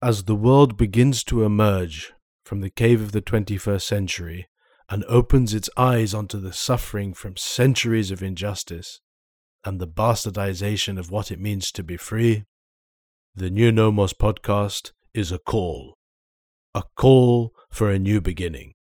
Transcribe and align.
As 0.00 0.24
the 0.24 0.36
world 0.36 0.76
begins 0.76 1.24
to 1.24 1.42
emerge 1.42 2.12
from 2.44 2.60
the 2.60 2.70
cave 2.70 3.02
of 3.02 3.10
the 3.10 3.20
21st 3.20 3.82
century 3.82 4.48
and 4.88 5.04
opens 5.08 5.52
its 5.52 5.68
eyes 5.76 6.14
onto 6.14 6.38
the 6.38 6.52
suffering 6.52 7.12
from 7.12 7.36
centuries 7.36 8.12
of 8.12 8.22
injustice 8.22 9.00
and 9.64 9.80
the 9.80 9.88
bastardization 9.88 11.00
of 11.00 11.10
what 11.10 11.32
it 11.32 11.40
means 11.40 11.72
to 11.72 11.82
be 11.82 11.96
free, 11.96 12.44
the 13.34 13.50
New 13.50 13.72
Nomos 13.72 14.12
podcast 14.12 14.92
is 15.14 15.32
a 15.32 15.38
call. 15.40 15.98
A 16.76 16.84
call 16.96 17.52
for 17.68 17.90
a 17.90 17.98
new 17.98 18.20
beginning. 18.20 18.74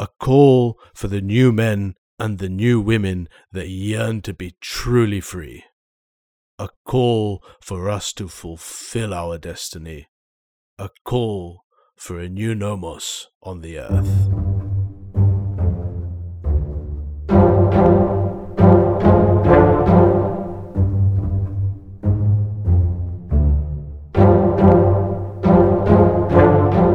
A 0.00 0.08
call 0.18 0.80
for 0.94 1.06
the 1.06 1.20
new 1.20 1.52
men 1.52 1.94
and 2.18 2.38
the 2.40 2.48
new 2.48 2.80
women 2.80 3.28
that 3.52 3.68
yearn 3.68 4.20
to 4.22 4.34
be 4.34 4.56
truly 4.60 5.20
free. 5.20 5.62
A 6.58 6.70
call 6.84 7.40
for 7.62 7.88
us 7.88 8.12
to 8.14 8.26
fulfill 8.26 9.14
our 9.14 9.38
destiny. 9.38 10.08
A 10.80 10.88
call 11.04 11.66
for 11.94 12.18
a 12.18 12.26
new 12.26 12.54
nomos 12.54 13.28
on 13.42 13.60
the 13.60 13.80
earth. 13.80 14.08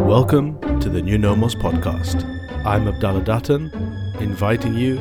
Welcome 0.07 0.59
to 0.79 0.89
the 0.89 1.03
New 1.03 1.19
Nomos 1.19 1.53
podcast. 1.53 2.23
I'm 2.65 2.87
Abdallah 2.87 3.23
Dutton, 3.23 3.69
inviting 4.19 4.73
you 4.73 4.95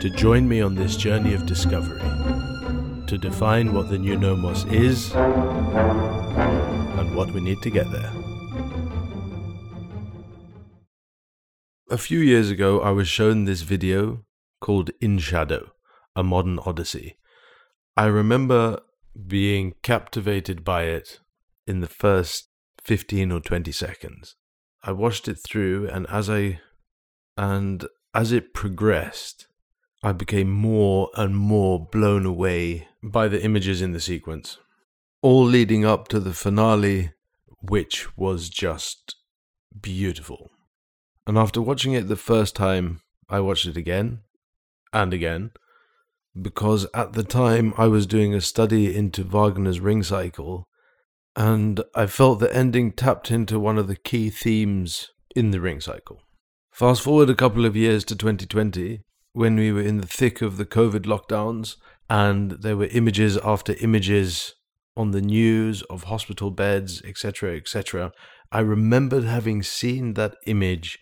to 0.00 0.08
join 0.16 0.48
me 0.48 0.62
on 0.62 0.74
this 0.74 0.96
journey 0.96 1.34
of 1.34 1.44
discovery, 1.44 2.00
to 3.06 3.18
define 3.18 3.74
what 3.74 3.90
the 3.90 3.98
New 3.98 4.16
Nomos 4.16 4.64
is 4.64 5.12
and 5.12 7.14
what 7.14 7.30
we 7.32 7.42
need 7.42 7.60
to 7.60 7.68
get 7.68 7.92
there. 7.92 8.10
A 11.92 11.98
few 11.98 12.20
years 12.20 12.50
ago, 12.50 12.80
I 12.80 12.90
was 12.90 13.08
shown 13.08 13.46
this 13.46 13.62
video 13.62 14.24
called 14.60 14.92
In 15.00 15.18
Shadow, 15.18 15.72
a 16.14 16.22
modern 16.22 16.60
odyssey. 16.60 17.16
I 17.96 18.06
remember 18.06 18.78
being 19.26 19.74
captivated 19.82 20.62
by 20.62 20.84
it 20.84 21.18
in 21.66 21.80
the 21.80 21.88
first 21.88 22.48
15 22.84 23.32
or 23.32 23.40
20 23.40 23.72
seconds. 23.72 24.36
I 24.84 24.92
watched 24.92 25.26
it 25.26 25.40
through 25.40 25.88
and 25.88 26.06
as 26.08 26.30
I 26.30 26.60
and 27.36 27.84
as 28.14 28.30
it 28.30 28.54
progressed, 28.54 29.48
I 30.00 30.12
became 30.12 30.52
more 30.52 31.10
and 31.16 31.36
more 31.36 31.88
blown 31.90 32.24
away 32.24 32.86
by 33.02 33.26
the 33.26 33.42
images 33.42 33.82
in 33.82 33.90
the 33.90 34.00
sequence. 34.00 34.58
All 35.22 35.42
leading 35.42 35.84
up 35.84 36.06
to 36.08 36.20
the 36.20 36.34
finale, 36.34 37.14
which 37.60 38.16
was 38.16 38.48
just 38.48 39.16
beautiful. 39.82 40.52
And 41.26 41.38
after 41.38 41.60
watching 41.60 41.92
it 41.92 42.08
the 42.08 42.16
first 42.16 42.56
time, 42.56 43.00
I 43.28 43.40
watched 43.40 43.66
it 43.66 43.76
again 43.76 44.20
and 44.92 45.12
again 45.12 45.52
because 46.40 46.86
at 46.94 47.12
the 47.12 47.22
time 47.22 47.74
I 47.76 47.86
was 47.86 48.06
doing 48.06 48.34
a 48.34 48.40
study 48.40 48.94
into 48.96 49.24
Wagner's 49.24 49.80
Ring 49.80 50.02
Cycle 50.02 50.68
and 51.36 51.80
I 51.94 52.06
felt 52.06 52.40
the 52.40 52.54
ending 52.54 52.92
tapped 52.92 53.30
into 53.30 53.60
one 53.60 53.78
of 53.78 53.86
the 53.86 53.96
key 53.96 54.30
themes 54.30 55.10
in 55.34 55.50
the 55.50 55.60
ring 55.60 55.80
cycle. 55.80 56.22
Fast 56.72 57.02
forward 57.02 57.30
a 57.30 57.34
couple 57.34 57.64
of 57.64 57.76
years 57.76 58.04
to 58.06 58.16
2020, 58.16 59.00
when 59.32 59.56
we 59.56 59.70
were 59.70 59.82
in 59.82 59.98
the 59.98 60.06
thick 60.06 60.42
of 60.42 60.56
the 60.56 60.66
COVID 60.66 61.02
lockdowns, 61.02 61.76
and 62.08 62.52
there 62.62 62.76
were 62.76 62.86
images 62.86 63.36
after 63.38 63.76
images 63.80 64.54
on 64.96 65.12
the 65.12 65.20
news 65.20 65.82
of 65.82 66.04
hospital 66.04 66.50
beds, 66.50 67.00
etc., 67.04 67.56
etc. 67.56 68.12
I 68.50 68.60
remembered 68.60 69.24
having 69.24 69.62
seen 69.62 70.14
that 70.14 70.34
image 70.46 70.98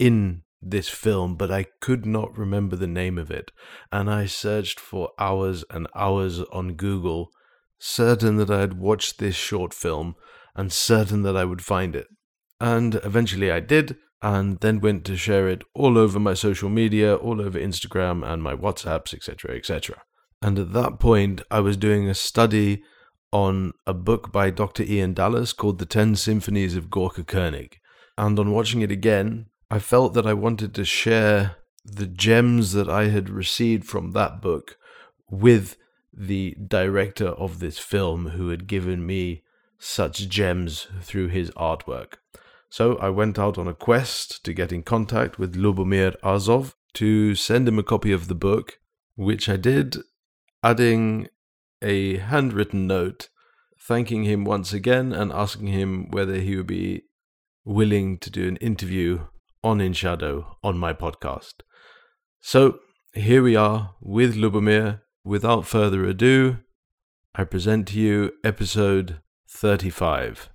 in 0.00 0.42
this 0.62 0.88
film, 0.88 1.36
but 1.36 1.50
I 1.50 1.66
could 1.80 2.04
not 2.04 2.36
remember 2.36 2.74
the 2.74 2.86
name 2.86 3.18
of 3.18 3.30
it. 3.30 3.52
And 3.92 4.10
I 4.10 4.26
searched 4.26 4.80
for 4.80 5.10
hours 5.18 5.64
and 5.70 5.86
hours 5.94 6.40
on 6.52 6.74
Google 6.74 7.30
certain 7.78 8.36
that 8.36 8.50
I 8.50 8.60
had 8.60 8.78
watched 8.78 9.18
this 9.18 9.36
short 9.36 9.72
film 9.72 10.16
and 10.56 10.72
certain 10.72 11.22
that 11.22 11.36
I 11.36 11.44
would 11.44 11.62
find 11.62 11.94
it. 11.94 12.08
And 12.60 12.96
eventually 12.96 13.50
I 13.50 13.60
did, 13.60 13.96
and 14.22 14.58
then 14.60 14.80
went 14.80 15.04
to 15.06 15.16
share 15.16 15.48
it 15.48 15.62
all 15.74 15.96
over 15.96 16.18
my 16.18 16.34
social 16.34 16.68
media, 16.68 17.16
all 17.16 17.40
over 17.40 17.58
Instagram 17.58 18.26
and 18.26 18.42
my 18.42 18.54
WhatsApps, 18.54 19.14
etc., 19.14 19.56
etc. 19.56 20.02
And 20.42 20.58
at 20.58 20.72
that 20.72 20.98
point, 20.98 21.40
I 21.50 21.60
was 21.60 21.76
doing 21.76 22.08
a 22.08 22.14
study 22.14 22.82
on 23.32 23.72
a 23.86 23.94
book 23.94 24.32
by 24.32 24.50
Dr. 24.50 24.82
Ian 24.82 25.14
Dallas 25.14 25.52
called 25.52 25.78
The 25.78 25.86
Ten 25.86 26.16
Symphonies 26.16 26.76
of 26.76 26.90
Gorka 26.90 27.24
Koenig. 27.24 27.78
And 28.18 28.38
on 28.38 28.50
watching 28.50 28.82
it 28.82 28.90
again, 28.90 29.46
I 29.70 29.78
felt 29.78 30.14
that 30.14 30.26
I 30.26 30.34
wanted 30.34 30.74
to 30.74 30.84
share 30.84 31.56
the 31.84 32.06
gems 32.06 32.72
that 32.72 32.88
I 32.88 33.08
had 33.08 33.30
received 33.30 33.84
from 33.86 34.10
that 34.10 34.40
book 34.42 34.76
with 35.30 35.76
the 36.12 36.56
director 36.66 37.28
of 37.28 37.60
this 37.60 37.78
film 37.78 38.30
who 38.30 38.48
had 38.48 38.66
given 38.66 39.06
me 39.06 39.44
such 39.78 40.28
gems 40.28 40.88
through 41.02 41.28
his 41.28 41.50
artwork. 41.52 42.14
So 42.68 42.96
I 42.96 43.10
went 43.10 43.38
out 43.38 43.58
on 43.58 43.68
a 43.68 43.74
quest 43.74 44.44
to 44.44 44.52
get 44.52 44.72
in 44.72 44.82
contact 44.82 45.38
with 45.38 45.54
Lubomir 45.54 46.16
Arsov 46.20 46.74
to 46.94 47.34
send 47.36 47.68
him 47.68 47.78
a 47.78 47.84
copy 47.84 48.12
of 48.12 48.26
the 48.26 48.34
book, 48.34 48.80
which 49.14 49.48
I 49.48 49.56
did, 49.56 49.98
adding 50.64 51.28
a 51.80 52.18
handwritten 52.18 52.86
note 52.86 53.28
thanking 53.78 54.24
him 54.24 54.44
once 54.44 54.72
again 54.72 55.12
and 55.12 55.32
asking 55.32 55.68
him 55.68 56.10
whether 56.10 56.34
he 56.34 56.56
would 56.56 56.66
be 56.66 57.04
willing 57.64 58.18
to 58.18 58.30
do 58.30 58.46
an 58.46 58.56
interview 58.56 59.20
on 59.62 59.80
In 59.80 59.92
Shadow 59.92 60.56
on 60.62 60.78
my 60.78 60.92
podcast. 60.92 61.54
So 62.40 62.78
here 63.12 63.42
we 63.42 63.56
are 63.56 63.94
with 64.00 64.34
Lubomir 64.36 65.00
without 65.24 65.66
further 65.66 66.04
ado, 66.04 66.58
I 67.34 67.44
present 67.44 67.88
to 67.88 68.00
you 68.00 68.32
episode 68.42 69.20
35 69.48 70.48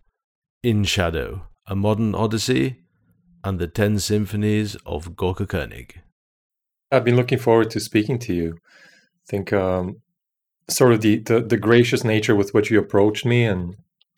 In 0.64 0.84
Shadow, 0.84 1.48
a 1.68 1.76
modern 1.76 2.16
odyssey, 2.16 2.82
and 3.44 3.60
the 3.60 3.68
Ten 3.68 4.00
Symphonies 4.00 4.76
of 4.86 5.16
Gorka 5.16 5.46
Koenig. 5.46 6.02
I've 6.92 7.06
been 7.06 7.16
looking 7.16 7.40
forward 7.40 7.70
to 7.72 7.80
speaking 7.80 8.18
to 8.20 8.34
you. 8.34 8.58
I 8.58 9.30
think 9.30 9.54
um, 9.54 10.02
sort 10.68 10.94
of 10.94 11.02
the, 11.02 11.20
the, 11.20 11.42
the 11.42 11.58
gracious 11.58 12.04
nature 12.04 12.36
with 12.36 12.54
which 12.54 12.72
you 12.72 12.80
approached 12.80 13.26
me, 13.26 13.46
and 13.46 13.76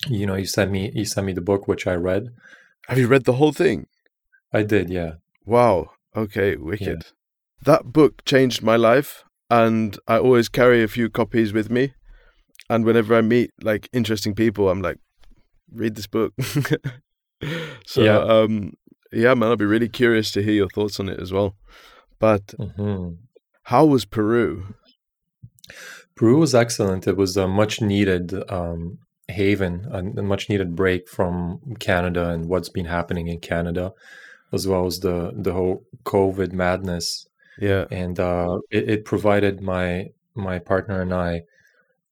you 0.08 0.26
know, 0.26 0.36
you 0.36 0.46
sent 0.46 0.72
me 0.72 0.92
you 0.94 1.06
sent 1.06 1.28
me 1.28 1.34
the 1.34 1.42
book 1.42 1.68
which 1.68 1.88
I 1.88 1.96
read. 1.96 2.30
Have 2.88 2.98
you 2.98 3.08
read 3.08 3.26
the 3.26 3.34
whole 3.34 3.52
thing? 3.52 3.88
I 4.54 4.64
did, 4.64 4.90
yeah. 4.90 5.14
Wow. 5.46 5.92
Okay, 6.16 6.56
wicked. 6.56 7.04
Yeah. 7.06 7.12
That 7.64 7.86
book 7.92 8.24
changed 8.26 8.64
my 8.64 8.76
life 8.76 9.24
and 9.50 9.98
I 10.08 10.18
always 10.18 10.50
carry 10.50 10.84
a 10.84 10.88
few 10.88 11.10
copies 11.10 11.54
with 11.54 11.70
me. 11.70 11.94
And 12.70 12.86
whenever 12.86 13.16
I 13.16 13.22
meet 13.22 13.52
like 13.62 13.90
interesting 13.94 14.36
people, 14.36 14.70
I'm 14.70 14.82
like, 14.82 14.98
read 15.72 15.96
this 15.96 16.08
book. 16.08 16.34
so 17.86 18.04
yeah. 18.04 18.18
um 18.18 18.74
yeah, 19.12 19.34
man, 19.34 19.50
I'll 19.50 19.56
be 19.56 19.66
really 19.66 19.90
curious 19.90 20.32
to 20.34 20.44
hear 20.44 20.54
your 20.54 20.70
thoughts 20.70 21.00
on 21.00 21.10
it 21.10 21.20
as 21.20 21.32
well. 21.32 21.56
But 22.20 22.48
mm-hmm. 22.48 23.14
how 23.64 23.86
was 23.86 24.06
Peru? 24.06 24.76
Peru 26.16 26.40
was 26.40 26.56
excellent. 26.56 27.08
It 27.08 27.16
was 27.16 27.38
a 27.38 27.48
much 27.48 27.80
needed 27.80 28.34
um, 28.52 28.98
haven, 29.28 29.88
a 29.92 30.24
much 30.24 30.50
needed 30.50 30.76
break 30.76 31.08
from 31.08 31.60
Canada 31.80 32.30
and 32.30 32.46
what's 32.46 32.70
been 32.70 32.86
happening 32.86 33.28
in 33.28 33.40
Canada, 33.40 33.94
as 34.54 34.68
well 34.68 34.86
as 34.86 35.00
the 35.00 35.32
the 35.36 35.54
whole 35.54 35.84
COVID 36.06 36.54
madness 36.54 37.28
yeah. 37.58 37.86
And 37.92 38.20
uh, 38.20 38.60
it, 38.70 38.90
it 38.90 39.06
provided 39.06 39.62
my 39.62 40.12
my 40.36 40.60
partner 40.60 41.02
and 41.02 41.14
I 41.14 41.44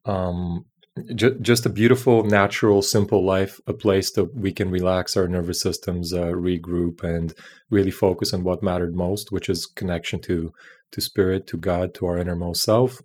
um, 0.06 0.66
ju- 1.14 1.38
just 1.40 1.66
a 1.66 1.70
beautiful, 1.70 2.24
natural, 2.24 2.82
simple 2.82 3.24
life, 3.24 3.62
a 3.68 3.74
place 3.74 4.12
that 4.12 4.36
we 4.36 4.52
can 4.52 4.72
relax 4.72 5.16
our 5.16 5.28
nervous 5.28 5.62
systems, 5.62 6.14
uh, 6.14 6.28
regroup, 6.28 7.04
and 7.04 7.34
really 7.70 7.92
focus 7.92 8.34
on 8.34 8.44
what 8.44 8.64
mattered 8.64 8.96
most, 8.96 9.32
which 9.32 9.50
is 9.50 9.66
connection 9.66 10.20
to 10.22 10.52
to 10.92 11.02
spirit, 11.02 11.46
to 11.48 11.58
God, 11.58 11.94
to 11.96 12.06
our 12.06 12.18
innermost 12.18 12.64
self, 12.64 13.02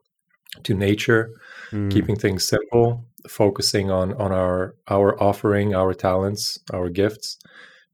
to 0.63 0.75
nature, 0.75 1.33
mm. 1.71 1.91
keeping 1.91 2.17
things 2.17 2.47
simple, 2.47 3.05
focusing 3.29 3.91
on 3.91 4.15
on 4.15 4.33
our 4.33 4.77
our 4.89 5.23
offering, 5.23 5.75
our 5.75 5.93
talents, 5.93 6.59
our 6.73 6.89
gifts, 6.89 7.39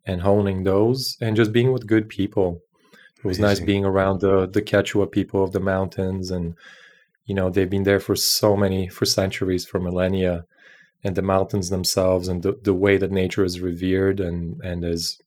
and 0.06 0.22
honing 0.22 0.62
those, 0.62 1.16
and 1.20 1.36
just 1.36 1.52
being 1.52 1.72
with 1.72 1.86
good 1.86 2.08
people 2.08 2.62
it 3.18 3.24
was 3.24 3.38
Amazing. 3.38 3.62
nice 3.62 3.66
being 3.66 3.84
around 3.84 4.20
the 4.20 4.46
the 4.46 4.62
Quechua 4.62 5.10
people 5.10 5.42
of 5.42 5.52
the 5.52 5.60
mountains, 5.60 6.30
and 6.30 6.54
you 7.24 7.34
know 7.34 7.50
they've 7.50 7.70
been 7.70 7.84
there 7.84 8.00
for 8.00 8.14
so 8.14 8.56
many 8.56 8.88
for 8.88 9.06
centuries, 9.06 9.64
for 9.64 9.80
millennia, 9.80 10.44
and 11.02 11.16
the 11.16 11.22
mountains 11.22 11.70
themselves, 11.70 12.28
and 12.28 12.42
the, 12.42 12.58
the 12.62 12.74
way 12.74 12.96
that 12.98 13.10
nature 13.10 13.44
is 13.44 13.60
revered 13.60 14.20
and 14.20 14.60
and 14.62 14.84
is 14.84 15.18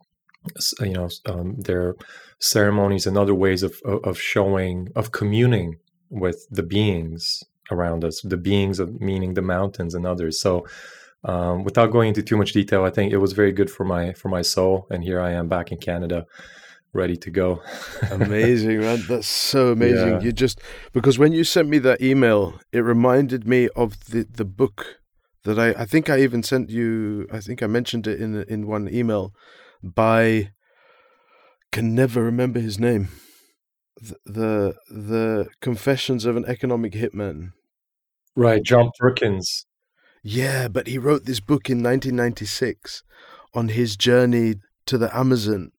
you 0.80 0.94
know 0.94 1.10
um, 1.26 1.60
their 1.60 1.96
ceremonies 2.40 3.08
and 3.08 3.18
other 3.18 3.36
ways 3.36 3.64
of 3.64 3.81
of 3.86 4.20
showing 4.20 4.90
of 4.96 5.12
communing 5.12 5.78
with 6.10 6.48
the 6.50 6.64
beings 6.64 7.44
around 7.72 8.04
us, 8.04 8.22
the 8.22 8.38
beings 8.38 8.80
of 8.80 9.02
meaning 9.02 9.34
the 9.34 9.42
mountains 9.42 9.94
and 9.94 10.06
others. 10.06 10.40
So 10.40 10.66
um, 11.24 11.63
without 11.63 11.92
going 11.92 12.10
into 12.10 12.24
too 12.24 12.38
much 12.38 12.54
detail, 12.54 12.83
I 12.83 12.89
think 12.89 13.12
it 13.12 13.18
was 13.18 13.33
very 13.33 13.51
good 13.51 13.69
for 13.69 13.83
my 13.83 14.13
for 14.13 14.30
my 14.30 14.42
soul, 14.42 14.88
and 14.89 15.04
here 15.04 15.19
I 15.19 15.31
am 15.31 15.48
back 15.48 15.71
in 15.71 15.77
Canada, 15.77 16.25
ready 16.94 17.18
to 17.18 17.30
go. 17.30 17.62
amazing, 18.12 18.80
man! 18.80 19.04
That's 19.07 19.27
so 19.27 19.71
amazing. 19.71 20.16
Yeah. 20.16 20.21
You 20.21 20.31
just 20.31 20.62
because 20.94 21.19
when 21.19 21.33
you 21.33 21.44
sent 21.44 21.68
me 21.68 21.80
that 21.80 22.01
email, 22.01 22.60
it 22.71 22.80
reminded 22.80 23.48
me 23.48 23.69
of 23.75 24.06
the 24.06 24.24
the 24.24 24.45
book 24.45 25.00
that 25.44 25.60
I 25.60 25.81
I 25.81 25.86
think 25.86 26.10
I 26.10 26.19
even 26.19 26.44
sent 26.44 26.69
you. 26.69 27.27
I 27.31 27.39
think 27.39 27.62
I 27.62 27.68
mentioned 27.68 28.07
it 28.07 28.21
in 28.21 28.44
in 28.44 28.68
one 28.68 28.88
email 28.94 29.33
by 29.83 30.51
can 31.71 31.94
never 31.94 32.24
remember 32.24 32.60
his 32.60 32.80
name. 32.80 33.10
The, 34.01 34.16
the 34.25 34.75
the 34.89 35.50
Confessions 35.62 36.25
of 36.25 36.38
an 36.38 36.45
Economic 36.45 36.94
Hitman. 36.94 37.51
Right, 38.36 38.63
John 38.63 38.92
Perkins. 38.98 39.66
Yeah, 40.24 40.68
but 40.68 40.88
he 40.88 40.98
wrote 40.98 41.25
this 41.25 41.39
book 41.39 41.69
in 41.69 41.77
1996 41.77 43.04
on 43.54 43.69
his 43.69 43.95
journey 43.95 44.56
to 44.86 44.98
the 44.98 45.16
Amazon. 45.16 45.71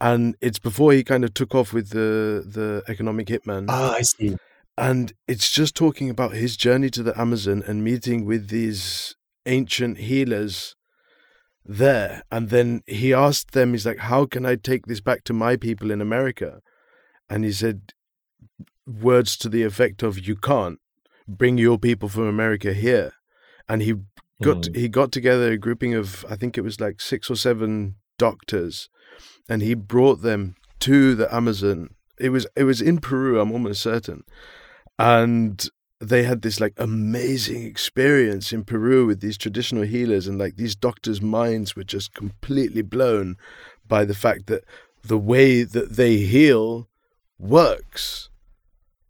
And 0.00 0.36
it's 0.40 0.58
before 0.58 0.92
he 0.92 1.02
kind 1.02 1.24
of 1.24 1.32
took 1.32 1.54
off 1.54 1.72
with 1.72 1.90
the 1.90 2.44
the 2.46 2.82
economic 2.86 3.28
hitman. 3.28 3.66
Ah, 3.68 3.94
I 3.94 4.02
see. 4.02 4.36
And 4.76 5.14
it's 5.26 5.50
just 5.50 5.74
talking 5.74 6.10
about 6.10 6.32
his 6.32 6.56
journey 6.56 6.90
to 6.90 7.02
the 7.02 7.18
Amazon 7.18 7.62
and 7.66 7.82
meeting 7.82 8.26
with 8.26 8.48
these 8.48 9.16
ancient 9.46 9.98
healers 9.98 10.76
there. 11.64 12.22
And 12.30 12.50
then 12.50 12.82
he 12.86 13.14
asked 13.14 13.52
them, 13.52 13.72
he's 13.72 13.86
like, 13.86 13.98
How 13.98 14.26
can 14.26 14.44
I 14.44 14.56
take 14.56 14.86
this 14.86 15.00
back 15.00 15.24
to 15.24 15.32
my 15.32 15.56
people 15.56 15.90
in 15.90 16.02
America? 16.02 16.60
And 17.30 17.44
he 17.44 17.52
said 17.52 17.94
words 18.86 19.36
to 19.38 19.48
the 19.48 19.62
effect 19.62 20.02
of, 20.02 20.18
You 20.18 20.36
can't 20.36 20.78
bring 21.28 21.58
your 21.58 21.78
people 21.78 22.08
from 22.08 22.26
America 22.26 22.72
here. 22.72 23.12
And 23.68 23.82
he 23.82 23.94
got 24.42 24.58
mm. 24.58 24.76
he 24.76 24.88
got 24.88 25.12
together 25.12 25.52
a 25.52 25.58
grouping 25.58 25.94
of 25.94 26.24
I 26.28 26.36
think 26.36 26.56
it 26.56 26.62
was 26.62 26.80
like 26.80 27.00
six 27.00 27.30
or 27.30 27.36
seven 27.36 27.96
doctors, 28.18 28.88
and 29.48 29.62
he 29.62 29.74
brought 29.74 30.22
them 30.22 30.56
to 30.80 31.14
the 31.14 31.32
Amazon. 31.34 31.90
It 32.18 32.30
was 32.30 32.46
it 32.56 32.64
was 32.64 32.80
in 32.80 32.98
Peru, 32.98 33.40
I'm 33.40 33.52
almost 33.52 33.82
certain, 33.82 34.24
and 34.98 35.68
they 35.98 36.24
had 36.24 36.42
this 36.42 36.60
like 36.60 36.74
amazing 36.76 37.64
experience 37.64 38.52
in 38.52 38.64
Peru 38.64 39.06
with 39.06 39.20
these 39.20 39.38
traditional 39.38 39.84
healers, 39.84 40.26
and 40.26 40.38
like 40.38 40.56
these 40.56 40.76
doctors' 40.76 41.22
minds 41.22 41.74
were 41.74 41.84
just 41.84 42.14
completely 42.14 42.82
blown 42.82 43.36
by 43.86 44.04
the 44.04 44.14
fact 44.14 44.46
that 44.46 44.64
the 45.02 45.18
way 45.18 45.62
that 45.62 45.92
they 45.96 46.18
heal 46.18 46.88
works 47.38 48.28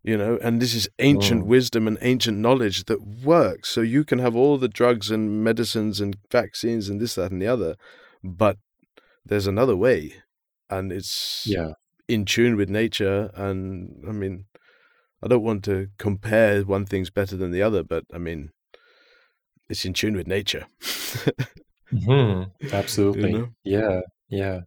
you 0.06 0.16
know 0.16 0.38
and 0.40 0.62
this 0.62 0.72
is 0.72 0.88
ancient 1.00 1.42
oh. 1.42 1.46
wisdom 1.46 1.88
and 1.88 1.98
ancient 2.00 2.38
knowledge 2.38 2.84
that 2.84 3.02
works. 3.02 3.68
So 3.68 3.80
you 3.80 4.04
can 4.04 4.20
have 4.20 4.36
all 4.36 4.56
the 4.56 4.68
drugs 4.68 5.10
and 5.10 5.42
medicines 5.42 6.00
and 6.00 6.16
vaccines 6.30 6.88
and 6.88 7.00
this 7.00 7.16
that 7.16 7.32
and 7.32 7.42
the 7.42 7.48
other 7.48 7.76
but 8.22 8.56
there's 9.24 9.48
another 9.48 9.76
way 9.76 10.14
and 10.70 10.92
it's 10.92 11.44
yeah. 11.46 11.72
in 12.08 12.24
tune 12.24 12.56
with 12.56 12.70
nature. 12.70 13.30
And 13.34 14.04
i 14.08 14.12
mean 14.12 14.46
i 15.22 15.26
don't 15.26 15.42
want 15.42 15.64
to 15.64 15.88
compare 15.98 16.62
one 16.62 16.86
thing's 16.86 17.10
better 17.10 17.36
than 17.36 17.50
the 17.50 17.62
other 17.62 17.82
but 17.82 18.04
i 18.14 18.18
mean 18.18 18.50
it's 19.68 19.84
in 19.84 19.92
tune 19.92 20.16
with 20.16 20.28
nature. 20.28 20.66
Mm-hmm. 21.92 22.68
absolutely. 22.72 23.32
you 23.32 23.38
know? 23.38 23.48
yeah. 23.64 24.00
Yeah. 24.28 24.60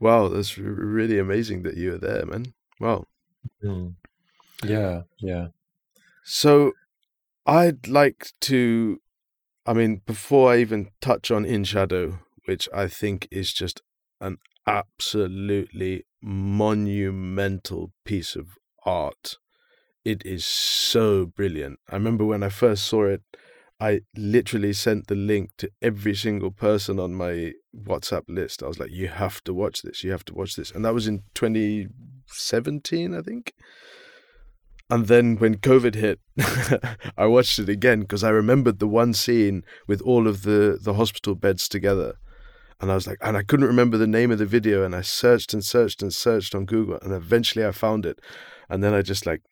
Wow 0.00 0.28
that's 0.28 0.56
really 0.56 1.18
amazing 1.18 1.64
that 1.64 1.76
you 1.76 1.90
were 1.90 1.98
there 1.98 2.24
man. 2.24 2.54
Wow. 2.80 3.04
Mm. 3.62 3.96
Yeah, 4.64 5.02
yeah. 5.18 5.48
So 6.24 6.72
I'd 7.46 7.88
like 7.88 8.32
to, 8.42 9.00
I 9.66 9.72
mean, 9.72 10.02
before 10.04 10.52
I 10.52 10.58
even 10.58 10.90
touch 11.00 11.30
on 11.30 11.44
In 11.44 11.64
Shadow, 11.64 12.18
which 12.44 12.68
I 12.74 12.88
think 12.88 13.28
is 13.30 13.52
just 13.52 13.82
an 14.20 14.38
absolutely 14.66 16.04
monumental 16.22 17.92
piece 18.04 18.36
of 18.36 18.48
art. 18.84 19.36
It 20.04 20.22
is 20.24 20.44
so 20.44 21.26
brilliant. 21.26 21.78
I 21.90 21.94
remember 21.94 22.24
when 22.24 22.42
I 22.42 22.48
first 22.48 22.84
saw 22.84 23.04
it, 23.06 23.22
I 23.80 24.00
literally 24.16 24.72
sent 24.72 25.06
the 25.06 25.14
link 25.14 25.50
to 25.58 25.70
every 25.80 26.14
single 26.14 26.50
person 26.50 26.98
on 26.98 27.14
my 27.14 27.52
WhatsApp 27.76 28.24
list. 28.26 28.62
I 28.62 28.66
was 28.66 28.80
like, 28.80 28.90
you 28.90 29.08
have 29.08 29.42
to 29.44 29.54
watch 29.54 29.82
this. 29.82 30.02
You 30.02 30.10
have 30.10 30.24
to 30.26 30.34
watch 30.34 30.56
this. 30.56 30.70
And 30.70 30.84
that 30.84 30.94
was 30.94 31.06
in 31.06 31.22
2017, 31.34 33.14
I 33.14 33.22
think. 33.22 33.54
And 34.90 35.06
then 35.06 35.36
when 35.36 35.56
COVID 35.56 35.94
hit, 35.94 36.20
I 37.18 37.26
watched 37.26 37.58
it 37.58 37.68
again 37.68 38.00
because 38.00 38.24
I 38.24 38.30
remembered 38.30 38.78
the 38.78 38.88
one 38.88 39.12
scene 39.12 39.64
with 39.86 40.00
all 40.00 40.26
of 40.26 40.42
the, 40.42 40.78
the 40.80 40.94
hospital 40.94 41.34
beds 41.34 41.68
together. 41.68 42.14
And 42.80 42.90
I 42.90 42.94
was 42.94 43.06
like, 43.06 43.18
and 43.20 43.36
I 43.36 43.42
couldn't 43.42 43.66
remember 43.66 43.98
the 43.98 44.06
name 44.06 44.30
of 44.30 44.38
the 44.38 44.46
video. 44.46 44.84
And 44.84 44.94
I 44.94 45.02
searched 45.02 45.52
and 45.52 45.64
searched 45.64 46.00
and 46.00 46.14
searched 46.14 46.54
on 46.54 46.64
Google. 46.64 46.98
And 47.02 47.12
eventually 47.12 47.66
I 47.66 47.72
found 47.72 48.06
it. 48.06 48.18
And 48.70 48.82
then 48.82 48.94
I 48.94 49.02
just 49.02 49.26
like 49.26 49.42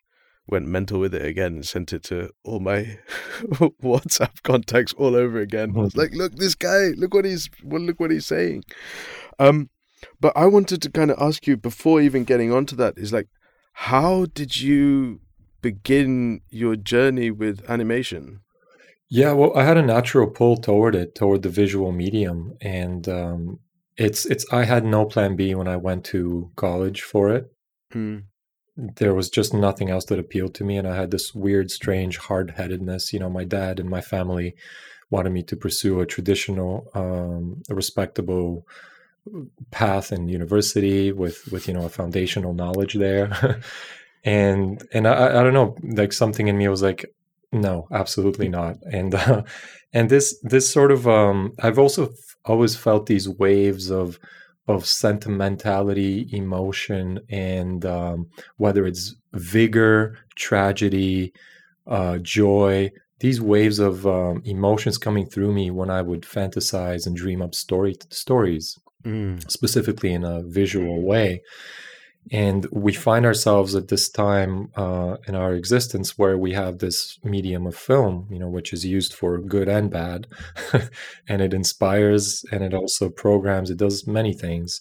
went 0.47 0.69
mental 0.69 1.01
with 1.01 1.15
it 1.15 1.25
again 1.25 1.55
and 1.55 1.67
sent 1.67 1.93
it 1.93 2.05
to 2.05 2.31
all 2.45 2.61
my 2.61 2.99
WhatsApp 3.83 4.43
contacts 4.43 4.95
all 4.95 5.17
over 5.17 5.39
again. 5.39 5.75
I 5.77 5.81
was 5.81 5.97
like, 5.97 6.15
look, 6.15 6.37
this 6.37 6.55
guy, 6.55 6.93
look 6.97 7.13
what 7.13 7.25
he's, 7.25 7.51
well, 7.63 7.83
look 7.83 8.01
what 8.01 8.13
he's 8.13 8.27
saying. 8.27 8.63
Um, 9.39 9.71
but 10.21 10.33
I 10.37 10.47
wanted 10.47 10.81
to 10.83 10.91
kind 10.91 11.11
of 11.11 11.19
ask 11.21 11.47
you 11.47 11.57
before 11.57 12.01
even 12.01 12.25
getting 12.25 12.53
onto 12.53 12.77
that 12.77 12.95
is 12.97 13.13
like, 13.13 13.29
how 13.73 14.27
did 14.27 14.61
you 14.61 15.21
begin 15.67 16.41
your 16.49 16.77
journey 16.77 17.29
with 17.29 17.69
animation? 17.69 18.41
Yeah, 19.09 19.33
well, 19.33 19.53
I 19.57 19.65
had 19.65 19.77
a 19.77 19.83
natural 19.83 20.29
pull 20.29 20.57
toward 20.57 20.95
it, 20.95 21.17
toward 21.17 21.43
the 21.43 21.49
visual 21.49 21.91
medium, 21.91 22.57
and 22.61 23.09
um, 23.09 23.59
it's 23.97 24.27
it's. 24.27 24.45
I 24.53 24.65
had 24.65 24.85
no 24.85 25.05
plan 25.05 25.35
B 25.35 25.57
when 25.57 25.67
I 25.67 25.77
went 25.77 26.05
to 26.07 26.51
college 26.55 27.03
for 27.03 27.31
it. 27.37 27.45
Hmm. 27.93 28.19
There 28.77 29.15
was 29.15 29.29
just 29.29 29.55
nothing 29.55 29.91
else 29.91 30.05
that 30.07 30.19
appealed 30.21 30.55
to 30.57 30.65
me, 30.65 30.77
and 30.77 30.87
I 30.87 30.95
had 30.95 31.11
this 31.11 31.35
weird, 31.35 31.71
strange 31.71 32.19
hard 32.19 32.53
headedness. 32.59 33.13
You 33.13 33.21
know, 33.21 33.31
my 33.31 33.45
dad 33.45 33.81
and 33.81 33.89
my 33.91 34.01
family 34.01 34.55
wanted 35.11 35.31
me 35.31 35.43
to 35.45 35.57
pursue 35.57 36.01
a 36.01 36.07
traditional, 36.07 36.91
um, 36.95 37.63
a 37.71 37.75
respectable 37.75 38.67
path 39.71 40.13
in 40.13 40.29
university 40.29 41.13
with 41.13 41.51
with 41.51 41.67
you 41.67 41.75
know 41.75 41.85
a 41.85 41.89
foundational 41.89 42.55
knowledge 42.55 42.95
there 42.95 43.61
and 44.27 44.87
and 44.93 45.07
I, 45.09 45.41
I 45.41 45.43
don't 45.43 45.55
know 45.55 45.77
like 45.83 46.13
something 46.13 46.49
in 46.49 46.59
me 46.59 46.69
was 46.69 46.83
like 46.83 47.07
no 47.53 47.87
absolutely 47.93 48.49
not 48.49 48.77
and 48.93 49.15
uh, 49.15 49.43
and 49.95 50.11
this 50.11 50.39
this 50.43 50.71
sort 50.71 50.93
of 50.93 51.09
um 51.09 51.53
i've 51.63 51.79
also 51.79 52.11
f- 52.11 52.37
always 52.45 52.77
felt 52.77 53.07
these 53.07 53.29
waves 53.29 53.91
of 53.91 54.19
of 54.69 54.85
sentimentality 54.85 56.29
emotion 56.33 57.21
and 57.31 57.87
um, 57.87 58.27
whether 58.57 58.85
it's 58.85 59.15
vigor 59.33 60.19
tragedy 60.35 61.33
uh, 61.87 62.19
joy 62.19 62.91
these 63.21 63.41
waves 63.41 63.79
of 63.79 64.07
um, 64.07 64.43
emotions 64.45 64.99
coming 64.99 65.25
through 65.25 65.53
me 65.53 65.71
when 65.71 65.89
i 65.89 66.03
would 66.03 66.23
fantasize 66.23 67.07
and 67.07 67.17
dream 67.17 67.41
up 67.41 67.55
story 67.55 67.95
stories 68.11 68.77
mm. 69.05 69.49
specifically 69.49 70.13
in 70.13 70.25
a 70.25 70.43
visual 70.43 71.01
way 71.01 71.41
and 72.33 72.67
we 72.73 72.93
find 72.93 73.25
ourselves 73.25 73.75
at 73.75 73.89
this 73.89 74.09
time 74.09 74.69
uh, 74.77 75.17
in 75.29 75.35
our 75.37 75.55
existence 75.55 76.19
where 76.19 76.37
we 76.37 76.53
have 76.53 76.79
this 76.79 77.19
medium 77.23 77.67
of 77.67 77.77
film 77.77 78.27
you 78.31 78.39
know 78.39 78.49
which 78.49 78.73
is 78.73 78.85
used 78.85 79.13
for 79.13 79.39
good 79.39 79.69
and 79.69 79.91
bad 79.91 80.27
and 81.29 81.41
it 81.41 81.55
inspires 81.55 82.45
and 82.51 82.65
it 82.65 82.75
also 82.75 83.09
programs 83.09 83.71
it 83.71 83.79
does 83.79 84.07
many 84.07 84.33
things. 84.33 84.81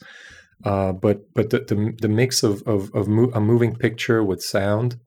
Uh, 0.64 0.92
but 0.94 1.34
but 1.34 1.50
the, 1.50 1.60
the, 1.60 1.94
the 2.02 2.08
mix 2.08 2.42
of 2.42 2.64
of, 2.64 2.90
of 2.96 3.08
mo- 3.08 3.32
a 3.34 3.42
moving 3.42 3.76
picture 3.76 4.24
with 4.24 4.42
sound 4.42 4.98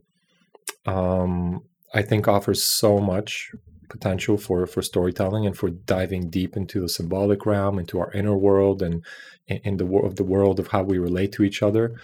um, 0.87 1.61
i 1.95 2.03
think 2.03 2.29
offers 2.29 2.63
so 2.63 2.99
much 2.99 3.51
potential 3.89 4.37
for 4.37 4.67
for 4.67 4.83
storytelling 4.83 5.47
and 5.47 5.57
for 5.57 5.71
diving 5.71 6.31
deep 6.31 6.57
into 6.57 6.81
the 6.81 6.89
symbolic 6.89 7.47
realm 7.47 7.79
into 7.79 7.99
our 7.99 8.13
inner 8.13 8.37
world 8.37 8.83
and 8.83 9.05
in 9.49 9.77
the 9.79 9.87
world 9.87 10.07
of 10.07 10.17
the 10.17 10.25
world 10.25 10.61
of 10.61 10.69
how 10.69 10.83
we 10.83 10.99
relate 10.99 11.33
to 11.33 11.43
each 11.43 11.63
other. 11.63 11.95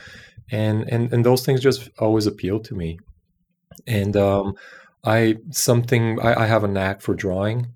And 0.50 0.88
and 0.90 1.12
and 1.12 1.24
those 1.24 1.44
things 1.44 1.60
just 1.60 1.88
always 1.98 2.26
appeal 2.26 2.60
to 2.60 2.74
me. 2.74 2.98
And 3.86 4.16
um, 4.16 4.54
i 5.04 5.36
something 5.50 6.20
I, 6.20 6.42
I, 6.44 6.46
have 6.46 6.64
a 6.64 6.68
knack 6.68 7.00
for 7.02 7.14
drawing. 7.14 7.68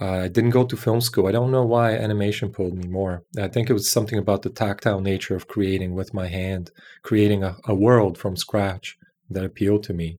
Uh, 0.00 0.18
i 0.26 0.28
didn't 0.28 0.50
go 0.50 0.64
to 0.64 0.76
film 0.76 1.00
school. 1.00 1.26
I 1.26 1.32
don't 1.32 1.50
know 1.50 1.64
why 1.64 1.92
animation 1.92 2.50
pulled 2.50 2.74
me 2.74 2.86
more. 2.86 3.24
I 3.38 3.48
think 3.48 3.68
it 3.68 3.72
was 3.72 3.90
something 3.90 4.18
about 4.18 4.42
the 4.42 4.50
tactile 4.50 5.00
nature 5.00 5.34
of 5.34 5.48
creating 5.48 5.94
with 5.94 6.14
my 6.14 6.28
hand 6.28 6.70
creating 7.02 7.42
a, 7.42 7.56
a 7.64 7.74
world 7.74 8.18
from 8.18 8.36
scratch 8.36 8.96
that 9.30 9.44
appealed 9.44 9.82
to 9.84 9.94
me 9.94 10.18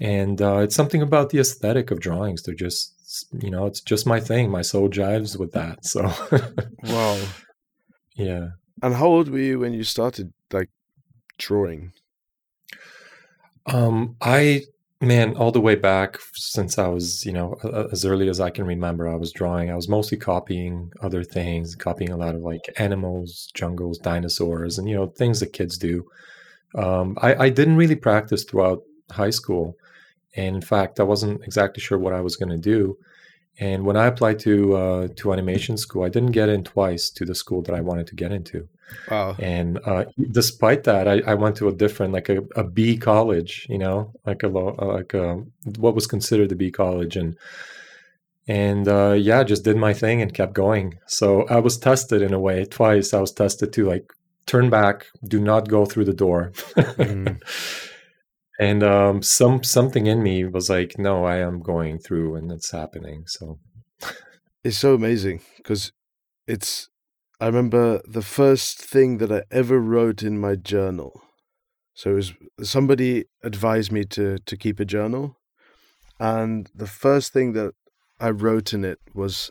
and 0.00 0.40
uh, 0.40 0.58
it's 0.58 0.74
something 0.74 1.02
about 1.02 1.30
the 1.30 1.38
aesthetic 1.38 1.90
of 1.90 2.00
drawings. 2.00 2.42
They're 2.42 2.54
just 2.54 2.92
you 3.32 3.50
know 3.50 3.66
it's 3.66 3.80
just 3.80 4.06
my 4.06 4.20
thing. 4.20 4.50
My 4.50 4.62
soul 4.62 4.88
jives 4.88 5.38
with 5.38 5.52
that 5.52 5.84
so. 5.84 6.12
Wow 6.84 7.20
yeah. 8.16 8.48
And 8.82 8.94
how 8.94 9.06
old 9.06 9.28
were 9.28 9.38
you 9.38 9.60
when 9.60 9.72
you 9.72 9.84
started 9.84 10.32
like 10.52 10.70
drawing? 11.38 11.92
Um 13.66 14.16
i 14.20 14.62
Man, 15.02 15.36
all 15.36 15.52
the 15.52 15.60
way 15.60 15.74
back 15.74 16.18
since 16.32 16.78
I 16.78 16.88
was, 16.88 17.26
you 17.26 17.32
know, 17.32 17.56
as 17.92 18.06
early 18.06 18.30
as 18.30 18.40
I 18.40 18.48
can 18.48 18.64
remember, 18.64 19.06
I 19.06 19.16
was 19.16 19.30
drawing. 19.30 19.70
I 19.70 19.76
was 19.76 19.90
mostly 19.90 20.16
copying 20.16 20.90
other 21.02 21.22
things, 21.22 21.74
copying 21.76 22.12
a 22.12 22.16
lot 22.16 22.34
of 22.34 22.40
like 22.40 22.62
animals, 22.78 23.50
jungles, 23.52 23.98
dinosaurs, 23.98 24.78
and 24.78 24.88
you 24.88 24.96
know 24.96 25.08
things 25.08 25.40
that 25.40 25.52
kids 25.52 25.76
do. 25.76 26.06
Um, 26.74 27.18
I, 27.20 27.34
I 27.34 27.48
didn't 27.50 27.76
really 27.76 27.94
practice 27.94 28.44
throughout 28.44 28.84
high 29.10 29.30
school, 29.30 29.76
and 30.36 30.56
in 30.56 30.62
fact, 30.62 31.00
I 31.00 31.02
wasn't 31.02 31.42
exactly 31.44 31.82
sure 31.82 31.98
what 31.98 32.12
I 32.12 32.20
was 32.20 32.36
going 32.36 32.50
to 32.50 32.58
do. 32.58 32.98
And 33.58 33.86
when 33.86 33.96
I 33.96 34.06
applied 34.06 34.38
to 34.40 34.76
uh, 34.76 35.08
to 35.16 35.32
animation 35.32 35.78
school, 35.78 36.04
I 36.04 36.10
didn't 36.10 36.32
get 36.32 36.50
in 36.50 36.62
twice 36.62 37.10
to 37.10 37.24
the 37.24 37.34
school 37.34 37.62
that 37.62 37.74
I 37.74 37.80
wanted 37.80 38.06
to 38.08 38.14
get 38.14 38.30
into. 38.32 38.68
Wow. 39.10 39.34
And 39.38 39.80
uh, 39.84 40.04
despite 40.30 40.84
that, 40.84 41.08
I, 41.08 41.20
I, 41.26 41.34
went 41.34 41.56
to 41.56 41.68
a 41.68 41.72
different, 41.72 42.12
like 42.12 42.28
a, 42.28 42.42
a 42.54 42.62
B 42.62 42.96
college, 42.96 43.66
you 43.68 43.78
know, 43.78 44.12
like 44.24 44.44
a 44.44 44.48
like 44.48 45.14
a, 45.14 45.42
what 45.78 45.94
was 45.94 46.06
considered 46.06 46.52
a 46.52 46.54
B 46.54 46.70
college, 46.70 47.16
and 47.16 47.36
and 48.46 48.86
uh, 48.86 49.12
yeah, 49.12 49.42
just 49.42 49.64
did 49.64 49.76
my 49.76 49.92
thing 49.92 50.22
and 50.22 50.34
kept 50.34 50.52
going. 50.52 50.98
So 51.06 51.46
I 51.48 51.58
was 51.58 51.78
tested 51.78 52.22
in 52.22 52.34
a 52.34 52.38
way 52.38 52.64
twice. 52.64 53.12
I 53.14 53.20
was 53.20 53.32
tested 53.32 53.72
to 53.72 53.88
like 53.88 54.12
turn 54.46 54.70
back, 54.70 55.06
do 55.26 55.40
not 55.40 55.68
go 55.68 55.84
through 55.84 56.04
the 56.04 56.14
door. 56.14 56.52
Mm. 56.76 57.40
and 58.58 58.82
um, 58.82 59.22
some 59.22 59.62
something 59.62 60.06
in 60.06 60.22
me 60.22 60.44
was 60.44 60.70
like, 60.70 60.98
no, 60.98 61.24
I 61.24 61.38
am 61.38 61.60
going 61.60 61.98
through, 61.98 62.36
and 62.36 62.50
it's 62.50 62.70
happening. 62.70 63.24
So 63.26 63.58
it's 64.64 64.78
so 64.78 64.94
amazing 64.94 65.40
because 65.56 65.92
it's 66.46 66.88
I 67.40 67.46
remember 67.46 68.00
the 68.08 68.22
first 68.22 68.80
thing 68.80 69.18
that 69.18 69.30
I 69.30 69.42
ever 69.50 69.78
wrote 69.78 70.22
in 70.22 70.38
my 70.38 70.56
journal. 70.56 71.20
So 71.94 72.10
it 72.10 72.14
was 72.14 72.32
somebody 72.62 73.24
advised 73.42 73.92
me 73.92 74.04
to 74.04 74.38
to 74.38 74.56
keep 74.56 74.80
a 74.80 74.84
journal, 74.84 75.36
and 76.18 76.70
the 76.74 76.86
first 76.86 77.32
thing 77.32 77.52
that 77.52 77.74
I 78.18 78.30
wrote 78.30 78.72
in 78.72 78.84
it 78.84 78.98
was 79.14 79.50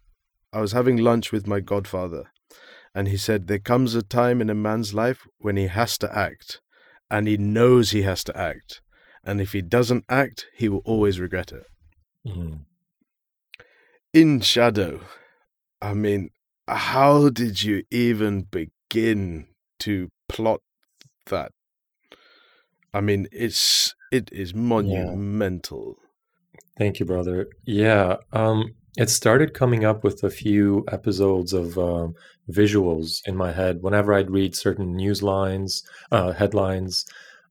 I 0.51 0.61
was 0.61 0.71
having 0.71 0.97
lunch 0.97 1.31
with 1.31 1.47
my 1.47 1.59
godfather, 1.59 2.31
and 2.95 3.07
he 3.07 3.17
said 3.17 3.47
there 3.47 3.59
comes 3.59 3.93
a 3.93 4.01
time 4.01 4.41
in 4.41 4.49
a 4.49 4.55
man's 4.55 4.93
life 4.93 5.27
when 5.37 5.57
he 5.57 5.67
has 5.67 5.97
to 5.99 6.17
act, 6.17 6.61
and 7.11 7.27
he 7.27 7.37
knows 7.37 7.91
he 7.91 8.01
has 8.01 8.23
to 8.23 8.37
act, 8.37 8.81
and 9.25 9.41
if 9.41 9.53
he 9.53 9.61
doesn't 9.61 10.05
act, 10.07 10.45
he 10.55 10.69
will 10.69 10.81
always 10.85 11.19
regret 11.19 11.51
it. 11.51 11.65
Mm. 12.25 12.59
In 14.13 14.39
shadow, 14.41 15.01
I 15.81 15.93
mean, 15.93 16.29
how 16.67 17.29
did 17.29 17.63
you 17.63 17.83
even 17.91 18.43
begin 18.43 19.47
to 19.79 20.09
plot 20.29 20.61
that? 21.27 21.51
I 22.93 23.01
mean, 23.01 23.27
it's 23.31 23.93
it 24.11 24.29
is 24.31 24.53
monumental. 24.53 25.97
Yeah. 25.97 26.61
Thank 26.77 26.99
you, 26.99 27.05
brother. 27.05 27.47
Yeah, 27.65 28.17
um, 28.31 28.75
it 28.97 29.09
started 29.09 29.53
coming 29.53 29.83
up 29.83 30.03
with 30.03 30.23
a 30.23 30.29
few 30.29 30.85
episodes 30.89 31.51
of 31.51 31.77
um, 31.77 32.15
visuals 32.49 33.19
in 33.25 33.35
my 33.35 33.51
head 33.51 33.81
whenever 33.81 34.13
I'd 34.13 34.31
read 34.31 34.55
certain 34.55 34.95
news 34.95 35.21
lines, 35.21 35.83
uh, 36.11 36.31
headlines, 36.31 37.05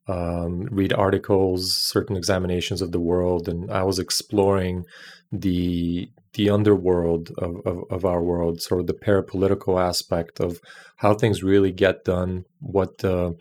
um, 0.07 0.63
read 0.71 0.93
articles, 0.93 1.75
certain 1.75 2.17
examinations 2.17 2.83
of 2.83 2.93
the 2.93 3.01
world, 3.01 3.49
and 3.49 3.71
I 3.71 3.83
was 3.83 3.99
exploring 3.99 4.85
the 5.33 6.11
the 6.35 6.51
underworld 6.51 7.31
of, 7.39 7.65
of, 7.65 7.85
of, 7.91 8.05
our 8.05 8.21
world, 8.21 8.61
sort 8.61 8.81
of 8.81 8.89
the 8.89 8.93
parapolitical 8.93 9.81
aspect 9.81 10.41
of 10.41 10.61
how 10.97 11.15
things 11.15 11.45
really 11.45 11.71
get 11.71 12.05
done, 12.05 12.45
what 12.61 12.99
the 12.99 13.37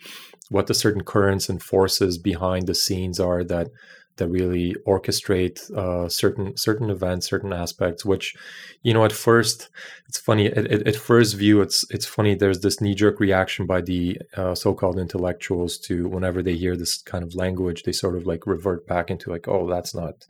what 0.50 0.68
the 0.68 0.74
certain 0.74 1.04
currents 1.04 1.50
and 1.50 1.62
forces 1.62 2.18
behind 2.18 2.68
the 2.68 2.76
scenes 2.76 3.20
are 3.20 3.44
that 3.44 3.70
that 4.18 4.28
really 4.28 4.76
orchestrate 4.88 5.72
uh, 5.72 6.08
certain 6.08 6.56
certain 6.58 6.90
events, 6.90 7.30
certain 7.30 7.54
aspects. 7.54 8.06
Which, 8.06 8.36
you 8.82 8.94
know, 8.94 9.06
at 9.06 9.12
first, 9.12 9.70
it's 10.08 10.20
funny. 10.20 10.48
At, 10.48 10.68
at, 10.68 10.88
at 10.88 10.96
first 10.96 11.36
view, 11.36 11.62
it's 11.62 11.86
it's 11.90 12.06
funny. 12.06 12.36
There's 12.36 12.62
this 12.62 12.82
knee 12.82 12.96
jerk 12.96 13.20
reaction 13.20 13.66
by 13.66 13.82
the 13.82 14.20
uh, 14.36 14.56
so-called 14.56 15.00
intellectuals 15.00 15.78
to 15.80 16.08
whenever 16.08 16.42
they 16.44 16.56
hear 16.56 16.76
this 16.76 17.02
kind 17.02 17.24
of 17.24 17.36
language, 17.36 17.84
they 17.84 17.92
sort 17.92 18.16
of 18.16 18.26
like 18.26 18.46
revert 18.46 18.88
back 18.88 19.10
into 19.10 19.30
like, 19.30 19.48
oh, 19.48 19.68
that's 19.70 19.96
not 19.96 20.26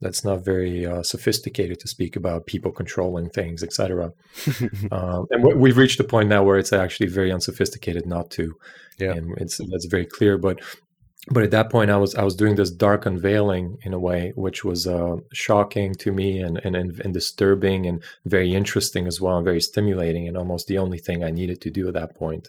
that's 0.00 0.24
not 0.24 0.44
very 0.44 0.86
uh, 0.86 1.02
sophisticated 1.02 1.80
to 1.80 1.88
speak 1.88 2.14
about 2.14 2.46
people 2.46 2.70
controlling 2.70 3.28
things, 3.30 3.62
etc. 3.62 4.12
um, 4.92 5.26
and 5.30 5.60
we've 5.60 5.76
reached 5.76 5.98
a 6.00 6.04
point 6.04 6.28
now 6.28 6.42
where 6.42 6.58
it's 6.58 6.72
actually 6.72 7.08
very 7.08 7.32
unsophisticated 7.32 8.06
not 8.06 8.30
to. 8.30 8.54
Yeah, 8.98 9.12
and 9.12 9.36
it's 9.38 9.58
that's 9.70 9.86
very 9.86 10.06
clear. 10.06 10.38
But 10.38 10.60
but 11.30 11.42
at 11.42 11.50
that 11.50 11.70
point, 11.70 11.90
I 11.90 11.96
was 11.96 12.14
I 12.14 12.22
was 12.22 12.34
doing 12.34 12.56
this 12.56 12.70
dark 12.70 13.06
unveiling 13.06 13.78
in 13.82 13.92
a 13.92 13.98
way, 13.98 14.32
which 14.34 14.64
was 14.64 14.86
uh, 14.86 15.16
shocking 15.32 15.94
to 15.96 16.12
me 16.12 16.40
and, 16.40 16.58
and 16.64 16.76
and 16.76 17.14
disturbing 17.14 17.86
and 17.86 18.02
very 18.24 18.54
interesting 18.54 19.06
as 19.06 19.20
well, 19.20 19.36
and 19.36 19.44
very 19.44 19.60
stimulating, 19.60 20.26
and 20.26 20.36
almost 20.36 20.66
the 20.66 20.78
only 20.78 20.98
thing 20.98 21.22
I 21.22 21.30
needed 21.30 21.60
to 21.62 21.70
do 21.70 21.88
at 21.88 21.94
that 21.94 22.14
point. 22.14 22.48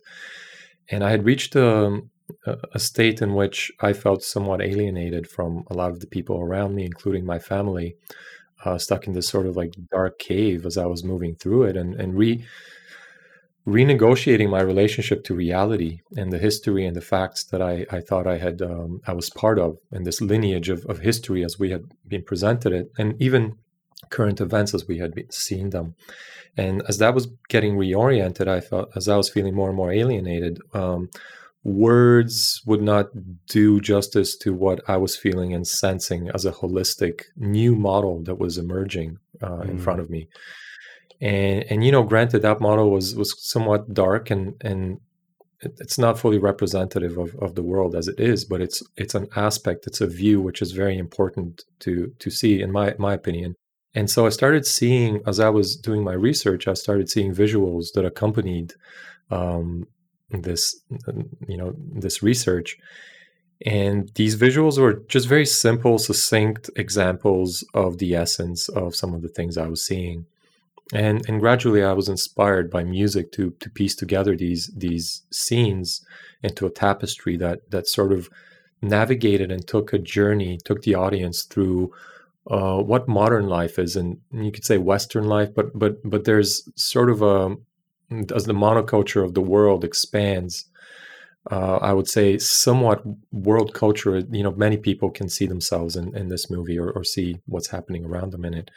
And 0.91 1.03
I 1.03 1.11
had 1.11 1.25
reached 1.25 1.55
a, 1.55 1.85
um, 1.85 2.09
a 2.73 2.79
state 2.79 3.21
in 3.21 3.35
which 3.35 3.71
I 3.81 3.93
felt 3.93 4.23
somewhat 4.23 4.61
alienated 4.61 5.29
from 5.29 5.65
a 5.69 5.73
lot 5.73 5.91
of 5.91 5.99
the 5.99 6.07
people 6.07 6.39
around 6.39 6.75
me, 6.75 6.85
including 6.85 7.25
my 7.25 7.39
family, 7.39 7.95
uh, 8.65 8.77
stuck 8.77 9.07
in 9.07 9.13
this 9.13 9.27
sort 9.27 9.45
of 9.45 9.55
like 9.57 9.73
dark 9.91 10.19
cave 10.19 10.65
as 10.65 10.77
I 10.77 10.85
was 10.85 11.03
moving 11.03 11.35
through 11.35 11.63
it, 11.63 11.77
and 11.77 11.95
and 11.95 12.17
re 12.17 12.45
renegotiating 13.69 14.49
my 14.49 14.61
relationship 14.61 15.23
to 15.25 15.35
reality 15.35 16.01
and 16.17 16.33
the 16.33 16.37
history 16.37 16.85
and 16.85 16.95
the 16.95 17.01
facts 17.01 17.43
that 17.45 17.61
I, 17.61 17.85
I 17.91 18.01
thought 18.01 18.27
I 18.27 18.37
had 18.37 18.61
um, 18.61 19.01
I 19.05 19.13
was 19.13 19.29
part 19.29 19.59
of 19.59 19.77
and 19.91 20.05
this 20.05 20.21
lineage 20.21 20.69
of, 20.69 20.85
of 20.85 20.99
history 20.99 21.43
as 21.43 21.59
we 21.59 21.69
had 21.71 21.83
been 22.07 22.23
presented 22.23 22.73
it, 22.73 22.91
and 22.97 23.21
even 23.21 23.57
current 24.09 24.41
events 24.41 24.73
as 24.73 24.87
we 24.87 24.97
had 24.97 25.13
seen 25.31 25.69
them. 25.69 25.95
And 26.57 26.81
as 26.89 26.97
that 26.97 27.13
was 27.13 27.27
getting 27.47 27.75
reoriented, 27.75 28.47
I 28.47 28.59
felt 28.59 28.89
as 28.95 29.07
I 29.07 29.17
was 29.17 29.29
feeling 29.29 29.55
more 29.55 29.69
and 29.69 29.77
more 29.77 29.91
alienated. 29.91 30.59
Um, 30.73 31.09
words 31.63 32.61
would 32.65 32.81
not 32.81 33.07
do 33.47 33.79
justice 33.79 34.35
to 34.37 34.53
what 34.53 34.81
I 34.87 34.97
was 34.97 35.15
feeling 35.15 35.53
and 35.53 35.67
sensing 35.67 36.29
as 36.33 36.45
a 36.45 36.51
holistic 36.51 37.23
new 37.35 37.75
model 37.75 38.23
that 38.23 38.39
was 38.39 38.57
emerging 38.57 39.19
uh, 39.41 39.49
mm. 39.49 39.69
in 39.69 39.79
front 39.79 39.99
of 39.99 40.09
me. 40.09 40.27
And 41.21 41.65
and 41.69 41.83
you 41.83 41.91
know, 41.91 42.03
granted, 42.03 42.41
that 42.41 42.61
model 42.61 42.91
was 42.91 43.15
was 43.15 43.35
somewhat 43.43 43.93
dark 43.93 44.29
and 44.29 44.55
and 44.61 44.99
it's 45.61 45.97
not 45.97 46.17
fully 46.17 46.37
representative 46.37 47.17
of, 47.17 47.35
of 47.35 47.55
the 47.55 47.63
world 47.63 47.93
as 47.93 48.07
it 48.07 48.19
is, 48.19 48.45
but 48.45 48.61
it's 48.61 48.81
it's 48.95 49.15
an 49.15 49.27
aspect, 49.35 49.87
it's 49.87 50.01
a 50.01 50.07
view 50.07 50.39
which 50.41 50.61
is 50.61 50.71
very 50.71 50.97
important 50.97 51.65
to 51.79 52.13
to 52.19 52.29
see, 52.29 52.61
in 52.61 52.71
my 52.71 52.95
my 52.97 53.13
opinion. 53.13 53.55
And 53.95 54.09
so 54.09 54.25
I 54.25 54.29
started 54.29 54.65
seeing, 54.67 55.19
as 55.25 55.39
I 55.39 55.49
was 55.49 55.75
doing 55.75 56.03
my 56.03 56.13
research, 56.13 56.67
I 56.67 56.75
started 56.75 57.09
seeing 57.09 57.33
visuals 57.33 57.93
that 57.95 58.05
accompanied 58.05 58.73
um, 59.31 59.87
this 60.31 60.81
you 61.47 61.57
know 61.57 61.73
this 61.77 62.21
research 62.21 62.77
and 63.65 64.11
these 64.15 64.37
visuals 64.37 64.79
were 64.79 65.03
just 65.07 65.27
very 65.27 65.45
simple 65.45 65.97
succinct 65.97 66.69
examples 66.75 67.63
of 67.73 67.97
the 67.97 68.15
essence 68.15 68.69
of 68.69 68.95
some 68.95 69.13
of 69.13 69.21
the 69.21 69.27
things 69.27 69.57
i 69.57 69.67
was 69.67 69.83
seeing 69.83 70.25
and 70.93 71.27
and 71.27 71.39
gradually 71.39 71.83
i 71.83 71.93
was 71.93 72.09
inspired 72.09 72.69
by 72.69 72.83
music 72.83 73.31
to 73.31 73.51
to 73.59 73.69
piece 73.69 73.95
together 73.95 74.35
these 74.35 74.67
these 74.75 75.23
scenes 75.31 76.05
into 76.41 76.65
a 76.65 76.71
tapestry 76.71 77.37
that 77.37 77.69
that 77.71 77.87
sort 77.87 78.11
of 78.11 78.29
navigated 78.81 79.51
and 79.51 79.67
took 79.67 79.93
a 79.93 79.99
journey 79.99 80.57
took 80.63 80.81
the 80.83 80.95
audience 80.95 81.43
through 81.43 81.91
uh, 82.49 82.77
what 82.77 83.07
modern 83.07 83.47
life 83.47 83.77
is 83.77 83.95
and 83.95 84.17
you 84.31 84.51
could 84.51 84.65
say 84.65 84.77
western 84.77 85.25
life 85.25 85.53
but 85.53 85.77
but 85.77 85.97
but 86.09 86.23
there's 86.23 86.67
sort 86.75 87.09
of 87.09 87.21
a 87.21 87.55
as 88.11 88.45
the 88.45 88.53
monoculture 88.53 89.23
of 89.23 89.33
the 89.33 89.41
world 89.41 89.83
expands, 89.83 90.65
uh, 91.51 91.77
I 91.77 91.93
would 91.93 92.07
say 92.07 92.37
somewhat 92.37 93.03
world 93.31 93.73
culture. 93.73 94.17
You 94.17 94.43
know, 94.43 94.51
many 94.51 94.77
people 94.77 95.09
can 95.09 95.29
see 95.29 95.45
themselves 95.45 95.95
in, 95.95 96.15
in 96.15 96.29
this 96.29 96.49
movie 96.49 96.77
or, 96.77 96.91
or 96.91 97.03
see 97.03 97.37
what's 97.45 97.69
happening 97.69 98.05
around 98.05 98.31
them 98.31 98.45
in 98.45 98.53
it. 98.53 98.71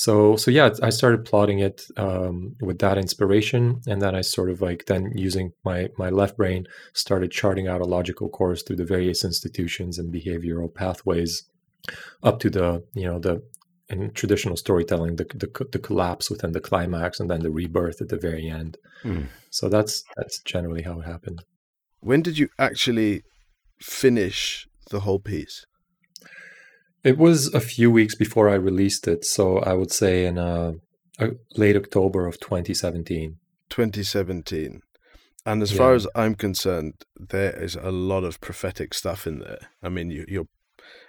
So, 0.00 0.34
so 0.36 0.50
yeah, 0.50 0.70
I 0.82 0.88
started 0.88 1.26
plotting 1.26 1.58
it 1.58 1.82
um, 1.98 2.56
with 2.62 2.78
that 2.78 2.96
inspiration, 2.96 3.82
and 3.86 4.00
then 4.00 4.14
I 4.14 4.22
sort 4.22 4.48
of 4.48 4.62
like 4.62 4.86
then 4.86 5.12
using 5.14 5.52
my 5.62 5.90
my 5.98 6.08
left 6.08 6.38
brain 6.38 6.66
started 6.94 7.30
charting 7.30 7.68
out 7.68 7.82
a 7.82 7.92
logical 7.96 8.30
course 8.30 8.62
through 8.62 8.76
the 8.76 8.92
various 8.96 9.26
institutions 9.26 9.98
and 9.98 10.10
behavioral 10.10 10.74
pathways 10.74 11.42
up 12.22 12.40
to 12.40 12.48
the 12.48 12.82
you 12.94 13.04
know 13.04 13.18
the 13.18 13.42
in 13.90 14.10
traditional 14.12 14.56
storytelling 14.56 15.16
the, 15.16 15.26
the, 15.34 15.66
the 15.70 15.78
collapse 15.78 16.30
within 16.30 16.52
the 16.52 16.66
climax 16.68 17.20
and 17.20 17.28
then 17.28 17.40
the 17.40 17.50
rebirth 17.50 18.00
at 18.00 18.08
the 18.08 18.16
very 18.16 18.48
end. 18.48 18.78
Mm. 19.04 19.26
so 19.50 19.68
that's 19.68 20.02
that's 20.16 20.40
generally 20.44 20.80
how 20.80 21.00
it 21.00 21.06
happened. 21.06 21.44
When 21.98 22.22
did 22.22 22.38
you 22.38 22.48
actually 22.58 23.22
finish 23.82 24.66
the 24.88 25.00
whole 25.00 25.20
piece 25.20 25.66
it 27.04 27.18
was 27.18 27.52
a 27.54 27.60
few 27.60 27.90
weeks 27.90 28.14
before 28.14 28.48
i 28.48 28.54
released 28.54 29.06
it 29.08 29.24
so 29.24 29.58
i 29.58 29.72
would 29.72 29.92
say 29.92 30.26
in 30.26 30.38
uh, 30.38 30.72
late 31.56 31.76
october 31.76 32.26
of 32.26 32.38
2017 32.40 33.36
2017 33.68 34.82
and 35.46 35.62
as 35.62 35.72
yeah. 35.72 35.78
far 35.78 35.94
as 35.94 36.06
i'm 36.14 36.34
concerned 36.34 36.94
there 37.16 37.62
is 37.62 37.76
a 37.76 37.90
lot 37.90 38.24
of 38.24 38.40
prophetic 38.40 38.94
stuff 38.94 39.26
in 39.26 39.38
there 39.38 39.68
i 39.82 39.88
mean 39.88 40.10
you, 40.10 40.24
you're 40.28 40.46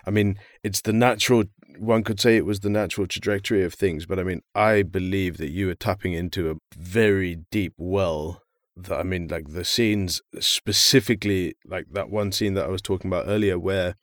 I 0.06 0.12
mean, 0.12 0.38
it's 0.64 0.82
the 0.82 0.94
natural. 0.94 1.44
One 1.78 2.04
could 2.04 2.20
say 2.20 2.38
it 2.38 2.46
was 2.46 2.62
the 2.62 2.70
natural 2.70 3.08
trajectory 3.08 3.64
of 3.64 3.74
things, 3.74 4.06
but 4.06 4.20
I 4.20 4.24
mean, 4.24 4.42
I 4.54 4.84
believe 4.84 5.38
that 5.38 5.52
you 5.52 5.68
were 5.68 5.76
tapping 5.76 6.14
into 6.14 6.52
a 6.52 6.56
very 6.76 7.40
deep 7.52 7.74
well. 7.78 8.42
That 8.76 9.00
I 9.00 9.04
mean, 9.04 9.28
like 9.28 9.50
the 9.50 9.66
scenes 9.66 10.22
specifically, 10.40 11.56
like 11.66 11.88
that 11.92 12.10
one 12.10 12.32
scene 12.32 12.54
that 12.56 12.66
I 12.66 12.70
was 12.70 12.82
talking 12.82 13.10
about 13.10 13.26
earlier, 13.28 13.60
where 13.60 13.96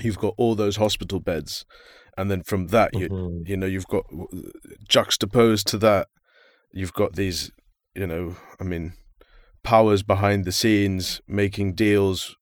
you've 0.00 0.18
got 0.18 0.34
all 0.36 0.54
those 0.54 0.76
hospital 0.76 1.20
beds, 1.20 1.64
and 2.16 2.30
then 2.30 2.42
from 2.42 2.68
that, 2.68 2.90
you 2.94 3.08
Mhm. 3.08 3.48
you 3.48 3.56
know, 3.56 3.66
you've 3.66 3.86
got 3.88 4.04
juxtaposed 4.88 5.66
to 5.68 5.78
that, 5.78 6.08
you've 6.72 6.92
got 6.92 7.14
these, 7.14 7.50
you 7.94 8.06
know, 8.06 8.36
I 8.60 8.64
mean, 8.64 8.94
powers 9.62 10.02
behind 10.02 10.44
the 10.44 10.52
scenes 10.52 11.20
making 11.26 11.74
deals 11.74 12.36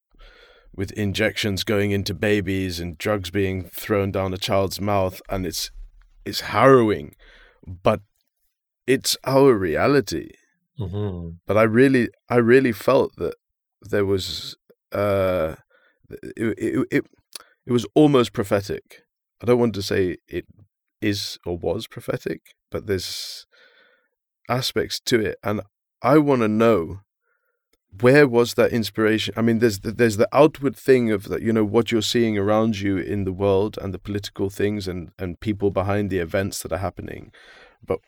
with 0.74 0.90
injections 0.92 1.64
going 1.64 1.90
into 1.90 2.14
babies 2.14 2.80
and 2.80 2.96
drugs 2.98 3.30
being 3.30 3.68
thrown 3.68 4.10
down 4.10 4.32
a 4.32 4.38
child's 4.38 4.80
mouth 4.80 5.20
and 5.28 5.46
it's 5.46 5.70
it's 6.24 6.40
harrowing 6.40 7.14
but 7.66 8.00
it's 8.86 9.16
our 9.24 9.54
reality 9.54 10.30
Mhm. 10.80 11.36
but 11.46 11.56
i 11.58 11.62
really 11.62 12.08
i 12.30 12.36
really 12.36 12.72
felt 12.72 13.14
that 13.18 13.34
there 13.82 14.06
was 14.06 14.56
uh 14.92 15.54
it 16.36 16.58
it, 16.58 16.86
it, 16.90 17.04
it 17.66 17.72
was 17.72 17.86
almost 17.94 18.32
prophetic. 18.32 19.02
I 19.40 19.46
don't 19.46 19.58
want 19.58 19.74
to 19.74 19.82
say 19.82 20.16
it 20.28 20.46
is 21.02 21.38
or 21.44 21.58
was 21.58 21.86
prophetic 21.86 22.54
but 22.70 22.86
there's 22.86 23.46
aspects 24.48 25.00
to 25.00 25.20
it 25.20 25.36
and 25.42 25.60
i 26.00 26.16
want 26.16 26.40
to 26.40 26.48
know 26.48 27.00
where 28.00 28.26
was 28.26 28.54
that 28.54 28.72
inspiration? 28.72 29.34
I 29.36 29.42
mean 29.42 29.58
there's 29.58 29.80
the, 29.80 29.92
there's 29.92 30.16
the 30.16 30.28
outward 30.32 30.74
thing 30.74 31.10
of 31.10 31.24
that 31.24 31.42
you 31.42 31.52
know 31.52 31.64
what 31.64 31.92
you're 31.92 32.00
seeing 32.00 32.38
around 32.38 32.80
you 32.80 32.96
in 32.96 33.24
the 33.24 33.32
world 33.32 33.76
and 33.82 33.92
the 33.92 33.98
political 33.98 34.48
things 34.48 34.88
and 34.88 35.10
and 35.18 35.38
people 35.40 35.70
behind 35.70 36.08
the 36.08 36.16
events 36.16 36.62
that 36.62 36.72
are 36.72 36.78
happening 36.78 37.32
but 37.84 38.00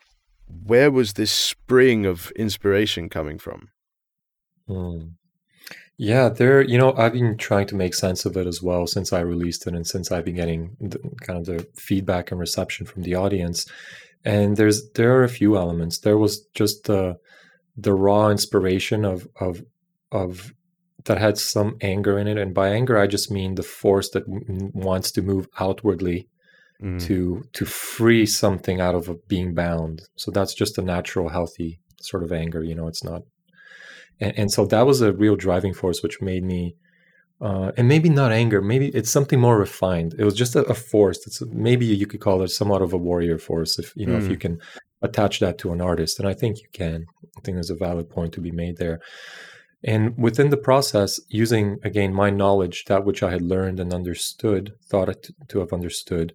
where 0.49 0.91
was 0.91 1.15
this 1.15 1.31
spring 1.31 2.07
of 2.07 2.31
inspiration 2.31 3.11
coming 3.11 3.39
from? 3.39 3.71
Hmm. 4.67 5.09
Yeah, 5.97 6.29
there, 6.29 6.61
you 6.61 6.77
know, 6.77 6.93
I've 6.97 7.13
been 7.13 7.37
trying 7.37 7.67
to 7.69 7.77
make 7.77 7.95
sense 7.95 8.25
of 8.25 8.37
it 8.37 8.47
as 8.49 8.61
well 8.61 8.87
since 8.87 9.13
I 9.13 9.21
released 9.21 9.67
it 9.67 9.75
and 9.75 9.87
since 9.87 10.11
I've 10.11 10.25
been 10.25 10.35
getting 10.35 10.77
the, 10.81 10.99
kind 11.21 11.39
of 11.39 11.47
the 11.47 11.67
feedback 11.77 12.31
and 12.33 12.41
reception 12.41 12.85
from 12.85 13.03
the 13.03 13.15
audience. 13.15 13.65
And 14.25 14.57
there's 14.57 14.91
there 14.93 15.15
are 15.17 15.23
a 15.25 15.29
few 15.29 15.57
elements. 15.57 15.99
There 15.99 16.19
was 16.19 16.41
just 16.55 16.85
the 16.85 17.19
the 17.77 17.93
raw 17.95 18.29
inspiration 18.29 19.05
of 19.05 19.29
of 19.41 19.63
of 20.11 20.53
that 21.05 21.19
had 21.19 21.39
some 21.39 21.77
anger 21.83 22.19
in 22.19 22.27
it, 22.27 22.39
and 22.39 22.55
by 22.55 22.71
anger 22.71 22.99
I 22.99 23.07
just 23.07 23.31
mean 23.31 23.55
the 23.55 23.63
force 23.63 24.11
that 24.11 24.27
w- 24.27 24.71
wants 24.75 25.11
to 25.13 25.23
move 25.23 25.49
outwardly 25.61 26.29
Mm. 26.83 27.01
to 27.03 27.45
to 27.53 27.65
free 27.65 28.27
something 28.27 28.81
out 28.81 28.97
of 28.97 29.09
a 29.09 29.15
being 29.29 29.55
bound. 29.55 30.03
So 30.17 30.33
that's 30.33 30.55
just 30.55 30.77
a 30.77 30.83
natural, 30.83 31.29
healthy 31.29 31.79
sort 32.01 32.25
of 32.25 32.33
anger. 32.33 32.65
You 32.65 32.75
know, 32.75 32.89
it's 32.89 33.05
not 33.05 33.23
and, 34.21 34.39
and 34.39 34.53
so 34.53 34.65
that 34.67 34.87
was 34.87 35.01
a 35.01 35.13
real 35.13 35.37
driving 35.37 35.75
force 35.75 36.03
which 36.03 36.21
made 36.21 36.45
me 36.45 36.75
uh, 37.41 37.73
and 37.77 37.89
maybe 37.89 38.09
not 38.09 38.33
anger 38.33 38.61
maybe 38.63 38.89
it's 38.89 39.11
something 39.11 39.41
more 39.41 39.59
refined. 39.59 40.15
It 40.19 40.25
was 40.25 40.35
just 40.35 40.55
a, 40.57 40.63
a 40.65 40.75
force 40.75 41.19
that's 41.25 41.43
maybe 41.53 41.85
you 41.85 42.07
could 42.07 42.21
call 42.21 42.43
it 42.43 42.49
somewhat 42.49 42.83
of 42.83 42.93
a 42.93 42.97
warrior 42.99 43.39
force 43.39 43.79
if 43.79 43.93
you 43.97 44.07
know 44.07 44.17
if 44.17 44.25
Mm. 44.25 44.31
you 44.31 44.37
can 44.37 44.61
attach 45.03 45.41
that 45.41 45.59
to 45.59 45.73
an 45.73 45.81
artist 45.83 46.19
and 46.19 46.27
i 46.29 46.33
think 46.33 46.59
you 46.63 46.69
can. 46.73 47.07
I 47.37 47.41
think 47.41 47.57
there's 47.57 47.71
a 47.71 47.75
valid 47.75 48.09
point 48.09 48.33
to 48.35 48.41
be 48.41 48.53
made 48.53 48.77
there. 48.79 49.01
And 49.83 50.17
within 50.17 50.49
the 50.51 50.57
process 50.57 51.21
using 51.29 51.79
again 51.83 52.15
my 52.15 52.31
knowledge 52.31 52.85
that 52.87 53.05
which 53.05 53.23
i 53.23 53.31
had 53.31 53.43
learned 53.43 53.81
and 53.81 53.93
understood 53.93 54.73
thought 54.89 55.11
to 55.49 55.59
have 55.59 55.73
understood 55.73 56.33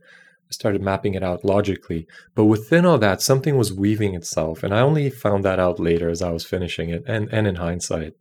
Started 0.51 0.81
mapping 0.81 1.13
it 1.13 1.23
out 1.23 1.45
logically. 1.45 2.07
But 2.35 2.45
within 2.45 2.85
all 2.85 2.97
that, 2.97 3.21
something 3.21 3.55
was 3.55 3.71
weaving 3.71 4.15
itself. 4.15 4.63
And 4.63 4.73
I 4.73 4.81
only 4.81 5.09
found 5.09 5.45
that 5.45 5.59
out 5.59 5.79
later 5.79 6.09
as 6.09 6.21
I 6.21 6.31
was 6.31 6.45
finishing 6.45 6.89
it 6.89 7.03
and, 7.07 7.29
and 7.31 7.47
in 7.47 7.55
hindsight. 7.55 8.13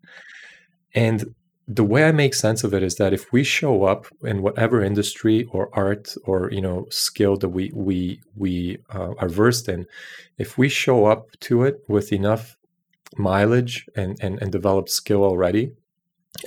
And 0.94 1.34
the 1.68 1.84
way 1.84 2.04
I 2.04 2.12
make 2.12 2.34
sense 2.34 2.64
of 2.64 2.72
it 2.72 2.82
is 2.82 2.94
that 2.94 3.12
if 3.12 3.30
we 3.30 3.44
show 3.44 3.84
up 3.84 4.06
in 4.22 4.40
whatever 4.40 4.82
industry 4.82 5.44
or 5.52 5.68
art 5.74 6.14
or 6.24 6.50
you 6.50 6.62
know 6.62 6.86
skill 6.90 7.36
that 7.36 7.50
we 7.50 7.70
we 7.74 8.22
we 8.34 8.78
uh, 8.92 9.12
are 9.18 9.28
versed 9.28 9.68
in, 9.68 9.84
if 10.38 10.56
we 10.56 10.70
show 10.70 11.04
up 11.04 11.26
to 11.40 11.64
it 11.64 11.76
with 11.86 12.10
enough 12.10 12.56
mileage 13.18 13.84
and 13.94 14.16
and, 14.22 14.40
and 14.40 14.50
developed 14.50 14.88
skill 14.88 15.22
already, 15.22 15.72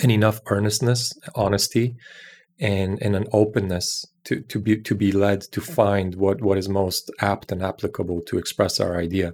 and 0.01 0.11
enough 0.11 0.41
earnestness, 0.47 1.13
honesty, 1.35 1.95
and 2.59 2.99
and 3.03 3.15
an 3.15 3.27
openness 3.31 4.07
to 4.25 4.41
to 4.41 4.59
be 4.59 4.77
to 4.81 4.95
be 4.95 5.11
led 5.11 5.41
to 5.41 5.61
find 5.61 6.15
what 6.15 6.41
what 6.41 6.57
is 6.57 6.69
most 6.69 7.11
apt 7.19 7.51
and 7.51 7.61
applicable 7.63 8.21
to 8.21 8.37
express 8.37 8.79
our 8.79 8.97
idea. 8.97 9.33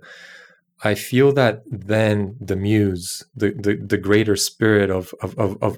I 0.83 0.93
feel 0.95 1.33
that 1.33 1.63
then 1.65 2.35
the 2.39 2.55
muse, 2.55 3.23
the 3.35 3.51
the, 3.51 3.75
the 3.75 3.97
greater 3.97 4.35
spirit 4.35 4.89
of 4.89 5.13
of 5.21 5.37
of 5.37 5.57
of, 5.61 5.77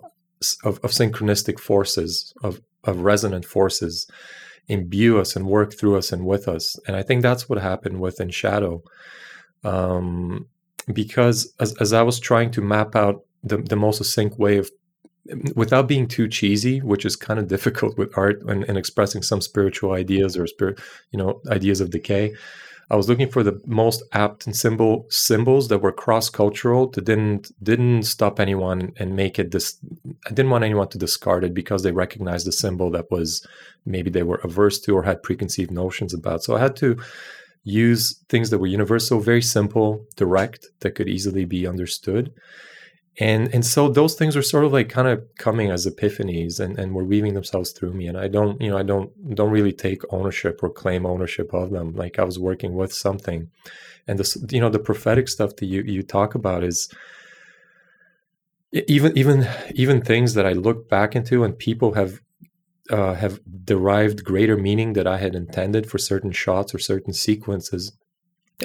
of, 0.63 0.79
of 0.83 0.91
synchronistic 0.91 1.59
forces 1.59 2.33
of 2.43 2.61
of 2.83 3.01
resonant 3.01 3.45
forces 3.45 4.07
imbue 4.67 5.19
us 5.19 5.35
and 5.35 5.47
work 5.47 5.73
through 5.73 5.97
us 5.97 6.11
and 6.11 6.25
with 6.25 6.47
us 6.47 6.79
and 6.87 6.95
i 6.95 7.01
think 7.01 7.21
that's 7.21 7.49
what 7.49 7.59
happened 7.59 7.99
with 7.99 8.21
in 8.21 8.29
shadow 8.29 8.81
um, 9.63 10.45
because 10.93 11.53
as, 11.59 11.75
as 11.77 11.91
i 11.91 12.01
was 12.01 12.19
trying 12.19 12.51
to 12.51 12.61
map 12.61 12.95
out 12.95 13.23
the, 13.43 13.57
the 13.57 13.75
most 13.75 13.97
succinct 13.97 14.37
way 14.37 14.57
of 14.57 14.69
without 15.55 15.87
being 15.87 16.07
too 16.07 16.27
cheesy 16.27 16.79
which 16.79 17.05
is 17.05 17.15
kind 17.15 17.39
of 17.39 17.47
difficult 17.47 17.97
with 17.97 18.11
art 18.17 18.41
and, 18.43 18.63
and 18.65 18.77
expressing 18.77 19.21
some 19.21 19.41
spiritual 19.41 19.91
ideas 19.91 20.37
or 20.37 20.47
spirit 20.47 20.79
you 21.11 21.19
know 21.19 21.41
ideas 21.49 21.81
of 21.81 21.89
decay 21.89 22.33
I 22.91 22.95
was 22.95 23.07
looking 23.07 23.29
for 23.29 23.43
the 23.43 23.61
most 23.67 24.01
apt 24.13 24.47
and 24.47 24.55
symbol 24.55 25.05
symbols 25.09 25.67
that 25.67 25.79
were 25.79 25.91
cross-cultural 25.91 26.89
that 26.91 27.05
didn't 27.05 27.51
didn't 27.63 28.03
stop 28.03 28.39
anyone 28.39 28.93
and 28.97 29.15
make 29.15 29.37
it 29.37 29.51
this. 29.51 29.77
I 30.25 30.29
didn't 30.29 30.49
want 30.49 30.63
anyone 30.63 30.87
to 30.89 30.97
discard 30.97 31.43
it 31.43 31.53
because 31.53 31.83
they 31.83 31.91
recognized 31.91 32.47
the 32.47 32.51
symbol 32.51 32.89
that 32.91 33.11
was 33.11 33.45
maybe 33.85 34.09
they 34.09 34.23
were 34.23 34.41
averse 34.43 34.79
to 34.81 34.95
or 34.95 35.03
had 35.03 35.21
preconceived 35.21 35.69
notions 35.69 36.15
about. 36.15 36.43
So 36.43 36.55
I 36.55 36.59
had 36.59 36.75
to 36.77 36.97
use 37.63 38.17
things 38.27 38.49
that 38.49 38.57
were 38.57 38.67
universal, 38.67 39.19
very 39.19 39.41
simple, 39.41 40.03
direct, 40.15 40.65
that 40.79 40.95
could 40.95 41.09
easily 41.09 41.45
be 41.45 41.67
understood. 41.67 42.33
And 43.17 43.53
and 43.53 43.65
so 43.65 43.89
those 43.89 44.15
things 44.15 44.37
are 44.37 44.41
sort 44.41 44.65
of 44.65 44.71
like 44.71 44.87
kind 44.89 45.07
of 45.07 45.23
coming 45.37 45.71
as 45.71 45.85
epiphanies 45.85 46.59
and, 46.59 46.79
and 46.79 46.93
were 46.93 47.03
weaving 47.03 47.33
themselves 47.33 47.71
through 47.71 47.93
me. 47.93 48.07
And 48.07 48.17
I 48.17 48.27
don't, 48.27 48.61
you 48.61 48.69
know, 48.69 48.77
I 48.77 48.83
don't 48.83 49.35
don't 49.35 49.51
really 49.51 49.73
take 49.73 50.01
ownership 50.13 50.61
or 50.63 50.69
claim 50.69 51.05
ownership 51.05 51.53
of 51.53 51.71
them. 51.71 51.93
Like 51.95 52.17
I 52.17 52.23
was 52.23 52.39
working 52.39 52.75
with 52.75 52.93
something. 52.93 53.49
And 54.07 54.19
this 54.19 54.37
you 54.49 54.61
know, 54.61 54.69
the 54.69 54.79
prophetic 54.79 55.27
stuff 55.27 55.55
that 55.57 55.65
you 55.65 55.81
you 55.81 56.01
talk 56.03 56.33
about 56.33 56.63
is 56.63 56.89
even 58.71 59.17
even 59.17 59.47
even 59.73 60.01
things 60.01 60.33
that 60.35 60.45
I 60.45 60.53
look 60.53 60.87
back 60.87 61.15
into 61.15 61.43
and 61.43 61.57
people 61.57 61.93
have 61.93 62.19
uh, 62.89 63.13
have 63.15 63.39
derived 63.65 64.23
greater 64.23 64.57
meaning 64.57 64.93
that 64.93 65.07
I 65.07 65.17
had 65.17 65.35
intended 65.35 65.89
for 65.89 65.97
certain 65.97 66.31
shots 66.31 66.73
or 66.73 66.79
certain 66.79 67.13
sequences. 67.13 67.95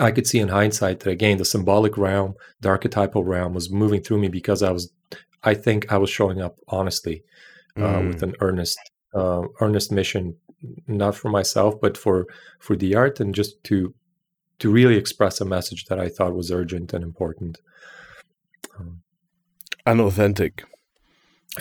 I 0.00 0.10
could 0.10 0.26
see 0.26 0.40
in 0.40 0.48
hindsight 0.48 1.00
that 1.00 1.10
again 1.10 1.38
the 1.38 1.44
symbolic 1.44 1.96
realm, 1.96 2.34
the 2.60 2.68
archetypal 2.68 3.24
realm, 3.24 3.54
was 3.54 3.70
moving 3.70 4.02
through 4.02 4.18
me 4.18 4.28
because 4.28 4.62
I 4.62 4.70
was, 4.72 4.90
I 5.42 5.54
think 5.54 5.92
I 5.92 5.98
was 5.98 6.10
showing 6.10 6.40
up 6.42 6.56
honestly, 6.68 7.22
uh, 7.76 7.80
Mm. 8.00 8.08
with 8.08 8.22
an 8.22 8.34
earnest, 8.40 8.78
uh, 9.14 9.42
earnest 9.60 9.92
mission, 9.92 10.36
not 10.88 11.14
for 11.14 11.28
myself 11.30 11.74
but 11.80 11.96
for 11.96 12.26
for 12.58 12.74
the 12.76 12.94
art 12.94 13.20
and 13.20 13.34
just 13.34 13.62
to 13.64 13.94
to 14.60 14.70
really 14.70 14.96
express 14.96 15.40
a 15.40 15.44
message 15.44 15.84
that 15.86 15.98
I 15.98 16.08
thought 16.08 16.34
was 16.34 16.50
urgent 16.50 16.92
and 16.94 17.02
important. 17.04 17.58
Um, 18.78 19.02
and 19.86 20.00
authentic 20.00 20.64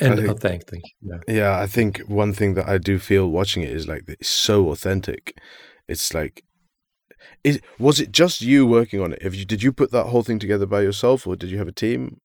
and 0.01 0.15
think- 0.39 0.63
you. 0.71 0.81
Yeah. 1.01 1.19
Yeah, 1.27 1.59
I 1.59 1.67
think 1.67 1.99
one 2.07 2.33
thing 2.33 2.53
that 2.55 2.67
I 2.67 2.77
do 2.77 2.97
feel 2.99 3.27
watching 3.29 3.63
it 3.63 3.71
is 3.71 3.87
like 3.87 4.03
it's 4.07 4.29
so 4.29 4.69
authentic. 4.69 5.37
It's 5.87 6.13
like, 6.13 6.43
is 7.43 7.59
was 7.79 7.99
it 7.99 8.11
just 8.11 8.41
you 8.41 8.65
working 8.65 9.01
on 9.01 9.13
it? 9.13 9.21
Have 9.21 9.35
you 9.35 9.45
did 9.45 9.63
you 9.63 9.71
put 9.71 9.91
that 9.91 10.07
whole 10.07 10.23
thing 10.23 10.39
together 10.39 10.65
by 10.65 10.81
yourself, 10.81 11.27
or 11.27 11.35
did 11.35 11.49
you 11.49 11.57
have 11.57 11.67
a 11.67 11.73
team? 11.73 12.19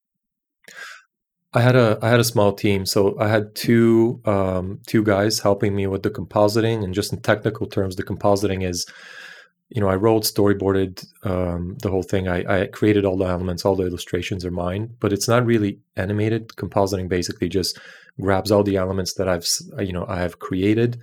I 1.54 1.60
had 1.60 1.76
a 1.76 1.98
I 2.02 2.10
had 2.10 2.20
a 2.20 2.24
small 2.24 2.52
team, 2.52 2.84
so 2.84 3.18
I 3.18 3.28
had 3.28 3.54
two 3.54 4.20
um, 4.26 4.80
two 4.86 5.02
guys 5.02 5.40
helping 5.40 5.74
me 5.74 5.86
with 5.86 6.02
the 6.02 6.10
compositing, 6.10 6.84
and 6.84 6.92
just 6.92 7.12
in 7.12 7.20
technical 7.20 7.66
terms, 7.66 7.96
the 7.96 8.02
compositing 8.02 8.68
is, 8.68 8.86
you 9.70 9.80
know, 9.80 9.88
I 9.88 9.96
wrote, 9.96 10.24
storyboarded 10.24 11.06
um, 11.24 11.76
the 11.82 11.90
whole 11.90 12.02
thing. 12.02 12.28
I, 12.28 12.62
I 12.62 12.66
created 12.66 13.06
all 13.06 13.16
the 13.16 13.24
elements, 13.24 13.64
all 13.64 13.76
the 13.76 13.86
illustrations 13.86 14.44
are 14.44 14.50
mine, 14.50 14.94
but 15.00 15.12
it's 15.12 15.26
not 15.28 15.46
really 15.46 15.78
animated. 15.96 16.48
Compositing 16.48 17.08
basically 17.08 17.48
just 17.48 17.78
grabs 18.20 18.50
all 18.50 18.62
the 18.62 18.76
elements 18.76 19.14
that 19.14 19.28
I've 19.28 19.46
you 19.84 19.92
know 19.94 20.04
I 20.06 20.18
have 20.18 20.40
created, 20.40 21.00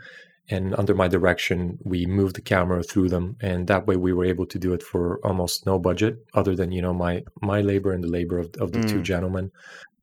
and 0.49 0.75
under 0.75 0.93
my 0.93 1.07
direction, 1.07 1.77
we 1.83 2.05
moved 2.05 2.35
the 2.35 2.41
camera 2.41 2.83
through 2.83 3.09
them, 3.09 3.35
and 3.41 3.67
that 3.67 3.87
way 3.87 3.95
we 3.95 4.13
were 4.13 4.25
able 4.25 4.45
to 4.47 4.59
do 4.59 4.73
it 4.73 4.83
for 4.83 5.19
almost 5.25 5.65
no 5.65 5.79
budget, 5.79 6.17
other 6.33 6.55
than 6.55 6.71
you 6.71 6.81
know 6.81 6.93
my 6.93 7.23
my 7.41 7.61
labor 7.61 7.91
and 7.93 8.03
the 8.03 8.07
labor 8.07 8.37
of, 8.39 8.47
of 8.59 8.71
the 8.71 8.81
two 8.83 8.99
Mm. 8.99 9.03
gentlemen 9.03 9.51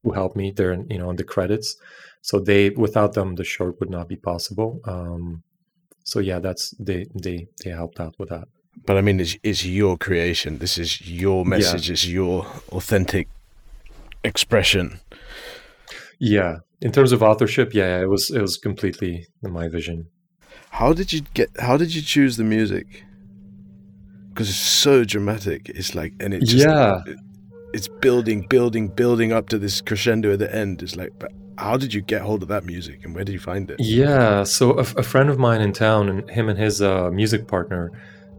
who 0.03 0.13
helped 0.13 0.37
me. 0.37 0.51
They're 0.51 0.75
you 0.91 0.99
know 0.99 1.11
in 1.11 1.17
the 1.17 1.25
credits, 1.25 1.77
so 2.23 2.41
they 2.41 2.71
without 2.71 3.13
them 3.13 3.37
the 3.37 3.45
short 3.45 3.79
would 3.79 3.91
not 3.91 4.09
be 4.09 4.17
possible. 4.17 4.81
Um, 4.85 5.43
so 6.05 6.19
yeah, 6.21 6.41
that's 6.41 6.75
they 6.79 7.07
they 7.15 7.47
they 7.63 7.71
helped 7.71 8.01
out 8.01 8.15
with 8.19 8.31
that. 8.31 8.49
But 8.87 8.97
I 8.97 9.01
mean, 9.03 9.21
it's, 9.21 9.37
it's 9.43 9.65
your 9.65 9.97
creation. 9.99 10.59
This 10.59 10.79
is 10.79 11.01
your 11.09 11.45
message. 11.45 11.89
Yeah. 11.89 11.93
It's 11.93 12.07
your 12.07 12.47
authentic 12.71 13.29
expression. 14.25 15.01
Yeah, 16.19 16.59
in 16.81 16.93
terms 16.93 17.13
of 17.13 17.23
authorship, 17.23 17.75
yeah, 17.75 18.01
it 18.01 18.09
was 18.09 18.31
it 18.31 18.41
was 18.41 18.57
completely 18.57 19.27
my 19.43 19.69
vision. 19.69 20.07
How 20.71 20.93
did 20.93 21.13
you 21.13 21.23
get? 21.35 21.51
How 21.59 21.77
did 21.77 21.95
you 21.95 22.03
choose 22.03 22.37
the 22.37 22.45
music? 22.45 23.05
Because 24.29 24.49
it's 24.49 24.59
so 24.59 25.05
dramatic. 25.05 25.69
It's 25.69 25.95
like, 25.95 26.15
and 26.19 26.33
it 26.33 26.41
just, 26.41 26.67
yeah, 26.67 27.03
it, 27.07 27.19
it's 27.75 27.89
building, 27.89 28.47
building, 28.49 28.89
building 28.89 29.33
up 29.33 29.49
to 29.51 29.59
this 29.59 29.81
crescendo 29.83 30.33
at 30.33 30.39
the 30.39 30.55
end. 30.55 30.83
It's 30.83 30.97
like, 30.97 31.13
but 31.19 31.33
how 31.59 31.77
did 31.77 31.93
you 31.93 32.01
get 32.01 32.23
hold 32.23 32.43
of 32.43 32.49
that 32.49 32.65
music, 32.65 33.05
and 33.05 33.15
where 33.15 33.25
did 33.25 33.33
you 33.33 33.39
find 33.39 33.71
it? 33.71 33.77
Yeah, 33.79 34.45
so 34.45 34.79
a, 34.79 34.81
a 34.81 35.03
friend 35.03 35.29
of 35.29 35.39
mine 35.39 35.61
in 35.61 35.73
town, 35.73 36.09
and 36.09 36.29
him 36.31 36.49
and 36.49 36.59
his 36.59 36.81
uh, 36.81 37.11
music 37.11 37.47
partner 37.47 37.93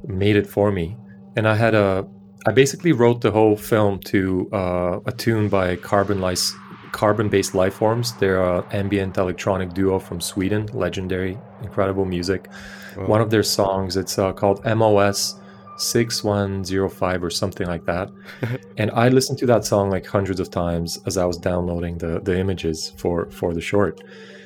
made 0.07 0.35
it 0.35 0.47
for 0.47 0.71
me, 0.71 0.97
and 1.35 1.47
I 1.47 1.55
had 1.55 1.75
a. 1.75 2.07
I 2.45 2.51
basically 2.51 2.91
wrote 2.91 3.21
the 3.21 3.31
whole 3.31 3.55
film 3.55 3.99
to 3.99 4.49
uh, 4.51 4.99
a 5.05 5.11
tune 5.13 5.47
by 5.47 5.77
Carbon 5.77 6.19
Lice 6.19 6.53
carbon-based 6.93 7.51
lifeforms. 7.51 8.17
They're 8.19 8.41
an 8.41 8.63
ambient 8.71 9.17
electronic 9.17 9.73
duo 9.73 9.99
from 9.99 10.21
Sweden, 10.21 10.67
legendary, 10.73 11.37
incredible 11.61 12.05
music. 12.05 12.49
One 12.95 13.21
of 13.21 13.29
their 13.29 13.43
songs, 13.43 13.97
it's 13.97 14.17
uh, 14.17 14.31
called 14.33 14.63
MOS 14.63 15.35
6105 15.77 17.23
or 17.23 17.29
something 17.29 17.67
like 17.67 17.85
that. 17.85 18.09
and 18.77 18.91
I 18.91 19.09
listened 19.09 19.39
to 19.39 19.45
that 19.47 19.65
song 19.65 19.89
like 19.89 20.05
hundreds 20.05 20.39
of 20.39 20.49
times 20.49 20.99
as 21.05 21.17
I 21.17 21.25
was 21.25 21.37
downloading 21.37 21.97
the 21.97 22.19
the 22.19 22.37
images 22.37 22.93
for 22.97 23.29
for 23.31 23.53
the 23.53 23.61
short. 23.61 24.01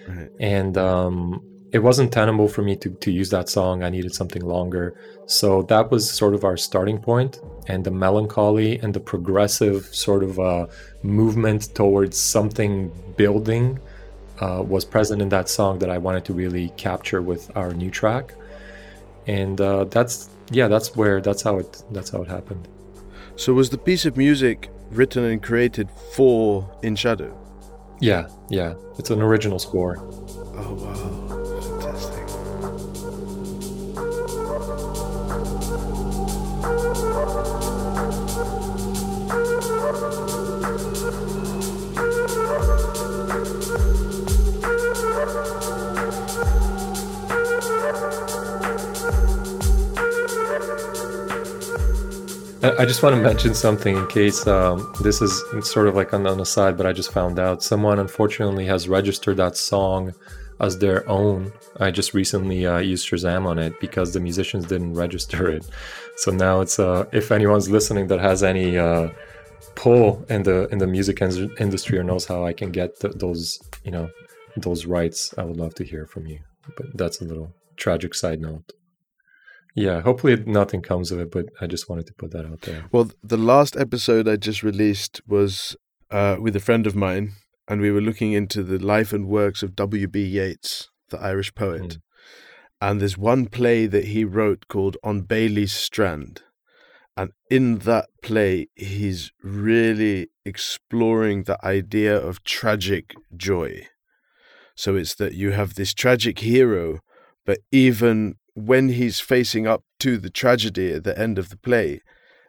Right. 0.07 0.29
And 0.39 0.77
um, 0.77 1.41
it 1.71 1.79
wasn't 1.79 2.13
tenable 2.13 2.47
for 2.47 2.61
me 2.61 2.75
to, 2.77 2.89
to 2.89 3.11
use 3.11 3.29
that 3.31 3.49
song. 3.49 3.83
I 3.83 3.89
needed 3.89 4.13
something 4.15 4.43
longer. 4.43 4.95
So 5.25 5.63
that 5.63 5.91
was 5.91 6.09
sort 6.09 6.33
of 6.33 6.45
our 6.45 6.55
starting 6.55 6.97
point. 6.97 7.41
And 7.67 7.83
the 7.83 7.91
melancholy 7.91 8.79
and 8.79 8.93
the 8.93 8.99
progressive 8.99 9.85
sort 9.93 10.23
of 10.23 10.39
uh, 10.39 10.67
movement 11.03 11.75
towards 11.75 12.17
something 12.17 12.91
building 13.17 13.79
uh, 14.39 14.63
was 14.65 14.85
present 14.85 15.21
in 15.21 15.29
that 15.29 15.49
song 15.49 15.79
that 15.79 15.89
I 15.89 15.97
wanted 15.97 16.23
to 16.25 16.33
really 16.33 16.69
capture 16.77 17.21
with 17.21 17.55
our 17.57 17.73
new 17.73 17.91
track. 17.91 18.33
And 19.25 19.59
uh, 19.59 19.85
that's 19.85 20.29
yeah, 20.51 20.69
that's 20.69 20.95
where 20.95 21.19
that's 21.19 21.41
how 21.41 21.59
it 21.59 21.83
that's 21.91 22.09
how 22.09 22.21
it 22.21 22.29
happened. 22.29 22.67
So 23.35 23.53
was 23.53 23.69
the 23.69 23.77
piece 23.77 24.05
of 24.05 24.15
music 24.15 24.69
written 24.89 25.25
and 25.25 25.43
created 25.43 25.89
for 26.13 26.69
In 26.81 26.95
Shadow? 26.95 27.37
Yeah, 27.99 28.29
yeah. 28.49 28.75
It's 28.97 29.09
an 29.09 29.21
original 29.21 29.59
score. 29.59 29.97
Oh 29.99 30.73
wow. 30.73 31.26
I 52.63 52.85
just 52.85 53.03
want 53.03 53.15
to 53.15 53.21
mention 53.21 53.53
something 53.53 53.95
in 53.95 54.07
case 54.07 54.47
um, 54.47 54.91
this 55.01 55.21
is 55.21 55.43
sort 55.61 55.87
of 55.87 55.95
like 55.95 56.13
on, 56.13 56.25
on 56.25 56.39
the 56.39 56.45
side, 56.45 56.75
but 56.75 56.87
I 56.87 56.91
just 56.91 57.11
found 57.11 57.37
out 57.37 57.61
someone 57.61 57.99
unfortunately 57.99 58.65
has 58.65 58.89
registered 58.89 59.37
that 59.37 59.55
song 59.55 60.13
as 60.59 60.79
their 60.79 61.07
own. 61.07 61.53
I 61.79 61.91
just 61.91 62.15
recently 62.15 62.65
uh, 62.65 62.79
used 62.79 63.07
Shazam 63.07 63.45
on 63.45 63.59
it 63.59 63.79
because 63.79 64.13
the 64.13 64.19
musicians 64.19 64.65
didn't 64.65 64.95
register 64.95 65.49
it. 65.49 65.69
So 66.17 66.31
now 66.31 66.61
it's 66.61 66.79
uh, 66.79 67.05
if 67.11 67.31
anyone's 67.31 67.69
listening 67.69 68.07
that 68.07 68.19
has 68.19 68.41
any 68.41 68.75
uh, 68.75 69.09
pull 69.75 70.25
in 70.27 70.41
the 70.41 70.67
in 70.69 70.79
the 70.79 70.87
music 70.87 71.21
industry 71.21 71.99
or 71.99 72.03
knows 72.03 72.25
how 72.25 72.43
I 72.43 72.53
can 72.53 72.71
get 72.71 72.99
th- 72.99 73.13
those 73.17 73.59
you 73.83 73.91
know 73.91 74.09
those 74.55 74.87
rights, 74.87 75.33
I 75.37 75.43
would 75.43 75.57
love 75.57 75.75
to 75.75 75.83
hear 75.83 76.07
from 76.07 76.25
you. 76.25 76.39
But 76.75 76.97
that's 76.97 77.21
a 77.21 77.25
little 77.25 77.53
tragic 77.75 78.15
side 78.15 78.41
note. 78.41 78.73
Yeah, 79.77 80.01
hopefully 80.01 80.35
nothing 80.47 80.81
comes 80.81 81.11
of 81.11 81.19
it, 81.19 81.29
but 81.29 81.45
I 81.61 81.67
just 81.67 81.87
wanted 81.87 82.07
to 82.07 82.13
put 82.13 82.31
that 82.31 82.47
out 82.47 82.61
there. 82.61 82.85
Well, 82.91 83.11
the 83.21 83.37
last 83.37 83.77
episode 83.77 84.27
I 84.27 84.35
just 84.35 84.63
released 84.63 85.21
was 85.27 85.77
uh, 86.09 86.37
with 86.39 86.55
a 86.55 86.59
friend 86.59 86.87
of 86.87 86.95
mine, 86.95 87.33
and 87.67 87.79
we 87.79 87.91
were 87.91 88.01
looking 88.01 88.33
into 88.33 88.63
the 88.63 88.79
life 88.79 89.13
and 89.13 89.27
works 89.27 89.61
of 89.61 89.75
W.B. 89.75 90.19
Yeats, 90.19 90.89
the 91.09 91.19
Irish 91.19 91.53
poet. 91.53 91.81
Mm. 91.81 92.01
And 92.81 92.99
there's 92.99 93.19
one 93.19 93.45
play 93.45 93.85
that 93.85 94.05
he 94.05 94.25
wrote 94.25 94.67
called 94.67 94.97
On 95.03 95.21
Baile's 95.21 95.73
Strand. 95.73 96.41
And 97.15 97.31
in 97.51 97.79
that 97.79 98.09
play, 98.23 98.69
he's 98.73 99.31
really 99.43 100.29
exploring 100.43 101.43
the 101.43 101.63
idea 101.63 102.17
of 102.17 102.43
tragic 102.43 103.13
joy. 103.35 103.87
So 104.75 104.95
it's 104.95 105.13
that 105.15 105.35
you 105.35 105.51
have 105.51 105.75
this 105.75 105.93
tragic 105.93 106.39
hero, 106.39 106.99
but 107.45 107.59
even 107.71 108.37
when 108.57 108.89
he's 108.89 109.19
facing 109.19 109.67
up 109.67 109.83
to 109.99 110.17
the 110.17 110.31
tragedy 110.31 110.91
at 110.91 111.03
the 111.03 111.17
end 111.17 111.37
of 111.37 111.49
the 111.49 111.57
play, 111.57 112.01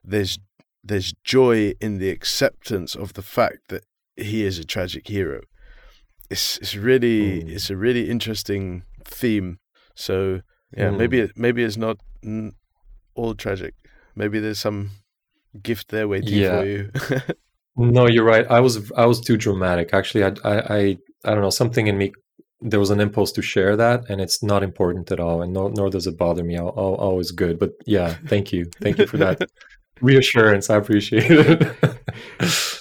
there's 0.03 0.39
there's 0.83 1.13
joy 1.23 1.75
in 1.83 1.99
the 1.99 2.09
acceptance 2.09 2.95
of 2.95 3.13
the 3.13 3.21
fact 3.21 3.69
that 3.69 3.85
he 4.17 4.43
is 4.43 4.59
a 4.59 4.65
tragic 4.65 5.07
hero. 5.07 5.43
It's 6.31 6.57
it's 6.59 6.75
really 6.75 7.43
mm. 7.43 7.51
it's 7.51 7.69
a 7.69 7.77
really 7.77 8.09
interesting 8.09 8.85
theme. 9.05 9.59
So 9.95 10.41
yeah, 10.75 10.89
mm. 10.89 10.97
maybe 10.97 11.21
it, 11.21 11.33
maybe 11.37 11.63
it's 11.63 11.77
not 11.77 11.99
all 13.15 13.35
tragic. 13.35 13.75
Maybe 14.17 14.41
there's 14.41 14.61
some 14.61 14.91
gift 15.63 15.89
there 15.89 16.09
waiting 16.09 16.39
yeah. 16.39 16.61
for 16.61 16.67
you. 16.67 16.91
no, 17.77 18.07
you're 18.07 18.25
right. 18.25 18.47
I 18.51 18.61
was 18.61 18.91
I 18.93 19.05
was 19.05 19.21
too 19.21 19.37
dramatic. 19.37 19.93
Actually, 19.93 20.25
I 20.25 20.33
I 20.43 20.55
I, 20.59 20.99
I 21.27 21.31
don't 21.35 21.43
know. 21.43 21.51
Something 21.51 21.87
in 21.87 21.99
me 21.99 22.13
there 22.61 22.81
was 22.81 22.91
an 22.91 23.01
impulse 23.01 23.33
to 23.33 23.43
share 23.43 23.77
that 23.77 24.09
and 24.09 24.21
it's 24.21 24.43
not 24.43 24.63
important 24.63 25.11
at 25.13 25.21
all 25.21 25.43
and 25.43 25.53
nor, 25.53 25.71
nor 25.71 25.91
does 25.91 26.07
it 26.07 26.19
bother 26.19 26.43
me. 26.43 26.57
I'll, 26.57 26.75
I'll, 26.77 26.95
always 26.95 27.31
good 27.31 27.59
but 27.59 27.73
yeah 27.87 28.17
thank 28.27 28.53
you. 28.53 28.67
Thank 28.81 28.99
you 28.99 29.07
for 29.07 29.17
that 29.19 29.49
reassurance. 30.01 30.71
I 30.71 30.77
appreciate 30.77 31.31
it. 31.31 31.77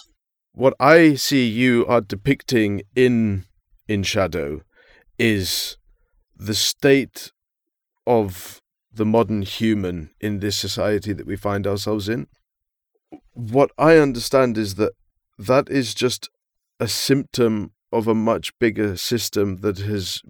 What 0.58 0.74
i 0.80 1.14
see 1.14 1.48
you 1.48 1.86
are 1.86 2.02
depicting 2.02 2.82
in 2.96 3.44
in 3.88 4.02
shadow 4.02 4.62
is 5.20 5.78
the 6.36 6.56
state 6.56 7.32
of 8.08 8.60
the 8.92 9.06
modern 9.06 9.44
human 9.44 10.10
in 10.20 10.40
this 10.40 10.58
society 10.58 11.14
that 11.14 11.28
we 11.28 11.36
find 11.36 11.68
ourselves 11.68 12.10
in. 12.10 12.26
What 13.34 13.70
i 13.78 13.98
understand 13.98 14.58
is 14.58 14.74
that 14.76 14.94
that 15.38 15.70
is 15.70 15.94
just 15.94 16.28
a 16.80 16.88
symptom 16.88 17.72
of 17.92 18.08
a 18.08 18.16
much 18.16 18.58
bigger 18.60 18.98
system 18.98 19.58
that 19.58 19.80
has 19.80 20.22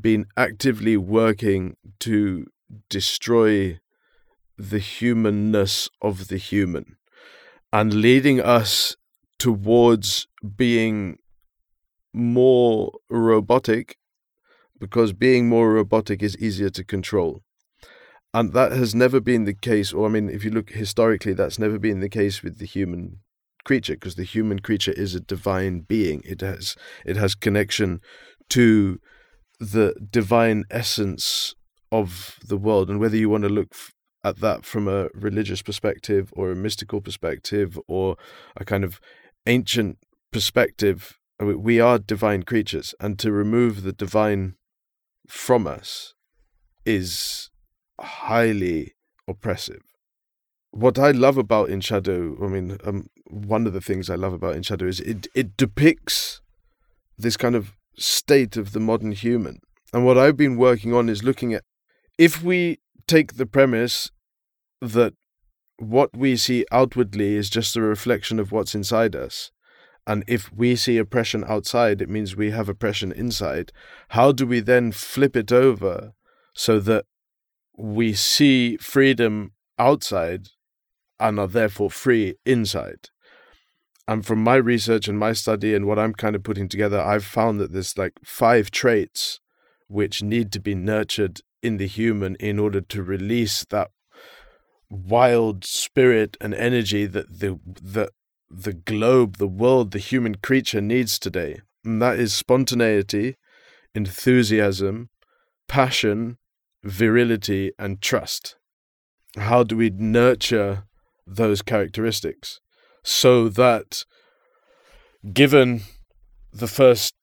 been 0.00 0.26
actively 0.36 0.96
working 0.96 1.76
to 2.00 2.46
destroy 2.88 3.78
the 4.56 4.78
humanness 4.78 5.88
of 6.00 6.28
the 6.28 6.36
human 6.36 6.96
and 7.72 7.94
leading 7.94 8.40
us 8.40 8.96
towards 9.38 10.28
being 10.56 11.18
more 12.12 12.92
robotic 13.08 13.96
because 14.78 15.12
being 15.12 15.48
more 15.48 15.72
robotic 15.72 16.22
is 16.22 16.36
easier 16.38 16.68
to 16.68 16.84
control. 16.84 17.42
And 18.34 18.52
that 18.52 18.72
has 18.72 18.94
never 18.94 19.20
been 19.20 19.44
the 19.44 19.54
case, 19.54 19.92
or 19.92 20.06
I 20.06 20.10
mean, 20.10 20.28
if 20.28 20.44
you 20.44 20.50
look 20.50 20.70
historically, 20.70 21.34
that's 21.34 21.58
never 21.58 21.78
been 21.78 22.00
the 22.00 22.08
case 22.08 22.42
with 22.42 22.58
the 22.58 22.66
human 22.66 23.18
creature 23.64 23.94
because 23.94 24.16
the 24.16 24.24
human 24.24 24.58
creature 24.58 24.92
is 24.92 25.14
a 25.14 25.20
divine 25.20 25.80
being. 25.80 26.22
It 26.24 26.40
has 26.40 26.76
it 27.04 27.16
has 27.16 27.34
connection 27.34 28.00
to 28.50 29.00
the 29.60 29.94
divine 30.10 30.64
essence 30.70 31.54
of 31.90 32.38
the 32.46 32.56
world, 32.56 32.90
and 32.90 32.98
whether 32.98 33.16
you 33.16 33.28
want 33.28 33.44
to 33.44 33.48
look 33.50 33.68
f- 33.72 33.92
at 34.24 34.38
that 34.40 34.64
from 34.64 34.88
a 34.88 35.08
religious 35.14 35.62
perspective 35.62 36.32
or 36.36 36.50
a 36.50 36.56
mystical 36.56 37.00
perspective 37.00 37.78
or 37.86 38.16
a 38.56 38.64
kind 38.64 38.84
of 38.84 39.00
ancient 39.46 39.98
perspective, 40.32 41.18
we 41.38 41.80
are 41.80 41.98
divine 41.98 42.42
creatures, 42.42 42.94
and 43.00 43.18
to 43.18 43.30
remove 43.32 43.82
the 43.82 43.92
divine 43.92 44.54
from 45.28 45.66
us 45.66 46.14
is 46.84 47.50
highly 48.00 48.94
oppressive. 49.28 49.82
What 50.70 50.98
I 50.98 51.10
love 51.10 51.36
about 51.36 51.68
In 51.68 51.80
Shadow, 51.80 52.36
I 52.42 52.48
mean, 52.48 52.78
um, 52.84 53.08
one 53.32 53.66
of 53.66 53.72
the 53.72 53.80
things 53.80 54.10
I 54.10 54.14
love 54.14 54.34
about 54.34 54.56
In 54.56 54.62
Shadow 54.62 54.86
is 54.86 55.00
it 55.00 55.26
it 55.34 55.56
depicts 55.56 56.40
this 57.16 57.36
kind 57.36 57.54
of 57.54 57.72
state 57.96 58.56
of 58.56 58.72
the 58.72 58.80
modern 58.80 59.12
human. 59.12 59.58
And 59.92 60.04
what 60.04 60.18
I've 60.18 60.36
been 60.36 60.56
working 60.56 60.92
on 60.94 61.08
is 61.08 61.22
looking 61.22 61.54
at 61.54 61.64
if 62.18 62.42
we 62.42 62.78
take 63.06 63.34
the 63.34 63.46
premise 63.46 64.10
that 64.80 65.14
what 65.78 66.16
we 66.16 66.36
see 66.36 66.64
outwardly 66.70 67.34
is 67.34 67.50
just 67.50 67.76
a 67.76 67.80
reflection 67.80 68.38
of 68.38 68.52
what's 68.52 68.74
inside 68.74 69.16
us, 69.16 69.50
And 70.06 70.24
if 70.26 70.52
we 70.52 70.74
see 70.76 70.98
oppression 70.98 71.44
outside, 71.46 72.02
it 72.02 72.08
means 72.08 72.34
we 72.34 72.50
have 72.50 72.68
oppression 72.68 73.12
inside. 73.12 73.72
How 74.08 74.32
do 74.32 74.46
we 74.46 74.60
then 74.60 74.90
flip 74.92 75.36
it 75.36 75.52
over 75.52 76.12
so 76.54 76.80
that 76.80 77.04
we 77.76 78.12
see 78.12 78.76
freedom 78.78 79.52
outside 79.78 80.48
and 81.20 81.38
are 81.38 81.46
therefore 81.46 81.90
free 81.90 82.34
inside? 82.44 83.10
And 84.12 84.26
from 84.26 84.44
my 84.44 84.56
research 84.56 85.08
and 85.08 85.18
my 85.18 85.32
study 85.32 85.74
and 85.74 85.86
what 85.86 85.98
I'm 85.98 86.12
kind 86.12 86.36
of 86.36 86.42
putting 86.42 86.68
together, 86.68 87.00
I've 87.00 87.24
found 87.24 87.58
that 87.58 87.72
there's 87.72 87.96
like 87.96 88.12
five 88.22 88.70
traits 88.70 89.40
which 89.88 90.22
need 90.22 90.52
to 90.52 90.60
be 90.60 90.74
nurtured 90.74 91.40
in 91.62 91.78
the 91.78 91.86
human 91.86 92.34
in 92.34 92.58
order 92.58 92.82
to 92.82 93.02
release 93.02 93.64
that 93.70 93.90
wild 94.90 95.64
spirit 95.64 96.36
and 96.42 96.52
energy 96.52 97.06
that 97.06 97.40
the 97.40 97.58
the 97.64 98.10
the 98.50 98.74
globe, 98.74 99.38
the 99.38 99.46
world, 99.46 99.92
the 99.92 99.98
human 99.98 100.34
creature 100.34 100.82
needs 100.82 101.18
today. 101.18 101.62
And 101.82 102.02
that 102.02 102.18
is 102.18 102.34
spontaneity, 102.34 103.36
enthusiasm, 103.94 105.08
passion, 105.68 106.36
virility, 106.84 107.72
and 107.78 108.02
trust. 108.02 108.56
How 109.38 109.62
do 109.62 109.74
we 109.74 109.88
nurture 109.88 110.84
those 111.26 111.62
characteristics 111.62 112.60
so 113.02 113.48
that, 113.48 114.04
given 115.32 115.82
the 116.52 116.68
first 116.68 117.14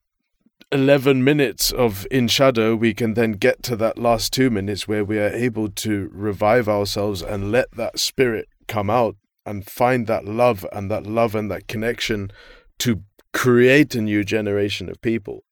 11 0.72 1.24
minutes 1.24 1.72
of 1.72 2.06
in 2.12 2.28
shadow 2.28 2.76
we 2.76 2.94
can 2.94 3.16
then 3.16 3.32
get 3.32 3.64
to 3.64 3.76
that 3.76 3.98
last 3.98 4.32
2 4.34 4.50
minutes 4.52 4.88
where 4.88 5.04
we 5.04 5.18
are 5.18 5.30
able 5.30 5.68
to 5.68 6.10
revive 6.14 6.70
ourselves 6.70 7.22
and 7.24 7.52
let 7.52 7.72
that 7.72 7.98
spirit 7.98 8.48
come 8.68 8.90
out 8.90 9.16
and 9.46 9.66
find 9.66 10.06
that 10.06 10.26
love 10.26 10.66
and 10.72 10.92
that 10.92 11.08
love 11.08 11.34
and 11.34 11.50
that 11.50 11.68
connection 11.68 12.32
to 12.78 13.02
create 13.34 13.96
a 13.96 14.02
new 14.02 14.24
generation 14.24 14.90
of 14.90 15.02
people 15.02 15.44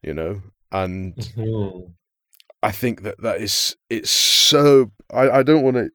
you 0.00 0.14
know 0.14 0.42
and 0.70 1.16
mm-hmm. 1.16 1.90
i 2.62 2.70
think 2.70 3.02
that 3.02 3.20
that 3.20 3.40
is 3.40 3.76
it's 3.88 4.10
so 4.10 4.92
i, 5.12 5.28
I 5.28 5.42
don't 5.42 5.62
want 5.62 5.76
to 5.76 5.90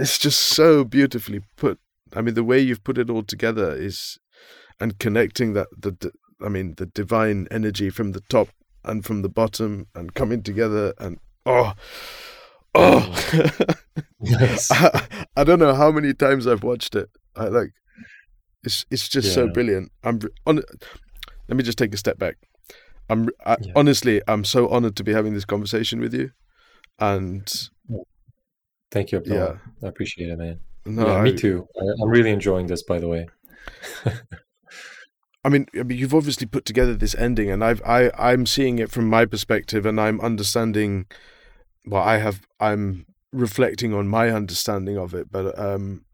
it's 0.00 0.18
just 0.18 0.40
so 0.40 0.84
beautifully 0.84 1.40
put 1.56 1.78
i 2.14 2.20
mean 2.20 2.34
the 2.34 2.44
way 2.44 2.58
you've 2.58 2.84
put 2.84 2.98
it 2.98 3.10
all 3.10 3.22
together 3.22 3.74
is 3.74 4.18
and 4.78 4.98
connecting 4.98 5.52
that 5.52 5.68
the 5.76 6.12
I 6.44 6.48
mean, 6.48 6.74
the 6.76 6.86
divine 6.86 7.46
energy 7.50 7.90
from 7.90 8.12
the 8.12 8.20
top 8.22 8.48
and 8.84 9.04
from 9.04 9.22
the 9.22 9.28
bottom 9.28 9.86
and 9.94 10.14
coming 10.14 10.42
together 10.42 10.94
and 10.98 11.18
oh, 11.44 11.74
oh. 12.74 13.24
yes. 14.20 14.70
I, 14.72 15.06
I, 15.36 15.44
don't 15.44 15.58
know 15.58 15.74
how 15.74 15.90
many 15.90 16.14
times 16.14 16.46
I've 16.46 16.62
watched 16.62 16.94
it. 16.94 17.10
I 17.36 17.44
like 17.48 17.72
it's 18.64 18.86
it's 18.90 19.08
just 19.08 19.28
yeah. 19.28 19.34
so 19.34 19.48
brilliant. 19.48 19.92
I'm 20.02 20.20
on. 20.46 20.62
Let 21.48 21.56
me 21.56 21.62
just 21.62 21.78
take 21.78 21.94
a 21.94 21.98
step 21.98 22.18
back. 22.18 22.36
I'm 23.08 23.28
I, 23.44 23.56
yeah. 23.60 23.72
honestly, 23.76 24.22
I'm 24.26 24.44
so 24.44 24.68
honored 24.68 24.96
to 24.96 25.04
be 25.04 25.12
having 25.12 25.34
this 25.34 25.44
conversation 25.44 26.00
with 26.00 26.14
you, 26.14 26.30
and 26.98 27.50
thank 28.90 29.12
you. 29.12 29.22
Yeah, 29.24 29.56
I 29.82 29.88
appreciate 29.88 30.30
it, 30.30 30.38
man. 30.38 30.60
No, 30.86 31.06
yeah, 31.06 31.22
me 31.22 31.34
too. 31.34 31.68
I, 31.80 31.84
I'm 32.02 32.08
really 32.08 32.30
enjoying 32.30 32.66
this, 32.66 32.82
by 32.82 32.98
the 32.98 33.08
way. 33.08 33.28
I 35.44 35.48
mean, 35.48 35.66
I 35.78 35.82
mean, 35.82 35.98
you've 35.98 36.14
obviously 36.14 36.46
put 36.46 36.64
together 36.64 36.94
this 36.94 37.14
ending, 37.14 37.50
and 37.50 37.64
I've 37.64 37.82
I 37.84 38.10
I'm 38.18 38.46
seeing 38.46 38.78
it 38.78 38.90
from 38.90 39.08
my 39.08 39.24
perspective, 39.24 39.86
and 39.86 40.00
I'm 40.00 40.20
understanding. 40.20 41.06
Well, 41.86 42.02
I 42.02 42.18
have 42.18 42.42
I'm 42.58 43.06
reflecting 43.32 43.94
on 43.94 44.08
my 44.08 44.30
understanding 44.30 44.98
of 44.98 45.14
it, 45.14 45.30
but 45.30 45.58
um, 45.58 46.04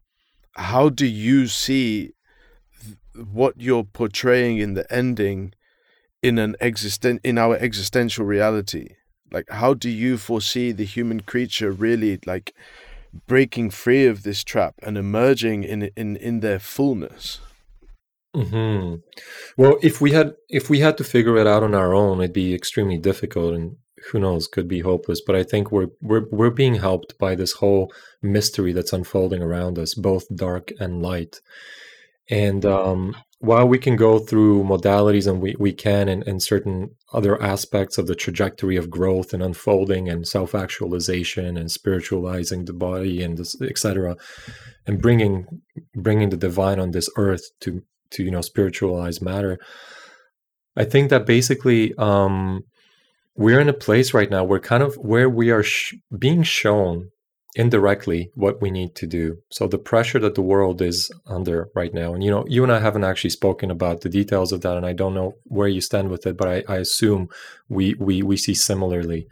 how 0.55 0.89
do 0.89 1.05
you 1.05 1.47
see 1.47 2.11
what 3.15 3.55
you're 3.57 3.83
portraying 3.83 4.59
in 4.59 4.75
the 4.75 4.91
ending 4.93 5.53
in 6.21 6.37
an 6.37 6.55
existen 6.61 7.19
in 7.23 7.37
our 7.37 7.57
existential 7.57 8.25
reality? 8.25 8.89
Like, 9.29 9.49
how 9.49 9.73
do 9.73 9.89
you 9.89 10.17
foresee 10.17 10.71
the 10.71 10.85
human 10.85 11.19
creature 11.21 11.71
really 11.71 12.19
like 12.25 12.55
breaking 13.25 13.71
free 13.71 14.05
of 14.05 14.23
this 14.23 14.43
trap 14.43 14.75
and 14.83 14.97
emerging 14.97 15.63
in 15.63 15.91
in 15.95 16.15
in 16.17 16.39
their 16.41 16.59
fullness? 16.59 17.39
hmm 18.35 18.95
Well, 19.57 19.77
if 19.81 20.01
we 20.01 20.11
had 20.11 20.35
if 20.49 20.69
we 20.69 20.79
had 20.79 20.97
to 20.97 21.03
figure 21.03 21.37
it 21.37 21.47
out 21.47 21.63
on 21.63 21.73
our 21.73 21.93
own, 21.93 22.19
it'd 22.19 22.33
be 22.33 22.53
extremely 22.53 22.97
difficult, 22.97 23.53
and 23.53 23.77
who 24.11 24.19
knows, 24.19 24.47
could 24.47 24.67
be 24.67 24.81
hopeless. 24.81 25.21
But 25.25 25.35
I 25.35 25.43
think 25.43 25.71
we're 25.71 25.89
we're 26.01 26.25
we're 26.31 26.51
being 26.51 26.75
helped 26.75 27.17
by 27.17 27.35
this 27.35 27.53
whole 27.53 27.91
mystery 28.21 28.73
that's 28.73 28.93
unfolding 28.93 29.41
around 29.41 29.79
us, 29.79 29.93
both 29.95 30.25
dark 30.35 30.71
and 30.79 31.01
light. 31.01 31.41
And 32.29 32.65
um, 32.65 33.15
while 33.39 33.67
we 33.67 33.77
can 33.77 33.95
go 33.95 34.17
through 34.19 34.63
modalities, 34.63 35.27
and 35.27 35.41
we 35.41 35.55
we 35.59 35.71
can, 35.71 36.07
and, 36.07 36.23
in 36.23 36.39
certain 36.39 36.95
other 37.13 37.41
aspects 37.41 37.97
of 37.97 38.07
the 38.07 38.15
trajectory 38.15 38.77
of 38.77 38.89
growth 38.89 39.33
and 39.33 39.43
unfolding 39.43 40.09
and 40.09 40.27
self 40.27 40.55
actualization 40.55 41.57
and 41.57 41.71
spiritualizing 41.71 42.65
the 42.65 42.73
body 42.73 43.21
and 43.21 43.39
etc., 43.61 44.15
and 44.85 45.01
bringing 45.01 45.61
bringing 45.95 46.29
the 46.29 46.37
divine 46.37 46.79
on 46.79 46.91
this 46.91 47.09
earth 47.17 47.49
to 47.61 47.83
to 48.11 48.23
you 48.23 48.31
know 48.31 48.41
spiritualize 48.41 49.21
matter 49.21 49.59
i 50.75 50.83
think 50.83 51.09
that 51.09 51.25
basically 51.25 51.93
um 51.97 52.63
we're 53.35 53.59
in 53.59 53.69
a 53.69 53.73
place 53.73 54.13
right 54.13 54.31
now 54.31 54.43
where 54.43 54.59
kind 54.59 54.81
of 54.81 54.95
where 54.95 55.29
we 55.29 55.51
are 55.51 55.63
sh- 55.63 55.93
being 56.17 56.41
shown 56.41 57.09
indirectly 57.57 58.31
what 58.35 58.61
we 58.61 58.69
need 58.69 58.95
to 58.95 59.07
do. 59.07 59.37
So 59.49 59.67
the 59.67 59.77
pressure 59.77 60.19
that 60.19 60.35
the 60.35 60.41
world 60.41 60.81
is 60.81 61.11
under 61.25 61.69
right 61.75 61.93
now 61.93 62.13
and 62.13 62.23
you 62.23 62.31
know 62.31 62.45
you 62.47 62.63
and 62.63 62.71
i 62.71 62.79
haven't 62.79 63.03
actually 63.03 63.31
spoken 63.31 63.71
about 63.71 64.01
the 64.01 64.09
details 64.09 64.51
of 64.51 64.61
that 64.61 64.77
and 64.77 64.85
i 64.85 64.93
don't 64.93 65.15
know 65.15 65.35
where 65.45 65.67
you 65.67 65.81
stand 65.81 66.09
with 66.09 66.27
it 66.27 66.37
but 66.37 66.47
i, 66.47 66.63
I 66.75 66.77
assume 66.77 67.29
we 67.67 67.95
we 67.95 68.21
we 68.21 68.37
see 68.37 68.53
similarly 68.53 69.27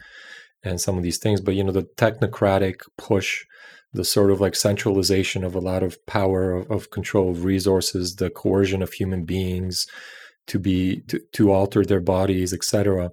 and 0.65 0.81
some 0.81 0.97
of 0.97 1.03
these 1.03 1.19
things. 1.19 1.39
But 1.39 1.55
you 1.55 1.63
know 1.63 1.71
the 1.71 1.83
technocratic 1.83 2.81
push 2.97 3.45
the 3.93 4.03
sort 4.03 4.31
of 4.31 4.41
like 4.41 4.55
centralization 4.55 5.45
of 5.45 5.55
a 5.55 5.61
lot 5.61 5.81
of 5.81 6.03
power 6.05 6.51
of, 6.51 6.69
of 6.69 6.89
control 6.89 7.29
of 7.29 7.45
resources 7.45 8.15
the 8.15 8.29
coercion 8.29 8.81
of 8.81 8.91
human 8.91 9.23
beings 9.23 9.87
to 10.47 10.59
be 10.59 11.01
to, 11.07 11.19
to 11.31 11.51
alter 11.51 11.85
their 11.85 12.01
bodies 12.01 12.51
etc 12.51 13.11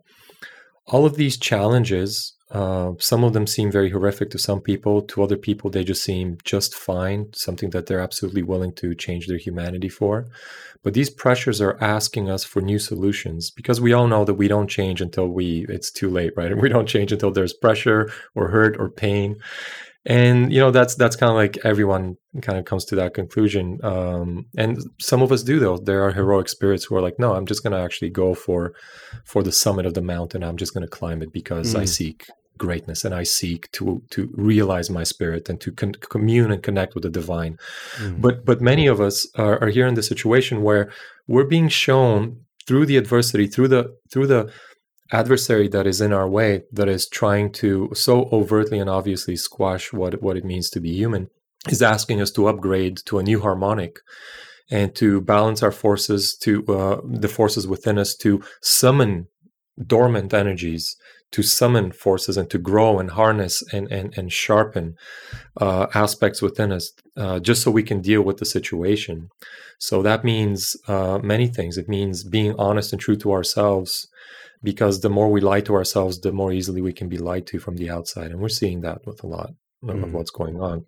all 0.86 1.06
of 1.06 1.14
these 1.14 1.36
challenges 1.36 2.34
uh, 2.52 2.92
some 2.98 3.24
of 3.24 3.32
them 3.32 3.46
seem 3.46 3.72
very 3.72 3.90
horrific 3.90 4.28
to 4.30 4.38
some 4.38 4.60
people. 4.60 5.00
To 5.02 5.22
other 5.22 5.38
people 5.38 5.70
they 5.70 5.84
just 5.84 6.04
seem 6.04 6.36
just 6.44 6.74
fine 6.74 7.32
something 7.34 7.70
that 7.70 7.86
they're 7.86 8.00
absolutely 8.00 8.42
willing 8.42 8.74
to 8.74 8.94
change 8.94 9.26
their 9.26 9.38
humanity 9.38 9.88
for. 9.88 10.26
But 10.82 10.92
these 10.92 11.08
pressures 11.08 11.60
are 11.62 11.78
asking 11.80 12.28
us 12.28 12.44
for 12.44 12.60
new 12.60 12.78
solutions 12.78 13.50
because 13.50 13.80
we 13.80 13.94
all 13.94 14.06
know 14.06 14.24
that 14.26 14.34
we 14.34 14.48
don't 14.48 14.68
change 14.68 15.00
until 15.00 15.28
we 15.28 15.64
it's 15.70 15.90
too 15.90 16.10
late 16.10 16.34
right? 16.36 16.52
And 16.52 16.60
we 16.64 16.68
don't 16.68 16.88
change 16.88 17.10
until 17.10 17.30
there's 17.30 17.54
pressure 17.54 18.12
or 18.34 18.48
hurt 18.48 18.76
or 18.78 18.90
pain. 18.90 19.36
And 20.04 20.52
you 20.52 20.60
know 20.60 20.72
that's 20.72 20.94
that's 20.94 21.16
kind 21.16 21.30
of 21.30 21.36
like 21.36 21.56
everyone 21.64 22.16
kind 22.42 22.58
of 22.58 22.66
comes 22.66 22.84
to 22.86 22.96
that 22.96 23.14
conclusion. 23.14 23.78
Um, 23.82 24.44
and 24.58 24.78
some 25.00 25.22
of 25.22 25.32
us 25.32 25.42
do 25.42 25.58
though. 25.58 25.78
There 25.78 26.04
are 26.04 26.12
heroic 26.12 26.50
spirits 26.50 26.84
who 26.84 26.96
are 26.96 27.00
like 27.00 27.18
no 27.18 27.34
i'm 27.34 27.46
just 27.46 27.62
going 27.62 27.72
to 27.72 27.78
actually 27.78 28.10
go 28.10 28.34
for 28.34 28.74
for 29.24 29.42
the 29.42 29.52
summit 29.52 29.86
of 29.86 29.94
the 29.94 30.02
mountain. 30.02 30.42
I'm 30.44 30.58
just 30.58 30.74
going 30.74 30.86
to 30.86 30.90
climb 30.90 31.22
it 31.22 31.32
because 31.32 31.74
mm. 31.74 31.78
i 31.78 31.84
seek 31.86 32.26
greatness 32.58 33.04
and 33.04 33.14
i 33.14 33.22
seek 33.22 33.70
to 33.72 34.02
to 34.10 34.30
realize 34.34 34.90
my 34.90 35.04
spirit 35.04 35.48
and 35.48 35.60
to 35.60 35.72
con- 35.72 35.94
commune 35.94 36.52
and 36.52 36.62
connect 36.62 36.94
with 36.94 37.02
the 37.02 37.10
divine 37.10 37.58
mm. 37.98 38.20
but 38.20 38.44
but 38.44 38.60
many 38.60 38.86
of 38.86 39.00
us 39.00 39.26
are, 39.36 39.60
are 39.62 39.68
here 39.68 39.86
in 39.86 39.94
the 39.94 40.02
situation 40.02 40.62
where 40.62 40.90
we're 41.26 41.44
being 41.44 41.68
shown 41.68 42.40
through 42.66 42.86
the 42.86 42.96
adversity 42.96 43.46
through 43.46 43.68
the 43.68 43.96
through 44.10 44.26
the 44.26 44.50
adversary 45.12 45.68
that 45.68 45.86
is 45.86 46.00
in 46.00 46.12
our 46.12 46.28
way 46.28 46.62
that 46.72 46.88
is 46.88 47.06
trying 47.06 47.52
to 47.52 47.90
so 47.94 48.28
overtly 48.32 48.78
and 48.78 48.88
obviously 48.88 49.36
squash 49.36 49.92
what 49.92 50.22
what 50.22 50.36
it 50.36 50.44
means 50.44 50.70
to 50.70 50.80
be 50.80 50.92
human 50.92 51.28
is 51.68 51.82
asking 51.82 52.20
us 52.20 52.30
to 52.30 52.48
upgrade 52.48 52.96
to 53.04 53.18
a 53.18 53.22
new 53.22 53.40
harmonic 53.40 53.98
and 54.70 54.94
to 54.94 55.20
balance 55.20 55.62
our 55.62 55.70
forces 55.70 56.34
to 56.36 56.64
uh, 56.66 57.00
the 57.04 57.28
forces 57.28 57.66
within 57.66 57.98
us 57.98 58.16
to 58.16 58.42
summon 58.62 59.26
dormant 59.86 60.32
energies 60.32 60.96
to 61.32 61.42
summon 61.42 61.90
forces 61.92 62.36
and 62.36 62.48
to 62.50 62.58
grow 62.58 62.98
and 62.98 63.10
harness 63.12 63.62
and 63.72 63.90
and, 63.90 64.16
and 64.16 64.32
sharpen 64.32 64.96
uh, 65.60 65.86
aspects 65.94 66.40
within 66.40 66.72
us 66.72 66.92
uh, 67.16 67.38
just 67.40 67.62
so 67.62 67.70
we 67.70 67.82
can 67.82 68.00
deal 68.00 68.22
with 68.22 68.38
the 68.38 68.44
situation 68.44 69.28
so 69.78 70.02
that 70.02 70.22
means 70.24 70.76
uh, 70.88 71.18
many 71.22 71.48
things 71.48 71.76
it 71.76 71.88
means 71.88 72.22
being 72.24 72.54
honest 72.58 72.92
and 72.92 73.00
true 73.00 73.16
to 73.16 73.32
ourselves 73.32 74.08
because 74.62 75.00
the 75.00 75.10
more 75.10 75.30
we 75.30 75.40
lie 75.40 75.60
to 75.62 75.74
ourselves, 75.74 76.20
the 76.20 76.32
more 76.32 76.52
easily 76.52 76.80
we 76.80 76.92
can 76.92 77.08
be 77.08 77.18
lied 77.18 77.46
to 77.48 77.58
from 77.58 77.76
the 77.76 77.90
outside. 77.90 78.30
And 78.30 78.40
we're 78.40 78.48
seeing 78.48 78.80
that 78.82 79.04
with 79.06 79.22
a 79.22 79.26
lot 79.26 79.52
mm. 79.84 80.02
of 80.02 80.12
what's 80.12 80.30
going 80.30 80.60
on. 80.60 80.86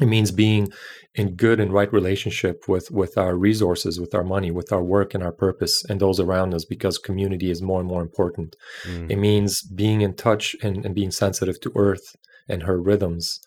It 0.00 0.06
means 0.06 0.32
being 0.32 0.72
in 1.14 1.36
good 1.36 1.60
and 1.60 1.72
right 1.72 1.92
relationship 1.92 2.64
with 2.66 2.90
with 2.90 3.16
our 3.16 3.36
resources, 3.36 4.00
with 4.00 4.14
our 4.14 4.24
money, 4.24 4.50
with 4.50 4.72
our 4.72 4.82
work 4.82 5.14
and 5.14 5.22
our 5.22 5.32
purpose 5.32 5.84
and 5.84 6.00
those 6.00 6.18
around 6.18 6.52
us 6.52 6.64
because 6.64 6.98
community 6.98 7.50
is 7.50 7.62
more 7.62 7.78
and 7.78 7.88
more 7.88 8.02
important. 8.02 8.56
Mm. 8.84 9.10
It 9.10 9.16
means 9.16 9.62
being 9.62 10.00
in 10.00 10.14
touch 10.14 10.56
and, 10.62 10.84
and 10.84 10.94
being 10.94 11.12
sensitive 11.12 11.60
to 11.60 11.72
earth 11.76 12.16
and 12.48 12.64
her 12.64 12.80
rhythms 12.80 13.40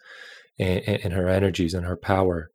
and, 0.57 0.87
and 0.87 1.13
her 1.13 1.27
energies 1.27 1.73
and 1.73 1.85
her 1.85 1.97
power 1.97 2.49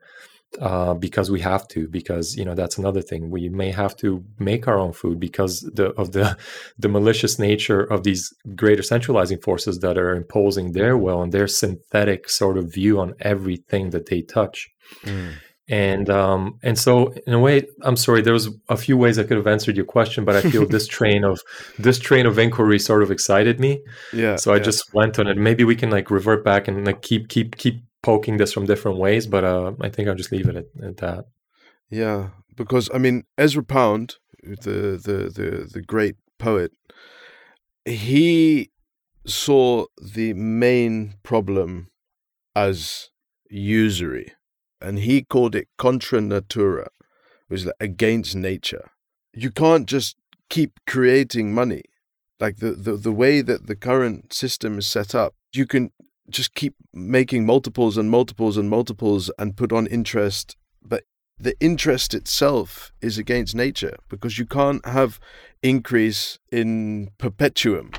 uh, 0.61 0.95
because 0.95 1.31
we 1.31 1.41
have 1.41 1.67
to 1.69 1.88
because 1.88 2.37
you 2.37 2.45
know 2.45 2.55
that's 2.55 2.77
another 2.77 3.01
thing 3.01 3.31
we 3.31 3.49
may 3.49 3.71
have 3.71 3.97
to 3.97 4.23
make 4.38 4.69
our 4.69 4.79
own 4.79 4.93
food 4.93 5.19
because 5.19 5.61
the, 5.61 5.91
of 5.93 6.12
the 6.12 6.37
the 6.79 6.88
malicious 6.88 7.38
nature 7.38 7.81
of 7.81 8.05
these 8.05 8.33
greater 8.55 8.83
centralizing 8.83 9.38
forces 9.38 9.79
that 9.79 9.97
are 9.97 10.15
imposing 10.15 10.73
their 10.73 10.97
will 10.97 11.23
and 11.23 11.33
their 11.33 11.47
synthetic 11.47 12.29
sort 12.29 12.59
of 12.59 12.73
view 12.73 13.01
on 13.01 13.15
everything 13.21 13.91
that 13.91 14.07
they 14.07 14.21
touch 14.21 14.69
mm. 15.05 15.33
and 15.69 16.11
um 16.11 16.59
and 16.62 16.79
so 16.79 17.15
in 17.27 17.33
a 17.33 17.41
way 17.41 17.67
i'm 17.83 17.97
sorry 17.97 18.21
there 18.21 18.35
was 18.35 18.51
a 18.69 18.77
few 18.77 18.97
ways 18.97 19.19
i 19.19 19.23
could 19.23 19.38
have 19.38 19.47
answered 19.47 19.77
your 19.77 19.87
question 19.87 20.25
but 20.25 20.37
i 20.37 20.43
feel 20.43 20.67
this 20.67 20.87
train 20.99 21.25
of 21.25 21.41
this 21.79 21.99
train 21.99 22.27
of 22.27 22.38
inquiry 22.38 22.79
sort 22.79 23.03
of 23.03 23.11
excited 23.11 23.59
me 23.59 23.83
yeah 24.12 24.37
so 24.37 24.53
i 24.53 24.57
yeah. 24.57 24.62
just 24.62 24.93
went 24.93 25.19
on 25.19 25.27
it 25.27 25.37
maybe 25.37 25.65
we 25.65 25.77
can 25.77 25.91
like 25.91 26.11
revert 26.11 26.45
back 26.45 26.69
and 26.69 26.87
like 26.87 27.01
keep 27.01 27.29
keep 27.29 27.57
keep 27.57 27.83
poking 28.03 28.37
this 28.37 28.53
from 28.53 28.67
different 28.67 28.99
ways, 28.99 29.27
but 29.27 29.45
uh, 29.45 29.73
I 29.81 29.88
think 29.88 30.09
I'll 30.09 30.15
just 30.15 30.33
leave 30.33 30.49
it 30.49 30.57
at, 30.57 30.67
at, 30.83 30.97
that. 30.99 31.27
Yeah, 31.91 32.31
because 32.57 32.91
I 32.93 32.99
mean 32.99 33.25
Ezra 33.38 33.62
Pound, 33.62 34.17
the 34.43 35.01
the 35.03 35.31
the 35.33 35.69
the 35.73 35.83
great 35.83 36.17
poet, 36.38 36.73
he 37.85 38.71
saw 39.27 39.87
the 40.01 40.33
main 40.35 41.15
problem 41.23 41.91
as 42.57 43.11
usury, 43.49 44.33
and 44.81 44.99
he 44.99 45.23
called 45.23 45.55
it 45.55 45.69
contra 45.79 46.21
natura, 46.21 46.88
which 47.49 47.62
is 47.62 47.73
against 47.81 48.35
nature. 48.35 48.91
You 49.33 49.51
can't 49.51 49.87
just 49.87 50.17
keep 50.51 50.81
creating 50.87 51.55
money. 51.55 51.83
Like 52.41 52.57
the, 52.57 52.73
the, 52.73 52.97
the 52.97 53.12
way 53.12 53.41
that 53.41 53.69
the 53.69 53.77
current 53.77 54.33
system 54.33 54.79
is 54.79 54.87
set 54.87 55.15
up, 55.15 55.35
you 55.53 55.65
can 55.65 55.93
just 56.30 56.54
keep 56.54 56.74
making 56.92 57.44
multiples 57.44 57.96
and 57.96 58.11
multiples 58.11 58.56
and 58.56 58.70
multiples 58.70 59.30
and 59.38 59.56
put 59.56 59.72
on 59.72 59.87
interest 59.87 60.56
but 60.82 61.04
the 61.38 61.54
interest 61.61 62.14
itself 62.14 62.92
is 63.00 63.18
against 63.18 63.54
nature 63.54 63.96
because 64.08 64.38
you 64.38 64.46
can't 64.46 64.85
have 64.87 65.18
increase 65.62 66.38
in 66.50 67.11
perpetuum 67.18 67.90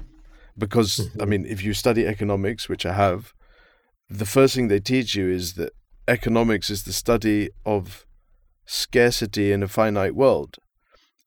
because 0.57 0.97
mm-hmm. 0.97 1.21
i 1.21 1.25
mean 1.25 1.45
if 1.45 1.63
you 1.63 1.73
study 1.73 2.07
economics 2.07 2.69
which 2.69 2.85
i 2.85 2.93
have 2.93 3.33
the 4.09 4.25
first 4.25 4.55
thing 4.55 4.67
they 4.67 4.79
teach 4.79 5.15
you 5.15 5.29
is 5.29 5.53
that 5.53 5.71
economics 6.07 6.69
is 6.69 6.83
the 6.83 6.93
study 6.93 7.49
of 7.65 8.05
scarcity 8.65 9.51
in 9.51 9.63
a 9.63 9.67
finite 9.67 10.15
world 10.15 10.57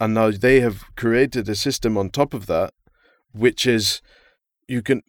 and 0.00 0.14
now 0.14 0.30
they 0.30 0.60
have 0.60 0.84
created 0.96 1.48
a 1.48 1.54
system 1.54 1.96
on 1.96 2.08
top 2.08 2.34
of 2.34 2.46
that 2.46 2.72
which 3.32 3.66
is 3.66 4.00
you 4.68 4.82
can 4.82 5.02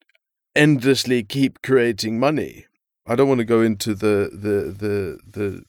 endlessly 0.57 1.23
keep 1.23 1.61
creating 1.61 2.19
money. 2.19 2.65
I 3.05 3.15
don't 3.15 3.29
want 3.29 3.39
to 3.39 3.45
go 3.45 3.61
into 3.61 3.93
the 3.93 4.29
the 4.33 4.71
the 4.71 5.19
the 5.25 5.63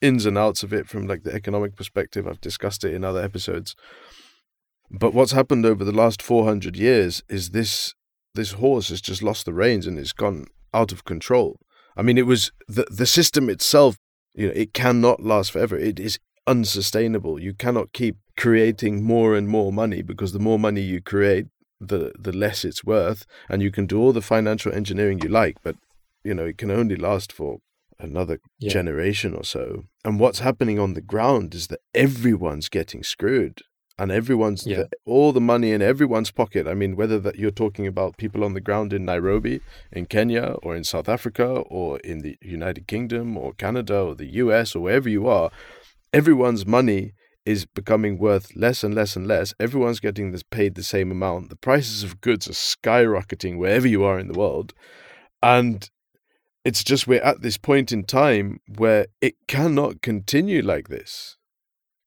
ins 0.00 0.26
and 0.26 0.36
outs 0.36 0.62
of 0.62 0.72
it 0.72 0.88
from 0.88 1.06
like 1.06 1.22
the 1.22 1.32
economic 1.32 1.76
perspective. 1.76 2.26
I've 2.26 2.40
discussed 2.40 2.84
it 2.84 2.94
in 2.94 3.04
other 3.04 3.22
episodes. 3.22 3.74
But 4.90 5.14
what's 5.14 5.32
happened 5.32 5.64
over 5.64 5.84
the 5.84 5.92
last 5.92 6.20
400 6.20 6.76
years 6.76 7.22
is 7.28 7.50
this 7.50 7.94
this 8.34 8.52
horse 8.52 8.90
has 8.90 9.00
just 9.00 9.22
lost 9.22 9.46
the 9.46 9.52
reins 9.52 9.86
and 9.86 9.98
it's 9.98 10.12
gone 10.12 10.46
out 10.74 10.92
of 10.92 11.04
control. 11.04 11.58
I 11.96 12.02
mean, 12.02 12.18
it 12.18 12.26
was 12.26 12.52
the 12.68 12.86
the 12.90 13.06
system 13.06 13.48
itself. 13.48 13.96
You 14.34 14.48
know, 14.48 14.52
it 14.54 14.72
cannot 14.72 15.22
last 15.22 15.52
forever. 15.52 15.76
It 15.76 15.98
is 15.98 16.18
unsustainable. 16.46 17.40
You 17.40 17.54
cannot 17.54 17.92
keep 17.92 18.16
creating 18.36 19.04
more 19.04 19.34
and 19.34 19.48
more 19.48 19.72
money 19.72 20.02
because 20.02 20.32
the 20.32 20.38
more 20.38 20.58
money 20.58 20.80
you 20.80 21.00
create, 21.00 21.46
the 21.88 22.12
the 22.18 22.32
less 22.32 22.64
it's 22.64 22.84
worth 22.84 23.26
and 23.48 23.62
you 23.62 23.70
can 23.70 23.86
do 23.86 23.98
all 23.98 24.12
the 24.12 24.22
financial 24.22 24.72
engineering 24.72 25.20
you 25.22 25.28
like 25.28 25.56
but 25.62 25.76
you 26.24 26.34
know 26.34 26.44
it 26.44 26.58
can 26.58 26.70
only 26.70 26.96
last 26.96 27.32
for 27.32 27.58
another 27.98 28.38
yeah. 28.58 28.70
generation 28.70 29.34
or 29.34 29.44
so 29.44 29.84
and 30.04 30.18
what's 30.18 30.40
happening 30.40 30.78
on 30.78 30.94
the 30.94 31.00
ground 31.00 31.54
is 31.54 31.68
that 31.68 31.80
everyone's 31.94 32.68
getting 32.68 33.02
screwed 33.02 33.60
and 33.98 34.10
everyone's 34.10 34.66
yeah. 34.66 34.78
the, 34.78 34.90
all 35.04 35.32
the 35.32 35.40
money 35.40 35.70
in 35.70 35.82
everyone's 35.82 36.30
pocket 36.30 36.66
i 36.66 36.74
mean 36.74 36.96
whether 36.96 37.18
that 37.18 37.36
you're 37.36 37.50
talking 37.50 37.86
about 37.86 38.16
people 38.16 38.42
on 38.44 38.54
the 38.54 38.60
ground 38.60 38.92
in 38.92 39.04
nairobi 39.04 39.60
in 39.92 40.06
kenya 40.06 40.56
or 40.62 40.74
in 40.74 40.82
south 40.84 41.08
africa 41.08 41.46
or 41.46 41.98
in 42.00 42.20
the 42.20 42.36
united 42.40 42.86
kingdom 42.86 43.36
or 43.36 43.52
canada 43.52 44.00
or 44.00 44.14
the 44.14 44.26
us 44.26 44.74
or 44.74 44.80
wherever 44.80 45.08
you 45.08 45.28
are 45.28 45.50
everyone's 46.12 46.66
money 46.66 47.12
is 47.44 47.66
becoming 47.66 48.18
worth 48.18 48.54
less 48.54 48.84
and 48.84 48.94
less 48.94 49.16
and 49.16 49.26
less. 49.26 49.54
Everyone's 49.58 50.00
getting 50.00 50.30
this 50.30 50.42
paid 50.42 50.74
the 50.74 50.82
same 50.82 51.10
amount. 51.10 51.50
The 51.50 51.56
prices 51.56 52.02
of 52.02 52.20
goods 52.20 52.48
are 52.48 52.52
skyrocketing 52.52 53.58
wherever 53.58 53.88
you 53.88 54.04
are 54.04 54.18
in 54.18 54.28
the 54.28 54.38
world. 54.38 54.72
And 55.42 55.88
it's 56.64 56.84
just 56.84 57.06
we're 57.06 57.22
at 57.22 57.42
this 57.42 57.58
point 57.58 57.90
in 57.90 58.04
time 58.04 58.60
where 58.76 59.06
it 59.20 59.34
cannot 59.48 60.02
continue 60.02 60.62
like 60.62 60.88
this. 60.88 61.36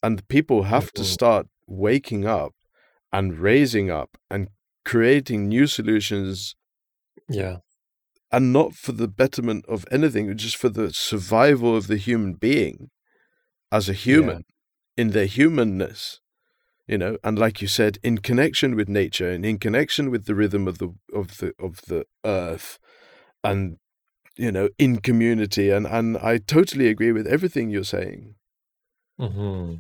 And 0.01 0.27
people 0.29 0.63
have 0.63 0.91
to 0.93 1.03
start 1.03 1.47
waking 1.67 2.25
up 2.25 2.53
and 3.11 3.39
raising 3.39 3.89
up 3.89 4.17
and 4.29 4.49
creating 4.85 5.49
new 5.49 5.67
solutions. 5.67 6.55
Yeah. 7.27 7.57
And 8.31 8.53
not 8.53 8.73
for 8.73 8.91
the 8.91 9.07
betterment 9.07 9.65
of 9.67 9.85
anything, 9.91 10.35
just 10.37 10.57
for 10.57 10.69
the 10.69 10.93
survival 10.93 11.75
of 11.75 11.87
the 11.87 11.97
human 11.97 12.33
being 12.33 12.89
as 13.71 13.89
a 13.89 13.93
human 13.93 14.45
in 14.97 15.12
their 15.12 15.25
humanness 15.25 16.19
you 16.88 16.97
know 16.97 17.17
and 17.23 17.38
like 17.38 17.62
you 17.62 17.67
said 17.67 17.97
in 18.03 18.17
connection 18.19 18.75
with 18.75 18.88
nature 18.88 19.29
and 19.29 19.45
in 19.45 19.58
connection 19.58 20.12
with 20.12 20.25
the 20.25 20.36
rhythm 20.36 20.67
of 20.67 20.77
the 20.77 20.93
of 21.13 21.38
the 21.38 21.53
of 21.60 21.81
the 21.88 22.05
earth 22.23 22.79
and 23.43 23.77
you 24.38 24.51
know 24.51 24.69
in 24.77 24.97
community. 24.97 25.69
And 25.69 25.86
and 25.86 26.17
i 26.17 26.38
totally 26.38 26.88
agree 26.88 27.12
with 27.12 27.27
everything 27.27 27.69
you're 27.69 27.84
saying. 27.84 28.36
Mm-hmm. 29.17 29.75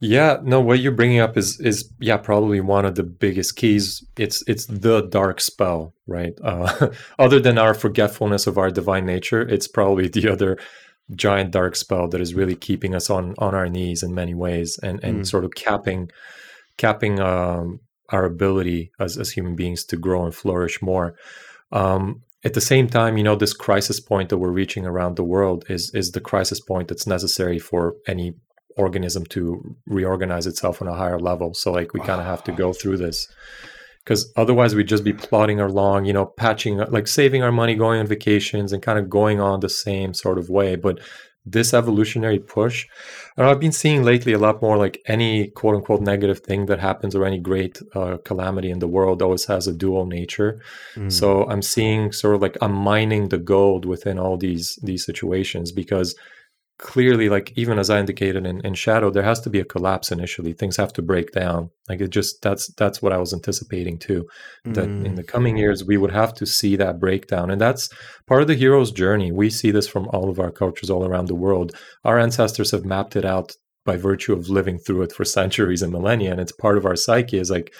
yeah 0.00 0.38
no 0.42 0.60
what 0.60 0.80
you're 0.80 0.90
bringing 0.90 1.20
up 1.20 1.36
is 1.36 1.60
is 1.60 1.88
yeah 2.00 2.16
probably 2.16 2.60
one 2.60 2.84
of 2.84 2.96
the 2.96 3.04
biggest 3.04 3.54
keys. 3.54 4.04
It's 4.18 4.42
it's 4.48 4.66
the 4.66 5.02
dark 5.02 5.40
spell 5.40 5.94
right? 6.08 6.32
Uh, 6.42 6.88
other 7.18 7.38
than 7.38 7.58
our 7.58 7.74
forgetfulness 7.74 8.48
of 8.48 8.58
our 8.58 8.72
divine 8.72 9.06
nature 9.06 9.40
it's 9.40 9.68
probably 9.68 10.08
the 10.08 10.28
other 10.28 10.58
giant 11.14 11.50
dark 11.50 11.76
spell 11.76 12.08
that 12.08 12.20
is 12.20 12.34
really 12.34 12.54
keeping 12.54 12.94
us 12.94 13.10
on 13.10 13.34
on 13.38 13.54
our 13.54 13.68
knees 13.68 14.02
in 14.02 14.14
many 14.14 14.34
ways 14.34 14.78
and 14.82 15.02
and 15.02 15.20
mm. 15.20 15.26
sort 15.26 15.44
of 15.44 15.52
capping 15.54 16.10
capping 16.76 17.20
um, 17.20 17.80
our 18.10 18.24
ability 18.24 18.92
as 19.00 19.18
as 19.18 19.30
human 19.30 19.56
beings 19.56 19.84
to 19.84 19.96
grow 19.96 20.24
and 20.24 20.34
flourish 20.34 20.80
more. 20.82 21.14
Um, 21.70 22.22
at 22.44 22.54
the 22.54 22.60
same 22.60 22.88
time, 22.88 23.16
you 23.16 23.22
know, 23.22 23.36
this 23.36 23.52
crisis 23.52 24.00
point 24.00 24.28
that 24.28 24.38
we're 24.38 24.50
reaching 24.50 24.84
around 24.84 25.16
the 25.16 25.24
world 25.24 25.64
is 25.68 25.90
is 25.94 26.12
the 26.12 26.20
crisis 26.20 26.60
point 26.60 26.88
that's 26.88 27.06
necessary 27.06 27.58
for 27.58 27.94
any 28.06 28.34
organism 28.76 29.24
to 29.26 29.76
reorganize 29.86 30.46
itself 30.46 30.80
on 30.80 30.88
a 30.88 30.94
higher 30.94 31.18
level. 31.18 31.54
So 31.54 31.72
like 31.72 31.92
we 31.92 32.00
kind 32.00 32.20
of 32.20 32.26
have 32.26 32.42
to 32.44 32.52
go 32.52 32.72
through 32.72 32.96
this 32.96 33.28
because 34.04 34.32
otherwise 34.36 34.74
we'd 34.74 34.88
just 34.88 35.04
be 35.04 35.12
plodding 35.12 35.60
along, 35.60 36.06
you 36.06 36.12
know, 36.12 36.26
patching, 36.26 36.78
like 36.78 37.06
saving 37.06 37.42
our 37.42 37.52
money, 37.52 37.74
going 37.74 38.00
on 38.00 38.06
vacations, 38.06 38.72
and 38.72 38.82
kind 38.82 38.98
of 38.98 39.08
going 39.08 39.40
on 39.40 39.60
the 39.60 39.68
same 39.68 40.12
sort 40.12 40.38
of 40.38 40.48
way. 40.48 40.76
But 40.76 40.98
this 41.44 41.74
evolutionary 41.74 42.38
push, 42.38 42.86
and 43.36 43.46
I've 43.46 43.60
been 43.60 43.72
seeing 43.72 44.04
lately 44.04 44.32
a 44.32 44.38
lot 44.38 44.62
more 44.62 44.76
like 44.76 45.02
any 45.06 45.48
quote 45.48 45.74
unquote 45.74 46.00
negative 46.00 46.40
thing 46.40 46.66
that 46.66 46.78
happens 46.78 47.14
or 47.14 47.24
any 47.24 47.38
great 47.38 47.80
uh, 47.94 48.18
calamity 48.24 48.70
in 48.70 48.78
the 48.78 48.88
world 48.88 49.22
always 49.22 49.46
has 49.46 49.66
a 49.66 49.72
dual 49.72 50.06
nature. 50.06 50.60
Mm. 50.94 51.10
So 51.10 51.48
I'm 51.48 51.62
seeing 51.62 52.12
sort 52.12 52.36
of 52.36 52.42
like 52.42 52.56
I'm 52.60 52.72
mining 52.72 53.28
the 53.28 53.38
gold 53.38 53.84
within 53.84 54.18
all 54.18 54.36
these 54.36 54.78
these 54.82 55.04
situations 55.04 55.72
because 55.72 56.14
clearly 56.78 57.28
like 57.28 57.52
even 57.54 57.78
as 57.78 57.90
i 57.90 58.00
indicated 58.00 58.44
in, 58.44 58.60
in 58.66 58.74
shadow 58.74 59.10
there 59.10 59.22
has 59.22 59.40
to 59.40 59.50
be 59.50 59.60
a 59.60 59.64
collapse 59.64 60.10
initially. 60.10 60.52
Things 60.52 60.76
have 60.76 60.92
to 60.94 61.02
break 61.02 61.32
down. 61.32 61.70
Like 61.88 62.00
it 62.00 62.10
just 62.10 62.42
that's 62.42 62.72
that's 62.74 63.00
what 63.00 63.12
i 63.12 63.18
was 63.18 63.32
anticipating 63.32 63.98
too 63.98 64.26
that 64.64 64.88
mm. 64.88 65.04
in 65.04 65.14
the 65.14 65.22
coming 65.22 65.56
years 65.56 65.84
we 65.84 65.96
would 65.96 66.12
have 66.12 66.34
to 66.34 66.46
see 66.46 66.76
that 66.76 66.98
breakdown. 66.98 67.50
And 67.50 67.60
that's 67.60 67.88
part 68.26 68.42
of 68.42 68.48
the 68.48 68.54
hero's 68.54 68.90
journey. 68.90 69.30
We 69.30 69.50
see 69.50 69.70
this 69.70 69.88
from 69.88 70.08
all 70.08 70.28
of 70.28 70.40
our 70.40 70.50
cultures 70.50 70.90
all 70.90 71.04
around 71.04 71.26
the 71.26 71.34
world. 71.34 71.76
Our 72.04 72.18
ancestors 72.18 72.70
have 72.72 72.84
mapped 72.84 73.16
it 73.16 73.24
out 73.24 73.52
by 73.84 73.96
virtue 73.96 74.32
of 74.32 74.48
living 74.48 74.78
through 74.78 75.02
it 75.02 75.12
for 75.12 75.24
centuries 75.38 75.82
and 75.82 75.92
millennia 75.92 76.32
and 76.32 76.40
it's 76.40 76.52
part 76.52 76.78
of 76.78 76.86
our 76.86 76.96
psyche 76.96 77.38
is 77.38 77.50
like 77.50 77.72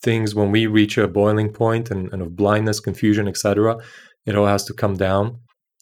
things 0.00 0.34
when 0.34 0.52
we 0.52 0.66
reach 0.66 0.96
a 0.96 1.08
boiling 1.08 1.52
point 1.52 1.90
and, 1.90 2.12
and 2.12 2.22
of 2.22 2.36
blindness 2.36 2.78
confusion 2.80 3.26
etc 3.26 3.76
it 4.26 4.36
all 4.36 4.46
has 4.46 4.64
to 4.64 4.72
come 4.72 4.96
down 4.96 5.38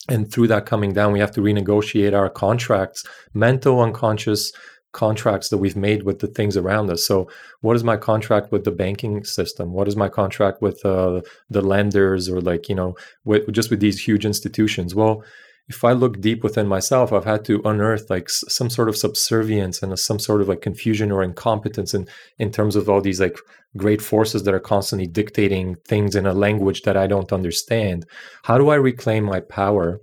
and 0.09 0.33
through 0.33 0.47
that 0.47 0.67
coming 0.67 0.93
down 0.93 1.13
we 1.13 1.21
have 1.21 1.33
to 1.33 1.41
renegotiate 1.41 2.17
our 2.17 2.31
contracts 2.31 3.05
mental 3.35 3.81
unconscious 3.81 4.53
contracts 4.97 5.51
that 5.51 5.59
we've 5.59 5.77
made 5.77 6.05
with 6.05 6.21
the 6.21 6.27
things 6.27 6.57
around 6.57 6.91
us. 6.91 7.07
So 7.07 7.29
what 7.61 7.77
is 7.77 7.85
my 7.85 7.99
contract 7.99 8.51
with 8.51 8.65
the 8.65 8.71
banking 8.71 9.25
system? 9.25 9.75
What 9.75 9.89
is 9.89 9.95
my 9.95 10.09
contract 10.09 10.63
with 10.63 10.83
uh, 10.87 11.21
the 11.51 11.61
lenders 11.61 12.31
or 12.31 12.41
like 12.41 12.71
you 12.71 12.75
know 12.75 12.97
with 13.25 13.53
just 13.53 13.71
with 13.71 13.81
these 13.81 14.01
huge 14.01 14.25
institutions? 14.25 14.95
Well 14.95 15.23
if 15.69 15.83
I 15.83 15.93
look 15.93 16.21
deep 16.21 16.45
within 16.45 16.69
myself, 16.69 17.12
I've 17.12 17.25
had 17.25 17.45
to 17.47 17.61
unearth 17.64 18.09
like 18.09 18.25
s- 18.29 18.45
some 18.49 18.71
sort 18.71 18.89
of 18.89 18.97
subservience 18.97 19.83
and 19.83 19.93
a, 19.93 19.97
some 19.97 20.19
sort 20.19 20.41
of 20.41 20.49
like 20.49 20.61
confusion 20.61 21.11
or 21.11 21.23
incompetence 21.23 21.93
in 21.93 22.07
in 22.39 22.51
terms 22.53 22.77
of 22.77 22.89
all 22.89 23.01
these 23.01 23.21
like 23.21 23.39
great 23.77 24.01
forces 24.01 24.45
that 24.45 24.55
are 24.55 24.61
constantly 24.61 25.07
dictating 25.07 25.75
things 25.87 26.14
in 26.14 26.27
a 26.27 26.33
language 26.33 26.83
that 26.83 26.97
I 26.97 27.07
don't 27.07 27.33
understand. 27.33 28.07
How 28.45 28.59
do 28.59 28.69
I 28.69 28.77
reclaim 28.77 29.25
my 29.25 29.41
power? 29.41 30.01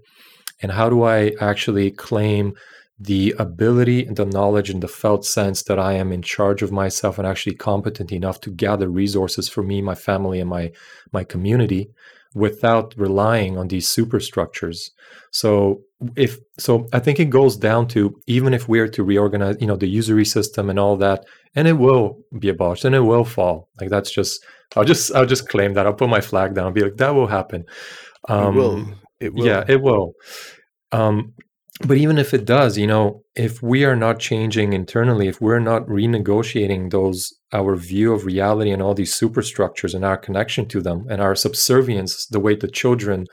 And 0.61 0.71
how 0.71 0.89
do 0.89 1.03
I 1.03 1.31
actually 1.39 1.91
claim 1.91 2.53
the 2.99 3.33
ability 3.39 4.05
and 4.05 4.15
the 4.15 4.25
knowledge 4.25 4.69
and 4.69 4.81
the 4.83 4.87
felt 4.87 5.25
sense 5.25 5.63
that 5.63 5.79
I 5.79 5.93
am 5.93 6.11
in 6.11 6.21
charge 6.21 6.61
of 6.61 6.71
myself 6.71 7.17
and 7.17 7.27
actually 7.27 7.55
competent 7.55 8.11
enough 8.11 8.39
to 8.41 8.51
gather 8.51 8.87
resources 8.87 9.49
for 9.49 9.63
me, 9.63 9.81
my 9.81 9.95
family, 9.95 10.39
and 10.39 10.49
my 10.49 10.71
my 11.11 11.23
community 11.23 11.89
without 12.35 12.93
relying 12.97 13.57
on 13.57 13.67
these 13.67 13.87
superstructures. 13.87 14.91
So 15.31 15.81
if 16.15 16.37
so 16.57 16.87
I 16.93 16.99
think 16.99 17.19
it 17.19 17.29
goes 17.29 17.57
down 17.57 17.87
to 17.89 18.15
even 18.27 18.53
if 18.53 18.67
we 18.67 18.79
are 18.79 18.87
to 18.89 19.03
reorganize, 19.03 19.57
you 19.59 19.67
know, 19.67 19.75
the 19.75 19.87
usury 19.87 20.25
system 20.25 20.69
and 20.69 20.79
all 20.79 20.97
that, 20.97 21.25
and 21.55 21.67
it 21.67 21.73
will 21.73 22.19
be 22.39 22.49
abolished 22.49 22.85
and 22.85 22.95
it 22.95 23.01
will 23.01 23.25
fall. 23.25 23.69
Like 23.79 23.89
that's 23.89 24.11
just 24.11 24.43
I'll 24.75 24.85
just 24.85 25.13
I'll 25.13 25.25
just 25.25 25.49
claim 25.49 25.73
that. 25.73 25.85
I'll 25.85 25.93
put 25.93 26.09
my 26.09 26.21
flag 26.21 26.55
down 26.55 26.67
and 26.67 26.75
be 26.75 26.81
like, 26.81 26.97
that 26.97 27.15
will 27.15 27.27
happen. 27.27 27.65
Um, 28.29 28.55
it 28.55 28.57
will. 28.57 28.85
It 29.19 29.33
will. 29.33 29.45
Yeah, 29.45 29.63
it 29.67 29.81
will. 29.81 30.13
Um, 30.91 31.33
but 31.87 31.97
even 31.97 32.17
if 32.17 32.33
it 32.33 32.45
does, 32.45 32.77
you 32.77 32.87
know, 32.87 33.22
if 33.35 33.63
we 33.63 33.83
are 33.83 33.95
not 33.95 34.19
changing 34.19 34.73
internally, 34.73 35.27
if 35.27 35.41
we're 35.41 35.59
not 35.59 35.87
renegotiating 35.87 36.91
those 36.91 37.33
our 37.51 37.75
view 37.75 38.13
of 38.13 38.25
reality 38.25 38.71
and 38.71 38.81
all 38.81 38.93
these 38.93 39.13
superstructures 39.13 39.93
and 39.93 40.05
our 40.05 40.17
connection 40.17 40.67
to 40.67 40.81
them 40.81 41.05
and 41.09 41.21
our 41.21 41.35
subservience, 41.35 42.25
the 42.27 42.39
way 42.39 42.55
the 42.55 42.67
children 42.67 43.27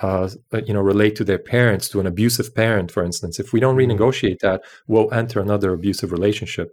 uh, 0.00 0.28
you 0.64 0.72
know 0.72 0.80
relate 0.80 1.16
to 1.16 1.24
their 1.24 1.38
parents 1.38 1.88
to 1.88 1.98
an 1.98 2.06
abusive 2.06 2.54
parent 2.54 2.88
for 2.88 3.02
instance 3.02 3.40
if 3.40 3.52
we 3.52 3.58
don't 3.58 3.76
mm-hmm. 3.76 3.90
renegotiate 3.90 4.38
that 4.38 4.62
we'll 4.86 5.12
enter 5.12 5.40
another 5.40 5.72
abusive 5.72 6.12
relationship 6.12 6.70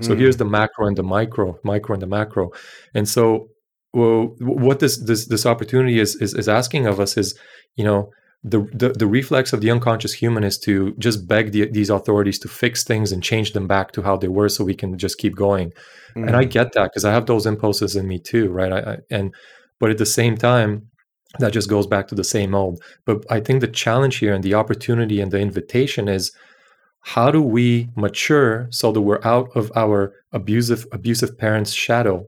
so 0.00 0.14
mm. 0.14 0.18
here's 0.18 0.36
the 0.36 0.44
macro 0.44 0.86
and 0.86 0.96
the 0.96 1.02
micro 1.02 1.58
micro 1.64 1.94
and 1.94 2.02
the 2.02 2.06
macro 2.06 2.50
and 2.94 3.08
so 3.08 3.48
well, 3.92 4.34
what 4.38 4.80
this 4.80 4.98
this 4.98 5.26
this 5.26 5.46
opportunity 5.46 5.98
is, 5.98 6.14
is 6.16 6.34
is 6.34 6.48
asking 6.48 6.86
of 6.86 7.00
us 7.00 7.16
is 7.16 7.38
you 7.76 7.84
know 7.84 8.10
the, 8.44 8.60
the, 8.72 8.90
the 8.90 9.06
reflex 9.06 9.52
of 9.52 9.60
the 9.60 9.70
unconscious 9.70 10.12
human 10.12 10.44
is 10.44 10.58
to 10.60 10.94
just 10.98 11.26
beg 11.26 11.50
the, 11.50 11.66
these 11.66 11.90
authorities 11.90 12.38
to 12.40 12.48
fix 12.48 12.84
things 12.84 13.10
and 13.10 13.22
change 13.22 13.52
them 13.52 13.66
back 13.66 13.92
to 13.92 14.02
how 14.02 14.16
they 14.16 14.28
were 14.28 14.48
so 14.48 14.64
we 14.64 14.74
can 14.74 14.96
just 14.96 15.18
keep 15.18 15.34
going 15.34 15.72
mm. 16.14 16.26
and 16.26 16.36
i 16.36 16.44
mm. 16.44 16.50
get 16.50 16.72
that 16.72 16.84
because 16.84 17.04
i 17.04 17.12
have 17.12 17.26
those 17.26 17.46
impulses 17.46 17.96
in 17.96 18.06
me 18.06 18.18
too 18.18 18.48
right 18.48 18.72
I, 18.72 18.78
I, 18.78 18.96
and 19.10 19.34
but 19.80 19.90
at 19.90 19.98
the 19.98 20.06
same 20.06 20.36
time 20.36 20.88
that 21.40 21.52
just 21.52 21.68
goes 21.68 21.86
back 21.86 22.06
to 22.08 22.14
the 22.14 22.24
same 22.24 22.54
old 22.54 22.80
but 23.04 23.24
i 23.28 23.40
think 23.40 23.60
the 23.60 23.68
challenge 23.68 24.16
here 24.16 24.32
and 24.32 24.44
the 24.44 24.54
opportunity 24.54 25.20
and 25.20 25.32
the 25.32 25.40
invitation 25.40 26.08
is 26.08 26.30
how 27.00 27.30
do 27.30 27.42
we 27.42 27.88
mature 27.96 28.68
so 28.70 28.92
that 28.92 29.00
we're 29.00 29.24
out 29.24 29.48
of 29.56 29.72
our 29.74 30.12
abusive 30.32 30.86
abusive 30.92 31.36
parents 31.36 31.72
shadow 31.72 32.24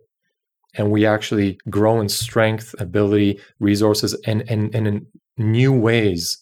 and 0.74 0.90
we 0.90 1.06
actually 1.06 1.58
grow 1.68 2.00
in 2.00 2.08
strength 2.08 2.74
ability 2.80 3.38
resources 3.60 4.14
and 4.26 4.42
and, 4.50 4.74
and 4.74 4.88
in 4.88 5.06
new 5.40 5.72
ways 5.72 6.38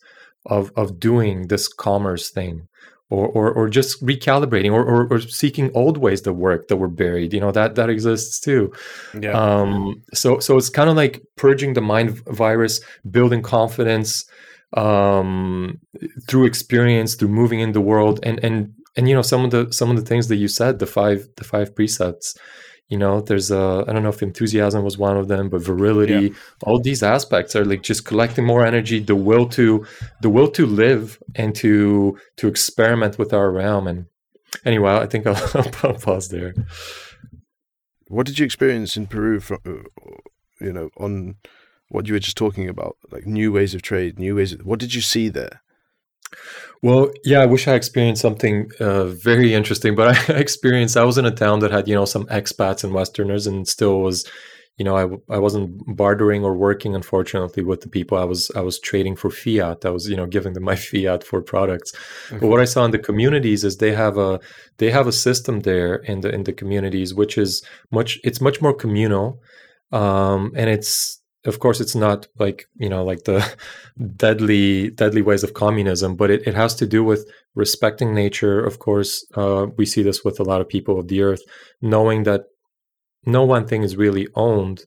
of 0.46 0.70
of 0.76 0.98
doing 0.98 1.48
this 1.48 1.68
commerce 1.68 2.30
thing 2.30 2.68
or 3.10 3.26
or, 3.28 3.52
or 3.52 3.68
just 3.68 4.02
recalibrating 4.04 4.72
or, 4.72 4.84
or, 4.84 5.06
or 5.10 5.20
seeking 5.20 5.70
old 5.74 5.96
ways 5.96 6.22
that 6.22 6.34
work 6.34 6.68
that 6.68 6.76
were 6.76 6.88
buried 6.88 7.32
you 7.32 7.40
know 7.40 7.52
that 7.52 7.74
that 7.74 7.88
exists 7.88 8.40
too 8.40 8.72
yeah. 9.20 9.32
um 9.32 10.02
so 10.12 10.38
so 10.38 10.56
it's 10.56 10.68
kind 10.68 10.90
of 10.90 10.96
like 10.96 11.22
purging 11.36 11.74
the 11.74 11.80
mind 11.80 12.22
virus 12.26 12.80
building 13.10 13.42
confidence 13.42 14.24
um 14.76 15.78
through 16.28 16.44
experience 16.44 17.14
through 17.14 17.28
moving 17.28 17.60
in 17.60 17.72
the 17.72 17.80
world 17.80 18.20
and 18.22 18.42
and 18.44 18.72
and 18.96 19.08
you 19.08 19.14
know 19.14 19.22
some 19.22 19.44
of 19.44 19.50
the 19.50 19.72
some 19.72 19.90
of 19.90 19.96
the 19.96 20.02
things 20.02 20.28
that 20.28 20.36
you 20.36 20.48
said 20.48 20.78
the 20.78 20.86
five 20.86 21.26
the 21.36 21.44
five 21.44 21.74
precepts 21.74 22.36
you 22.88 22.96
know 22.96 23.20
there's 23.20 23.50
a 23.50 23.84
i 23.86 23.92
don't 23.92 24.02
know 24.02 24.08
if 24.08 24.22
enthusiasm 24.22 24.82
was 24.82 24.96
one 24.98 25.16
of 25.16 25.28
them 25.28 25.48
but 25.48 25.62
virility 25.62 26.28
yeah. 26.28 26.34
all 26.64 26.80
these 26.80 27.02
aspects 27.02 27.54
are 27.54 27.64
like 27.64 27.82
just 27.82 28.04
collecting 28.04 28.44
more 28.44 28.64
energy 28.64 28.98
the 28.98 29.14
will 29.14 29.46
to 29.46 29.86
the 30.22 30.30
will 30.30 30.50
to 30.50 30.66
live 30.66 31.22
and 31.34 31.54
to 31.54 32.18
to 32.36 32.48
experiment 32.48 33.18
with 33.18 33.32
our 33.32 33.50
realm. 33.50 33.86
And 33.86 34.06
anyway 34.64 34.92
i 34.92 35.06
think 35.06 35.26
i'll, 35.26 35.50
I'll 35.82 35.94
pause 35.94 36.28
there. 36.28 36.54
What 38.08 38.24
did 38.24 38.38
you 38.38 38.46
experience 38.46 38.96
in 38.96 39.06
peru 39.06 39.38
from 39.38 39.58
uh, 39.66 40.14
you 40.60 40.72
know 40.72 40.88
on 40.96 41.36
what 41.90 42.06
you 42.06 42.14
were 42.14 42.20
just 42.20 42.36
talking 42.38 42.68
about 42.68 42.96
like 43.10 43.26
new 43.26 43.52
ways 43.52 43.74
of 43.74 43.82
trade 43.82 44.18
new 44.18 44.36
ways 44.36 44.52
of, 44.52 44.64
what 44.64 44.78
did 44.78 44.94
you 44.94 45.02
see 45.02 45.28
there 45.28 45.62
well, 46.82 47.10
yeah, 47.24 47.40
I 47.40 47.46
wish 47.46 47.66
I 47.66 47.74
experienced 47.74 48.22
something 48.22 48.70
uh, 48.78 49.06
very 49.06 49.54
interesting, 49.54 49.94
but 49.94 50.16
I 50.30 50.34
experienced, 50.34 50.96
I 50.96 51.04
was 51.04 51.18
in 51.18 51.26
a 51.26 51.30
town 51.30 51.60
that 51.60 51.70
had, 51.70 51.88
you 51.88 51.94
know, 51.94 52.04
some 52.04 52.26
expats 52.26 52.84
and 52.84 52.92
Westerners 52.92 53.46
and 53.46 53.66
still 53.66 54.00
was, 54.00 54.28
you 54.76 54.84
know, 54.84 54.96
I, 54.96 55.34
I 55.34 55.38
wasn't 55.40 55.96
bartering 55.96 56.44
or 56.44 56.54
working, 56.54 56.94
unfortunately, 56.94 57.64
with 57.64 57.80
the 57.80 57.88
people. 57.88 58.16
I 58.16 58.24
was, 58.24 58.50
I 58.54 58.60
was 58.60 58.78
trading 58.78 59.16
for 59.16 59.28
fiat. 59.28 59.84
I 59.84 59.90
was, 59.90 60.08
you 60.08 60.16
know, 60.16 60.26
giving 60.26 60.52
them 60.52 60.62
my 60.62 60.76
fiat 60.76 61.24
for 61.24 61.42
products. 61.42 61.92
Mm-hmm. 61.92 62.38
But 62.38 62.46
what 62.46 62.60
I 62.60 62.64
saw 62.64 62.84
in 62.84 62.92
the 62.92 62.98
communities 62.98 63.64
is 63.64 63.78
they 63.78 63.92
have 63.92 64.16
a, 64.16 64.38
they 64.76 64.92
have 64.92 65.08
a 65.08 65.12
system 65.12 65.60
there 65.60 65.96
in 65.96 66.20
the, 66.20 66.32
in 66.32 66.44
the 66.44 66.52
communities, 66.52 67.12
which 67.12 67.36
is 67.36 67.64
much, 67.90 68.20
it's 68.22 68.40
much 68.40 68.62
more 68.62 68.74
communal. 68.74 69.40
Um, 69.90 70.52
and 70.54 70.70
it's, 70.70 71.20
of 71.44 71.60
course 71.60 71.80
it's 71.80 71.94
not 71.94 72.26
like 72.38 72.66
you 72.76 72.88
know 72.88 73.04
like 73.04 73.24
the 73.24 73.44
deadly 74.16 74.90
deadly 74.90 75.22
ways 75.22 75.44
of 75.44 75.54
communism 75.54 76.16
but 76.16 76.30
it, 76.30 76.46
it 76.46 76.54
has 76.54 76.74
to 76.74 76.86
do 76.86 77.02
with 77.04 77.30
respecting 77.54 78.14
nature. 78.14 78.64
Of 78.64 78.78
course 78.78 79.24
uh, 79.34 79.66
we 79.76 79.86
see 79.86 80.02
this 80.02 80.24
with 80.24 80.40
a 80.40 80.44
lot 80.44 80.60
of 80.60 80.68
people 80.68 80.98
of 80.98 81.08
the 81.08 81.22
earth 81.22 81.42
knowing 81.80 82.24
that 82.24 82.42
no 83.26 83.44
one 83.44 83.66
thing 83.66 83.82
is 83.82 83.96
really 83.96 84.28
owned 84.34 84.84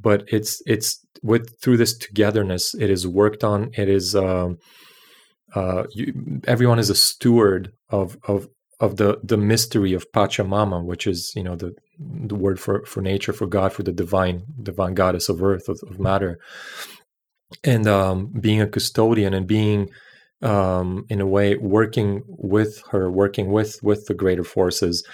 but 0.00 0.24
it's 0.28 0.62
it's 0.66 1.04
with 1.22 1.60
through 1.60 1.76
this 1.76 1.96
togetherness 1.96 2.74
it 2.74 2.90
is 2.90 3.06
worked 3.06 3.44
on. 3.44 3.70
It 3.76 3.88
is 3.88 4.14
um, 4.14 4.58
uh, 5.54 5.84
you, 5.92 6.40
everyone 6.46 6.78
is 6.78 6.90
a 6.90 6.94
steward 6.94 7.72
of 7.90 8.16
of 8.26 8.48
of 8.80 8.96
the 8.96 9.18
the 9.22 9.36
mystery 9.36 9.92
of 9.92 10.10
Pachamama, 10.12 10.84
which 10.84 11.06
is 11.06 11.32
you 11.34 11.42
know 11.42 11.56
the 11.56 11.74
the 11.98 12.34
word 12.34 12.60
for 12.60 12.84
for 12.86 13.00
nature, 13.00 13.32
for 13.32 13.46
God, 13.46 13.72
for 13.72 13.82
the 13.82 13.92
divine 13.92 14.44
divine 14.62 14.94
goddess 14.94 15.28
of 15.28 15.42
earth 15.42 15.68
of, 15.68 15.80
of 15.88 15.98
matter, 15.98 16.38
and 17.64 17.86
um, 17.86 18.32
being 18.40 18.60
a 18.60 18.68
custodian 18.68 19.34
and 19.34 19.46
being 19.46 19.90
um, 20.42 21.04
in 21.08 21.20
a 21.20 21.26
way 21.26 21.56
working 21.56 22.22
with 22.26 22.82
her, 22.90 23.10
working 23.10 23.50
with 23.50 23.80
with 23.82 24.06
the 24.06 24.14
greater 24.14 24.44
forces. 24.44 25.04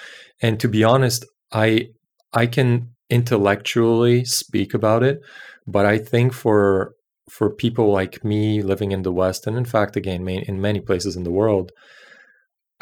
And 0.43 0.61
to 0.61 0.69
be 0.69 0.85
honest, 0.85 1.25
I 1.53 1.89
I 2.33 2.47
can 2.47 2.91
intellectually 3.09 4.25
speak 4.25 4.75
about 4.75 5.03
it, 5.03 5.21
but 5.67 5.87
I 5.87 5.99
think 5.99 6.35
for 6.35 6.95
for 7.31 7.49
people 7.49 7.91
like 7.91 8.23
me 8.23 8.61
living 8.61 8.93
in 8.93 9.03
the 9.03 9.13
West, 9.13 9.47
and 9.47 9.57
in 9.57 9.65
fact, 9.65 9.97
again, 9.97 10.29
in 10.29 10.61
many 10.61 10.81
places 10.81 11.17
in 11.17 11.25
the 11.25 11.31
world, 11.31 11.73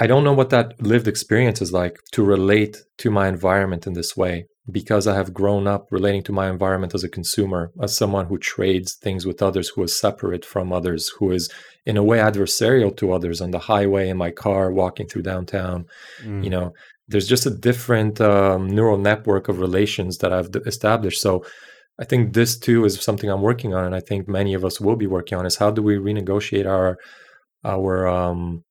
I 0.03 0.09
don't 0.09 0.25
know 0.25 0.33
what 0.33 0.51
that 0.51 0.83
lived 0.83 1.07
experience 1.07 1.63
is 1.63 1.73
like 1.73 1.97
to 2.11 2.25
relate 2.25 2.83
to 2.99 3.09
my 3.09 3.29
environment 3.29 3.87
in 3.87 3.93
this 3.93 4.17
way 4.17 4.47
because 4.69 5.07
I 5.07 5.15
have 5.15 5.33
grown 5.33 5.69
up 5.69 5.87
relating 5.93 6.25
to 6.25 6.33
my 6.33 6.51
environment 6.51 6.93
as 6.93 7.05
a 7.05 7.09
consumer, 7.09 7.71
as 7.81 7.97
someone 7.97 8.27
who 8.27 8.37
trades 8.37 8.95
things 8.95 9.25
with 9.25 9.41
others, 9.41 9.69
who 9.69 9.85
is 9.85 9.97
separate 9.97 10.45
from 10.45 10.73
others, 10.73 11.13
who 11.17 11.31
is 11.31 11.49
in 11.87 11.97
a 11.97 12.03
way 12.03 12.19
adversarial 12.19 12.97
to 12.97 13.13
others 13.13 13.41
on 13.41 13.53
the 13.53 13.61
highway, 13.61 14.09
in 14.09 14.17
my 14.17 14.33
car, 14.33 14.73
walking 14.73 15.07
through 15.07 15.23
downtown. 15.23 15.85
Mm. 16.25 16.43
You 16.43 16.51
know, 16.51 16.73
there's 17.07 17.29
just 17.29 17.47
a 17.47 17.57
different 17.69 18.21
um, 18.21 18.67
neural 18.67 18.99
network 18.99 19.47
of 19.49 19.61
relations 19.61 20.19
that 20.19 20.33
I've 20.33 20.51
established. 20.67 21.21
So 21.23 21.45
I 22.01 22.05
think 22.05 22.33
this 22.33 22.59
too 22.59 22.85
is 22.85 23.01
something 23.01 23.31
I'm 23.31 23.43
working 23.43 23.73
on, 23.73 23.85
and 23.85 23.95
I 23.95 24.01
think 24.01 24.27
many 24.27 24.53
of 24.55 24.65
us 24.65 24.81
will 24.81 24.97
be 24.97 25.07
working 25.07 25.39
on 25.39 25.47
is 25.47 25.59
how 25.59 25.71
do 25.71 25.81
we 25.81 25.95
renegotiate 25.95 26.67
our 26.67 26.99
our 27.65 28.09
um, 28.09 28.65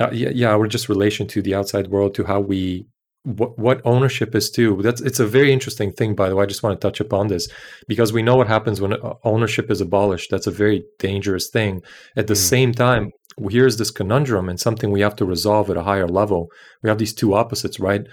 uh, 0.00 0.10
yeah, 0.12 0.30
yeah, 0.30 0.50
our 0.50 0.66
just 0.66 0.88
relation 0.88 1.26
to 1.28 1.42
the 1.42 1.54
outside 1.54 1.88
world, 1.88 2.14
to 2.14 2.24
how 2.24 2.40
we 2.40 2.86
what, 3.24 3.56
what 3.58 3.80
ownership 3.84 4.34
is 4.34 4.50
too. 4.50 4.80
That's 4.82 5.00
it's 5.00 5.20
a 5.20 5.26
very 5.26 5.52
interesting 5.52 5.92
thing, 5.92 6.14
by 6.14 6.28
the 6.28 6.36
way. 6.36 6.44
I 6.44 6.46
just 6.46 6.62
want 6.62 6.80
to 6.80 6.86
touch 6.86 7.00
upon 7.00 7.28
this 7.28 7.48
because 7.86 8.12
we 8.12 8.22
know 8.22 8.36
what 8.36 8.48
happens 8.48 8.80
when 8.80 8.94
uh, 8.94 9.14
ownership 9.24 9.70
is 9.70 9.80
abolished. 9.80 10.30
That's 10.30 10.46
a 10.46 10.52
very 10.52 10.84
dangerous 10.98 11.48
thing. 11.48 11.82
At 12.16 12.26
the 12.26 12.34
mm. 12.34 12.38
same 12.38 12.72
time, 12.72 13.12
here's 13.50 13.76
this 13.76 13.90
conundrum 13.90 14.48
and 14.48 14.58
something 14.58 14.90
we 14.90 15.00
have 15.00 15.16
to 15.16 15.24
resolve 15.24 15.70
at 15.70 15.76
a 15.76 15.82
higher 15.82 16.08
level. 16.08 16.50
We 16.82 16.88
have 16.88 16.98
these 16.98 17.14
two 17.14 17.34
opposites, 17.34 17.78
right? 17.78 18.06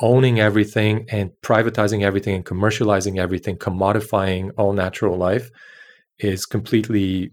Owning 0.00 0.40
everything 0.40 1.06
and 1.10 1.30
privatizing 1.42 2.02
everything 2.02 2.34
and 2.34 2.44
commercializing 2.44 3.18
everything, 3.18 3.56
commodifying 3.56 4.50
all 4.56 4.72
natural 4.72 5.16
life 5.16 5.50
is 6.18 6.46
completely 6.46 7.32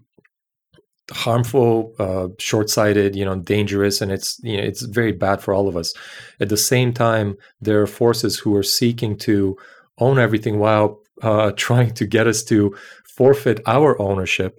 harmful, 1.10 1.94
uh, 1.98 2.28
short-sighted, 2.38 3.16
you 3.16 3.24
know, 3.24 3.36
dangerous, 3.36 4.00
and 4.00 4.10
it's 4.12 4.38
you 4.42 4.56
know 4.56 4.62
it's 4.62 4.82
very 4.82 5.12
bad 5.12 5.42
for 5.42 5.54
all 5.54 5.68
of 5.68 5.76
us. 5.76 5.92
At 6.40 6.48
the 6.48 6.56
same 6.56 6.92
time, 6.92 7.36
there 7.60 7.80
are 7.82 7.86
forces 7.86 8.38
who 8.38 8.54
are 8.56 8.62
seeking 8.62 9.16
to 9.18 9.56
own 9.98 10.18
everything 10.18 10.58
while 10.58 11.00
uh, 11.22 11.52
trying 11.56 11.92
to 11.94 12.06
get 12.06 12.26
us 12.26 12.42
to 12.44 12.76
forfeit 13.04 13.60
our 13.66 14.00
ownership 14.00 14.58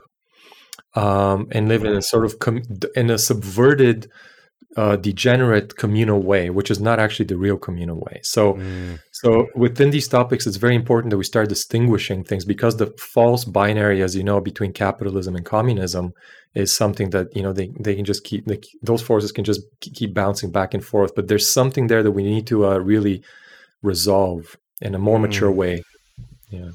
um, 0.96 1.48
and 1.52 1.68
live 1.68 1.84
in 1.84 1.96
a 1.96 2.02
sort 2.02 2.26
of 2.26 2.40
com- 2.40 2.64
in 2.96 3.10
a 3.10 3.18
subverted 3.18 4.10
uh, 4.78 4.96
degenerate 4.96 5.76
communal 5.76 6.22
way, 6.22 6.50
which 6.50 6.72
is 6.72 6.80
not 6.80 7.00
actually 7.00 7.26
the 7.26 7.38
real 7.38 7.58
communal 7.58 8.00
way. 8.00 8.20
So, 8.24 8.54
mm. 8.54 9.00
so 9.12 9.48
within 9.56 9.92
these 9.92 10.08
topics, 10.08 10.48
it's 10.48 10.58
very 10.58 10.76
important 10.76 11.12
that 11.12 11.18
we 11.18 11.24
start 11.24 11.50
distinguishing 11.50 12.24
things 12.24 12.46
because 12.46 12.78
the 12.78 12.88
false 12.98 13.44
binary, 13.44 14.02
as 14.02 14.16
you 14.16 14.24
know, 14.24 14.40
between 14.40 14.72
capitalism 14.72 15.36
and 15.36 15.46
communism 15.46 16.14
is 16.54 16.74
something 16.74 17.10
that 17.12 17.36
you 17.36 17.44
know 17.44 17.54
they, 17.54 17.72
they 17.80 17.96
can 17.96 18.06
just 18.06 18.24
keep 18.24 18.46
they, 18.46 18.62
those 18.82 19.02
forces 19.02 19.32
can 19.32 19.44
just 19.44 19.62
keep 19.82 20.14
bouncing 20.14 20.52
back 20.52 20.74
and 20.74 20.86
forth. 20.86 21.16
But 21.16 21.28
there's 21.28 21.48
something 21.48 21.88
there 21.88 22.04
that 22.04 22.12
we 22.12 22.24
need 22.24 22.48
to 22.48 22.68
uh, 22.68 22.78
really 22.78 23.24
resolve 23.82 24.58
in 24.82 24.96
a 24.96 25.00
more 25.00 25.18
mm. 25.18 25.24
mature 25.24 25.52
way. 25.52 25.84
Yeah. 26.50 26.72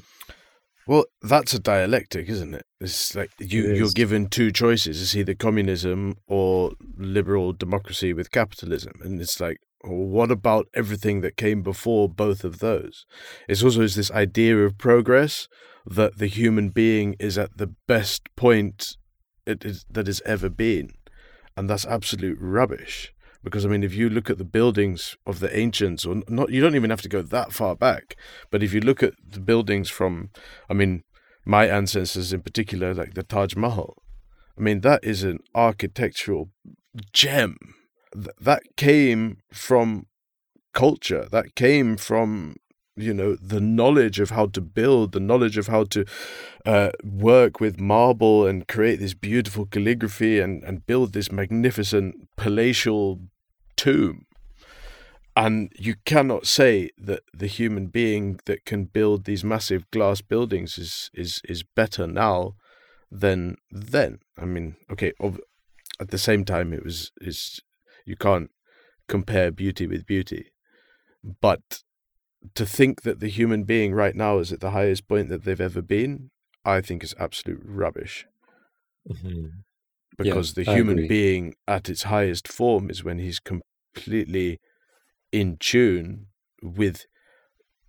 Well, 0.87 1.05
that's 1.21 1.53
a 1.53 1.59
dialectic, 1.59 2.29
isn't 2.29 2.53
it? 2.53 2.65
It's 2.79 3.13
like 3.13 3.31
you, 3.39 3.71
it 3.71 3.77
you're 3.77 3.89
given 3.89 4.27
two 4.27 4.51
choices: 4.51 5.01
it's 5.01 5.15
either 5.15 5.33
communism 5.33 6.15
or 6.27 6.71
liberal 6.97 7.51
democracy 7.53 8.13
with 8.13 8.31
capitalism, 8.31 8.93
and 9.01 9.19
it's 9.19 9.39
like, 9.39 9.57
well, 9.83 9.95
what 9.95 10.31
about 10.31 10.67
everything 10.73 11.21
that 11.21 11.35
came 11.35 11.61
before 11.61 12.07
both 12.07 12.45
of 12.45 12.59
those? 12.59 13.05
It's 13.49 13.63
also 13.63 13.81
is 13.81 13.95
this 13.95 14.11
idea 14.11 14.57
of 14.59 14.77
progress 14.77 15.47
that 15.85 16.17
the 16.17 16.27
human 16.27 16.69
being 16.69 17.15
is 17.19 17.37
at 17.37 17.57
the 17.57 17.73
best 17.87 18.23
point 18.35 18.97
it 19.45 19.63
is 19.65 19.85
that 19.89 20.07
has 20.07 20.21
ever 20.25 20.49
been, 20.49 20.91
and 21.57 21.69
that's 21.69 21.85
absolute 21.85 22.37
rubbish. 22.39 23.13
Because 23.47 23.65
I 23.65 23.69
mean, 23.69 23.83
if 23.83 23.93
you 23.93 24.09
look 24.09 24.29
at 24.29 24.37
the 24.37 24.45
buildings 24.45 25.15
of 25.25 25.39
the 25.39 25.55
ancients, 25.57 26.05
or 26.05 26.21
not, 26.27 26.51
you 26.51 26.61
don't 26.61 26.75
even 26.75 26.89
have 26.89 27.01
to 27.01 27.09
go 27.09 27.21
that 27.21 27.53
far 27.53 27.75
back. 27.75 28.15
But 28.51 28.63
if 28.63 28.73
you 28.73 28.81
look 28.81 29.01
at 29.03 29.13
the 29.27 29.39
buildings 29.39 29.89
from, 29.89 30.29
I 30.69 30.73
mean, 30.73 31.03
my 31.45 31.67
ancestors 31.67 32.33
in 32.33 32.41
particular, 32.41 32.93
like 32.93 33.13
the 33.13 33.23
Taj 33.23 33.55
Mahal, 33.55 33.95
I 34.57 34.61
mean, 34.61 34.81
that 34.81 35.03
is 35.03 35.23
an 35.23 35.39
architectural 35.53 36.49
gem. 37.13 37.57
Th- 38.13 38.35
that 38.39 38.63
came 38.75 39.37
from 39.51 40.07
culture. 40.73 41.27
That 41.31 41.55
came 41.55 41.97
from 41.97 42.55
you 42.97 43.13
know 43.13 43.35
the 43.35 43.61
knowledge 43.61 44.19
of 44.19 44.31
how 44.31 44.47
to 44.47 44.59
build 44.59 45.11
the 45.11 45.19
knowledge 45.19 45.57
of 45.57 45.67
how 45.67 45.83
to 45.83 46.03
uh, 46.65 46.89
work 47.03 47.59
with 47.59 47.79
marble 47.79 48.45
and 48.45 48.67
create 48.67 48.99
this 48.99 49.13
beautiful 49.13 49.65
calligraphy 49.65 50.39
and, 50.39 50.63
and 50.63 50.85
build 50.85 51.13
this 51.13 51.31
magnificent 51.31 52.27
palatial 52.35 53.19
tomb 53.77 54.25
and 55.35 55.71
you 55.77 55.95
cannot 56.03 56.47
say 56.47 56.89
that 56.97 57.21
the 57.33 57.47
human 57.47 57.87
being 57.87 58.39
that 58.45 58.65
can 58.65 58.85
build 58.85 59.23
these 59.23 59.43
massive 59.43 59.89
glass 59.91 60.19
buildings 60.21 60.77
is 60.77 61.09
is 61.13 61.41
is 61.45 61.63
better 61.63 62.05
now 62.07 62.53
than 63.09 63.55
then 63.71 64.19
i 64.37 64.43
mean 64.43 64.75
okay 64.91 65.13
at 65.99 66.09
the 66.09 66.17
same 66.17 66.43
time 66.43 66.73
it 66.73 66.83
was 66.83 67.11
is 67.21 67.61
you 68.05 68.15
can't 68.15 68.49
compare 69.07 69.51
beauty 69.51 69.87
with 69.87 70.05
beauty 70.05 70.51
but 71.41 71.83
to 72.55 72.65
think 72.65 73.01
that 73.01 73.19
the 73.19 73.29
human 73.29 73.63
being 73.63 73.93
right 73.93 74.15
now 74.15 74.39
is 74.39 74.51
at 74.51 74.59
the 74.59 74.71
highest 74.71 75.07
point 75.07 75.29
that 75.29 75.43
they've 75.43 75.61
ever 75.61 75.81
been, 75.81 76.31
I 76.63 76.81
think 76.81 77.03
is 77.03 77.15
absolute 77.19 77.61
rubbish. 77.63 78.25
Mm-hmm. 79.09 79.47
Because 80.17 80.57
yeah, 80.57 80.63
the 80.63 80.73
human 80.73 81.07
being 81.07 81.53
at 81.67 81.89
its 81.89 82.03
highest 82.03 82.47
form 82.47 82.89
is 82.89 83.03
when 83.03 83.19
he's 83.19 83.39
completely 83.97 84.59
in 85.31 85.57
tune 85.59 86.27
with 86.61 87.05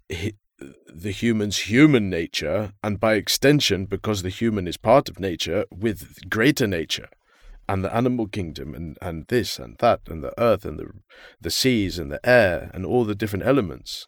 the 0.09 1.11
human's 1.11 1.59
human 1.59 2.11
nature, 2.11 2.73
and 2.83 2.99
by 2.99 3.15
extension, 3.15 3.87
because 3.87 4.23
the 4.23 4.29
human 4.29 4.67
is 4.67 4.77
part 4.77 5.09
of 5.09 5.21
nature, 5.21 5.65
with 5.71 6.29
greater 6.29 6.67
nature 6.67 7.09
and 7.69 7.85
the 7.85 7.95
animal 7.95 8.27
kingdom 8.27 8.75
and, 8.75 8.97
and 9.03 9.27
this 9.29 9.59
and 9.59 9.77
that 9.79 10.01
and 10.09 10.25
the 10.25 10.33
earth 10.41 10.65
and 10.65 10.79
the 10.79 10.87
the 11.39 11.51
seas 11.51 11.99
and 11.99 12.11
the 12.11 12.21
air 12.27 12.71
and 12.73 12.87
all 12.87 13.05
the 13.05 13.15
different 13.15 13.45
elements 13.45 14.07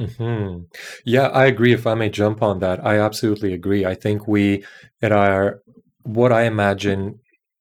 Mm-hmm. 0.00 0.62
Yeah, 1.04 1.26
I 1.28 1.44
agree. 1.44 1.74
If 1.74 1.86
I 1.86 1.94
may 1.94 2.08
jump 2.08 2.42
on 2.42 2.60
that, 2.60 2.84
I 2.84 2.98
absolutely 2.98 3.52
agree. 3.52 3.84
I 3.84 3.94
think 3.94 4.26
we, 4.26 4.64
at 5.02 5.12
our, 5.12 5.60
what 6.04 6.32
I 6.32 6.44
imagine 6.44 7.20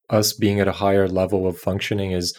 us 0.09 0.33
being 0.33 0.59
at 0.59 0.67
a 0.67 0.71
higher 0.71 1.07
level 1.07 1.47
of 1.47 1.59
functioning 1.59 2.11
is 2.11 2.33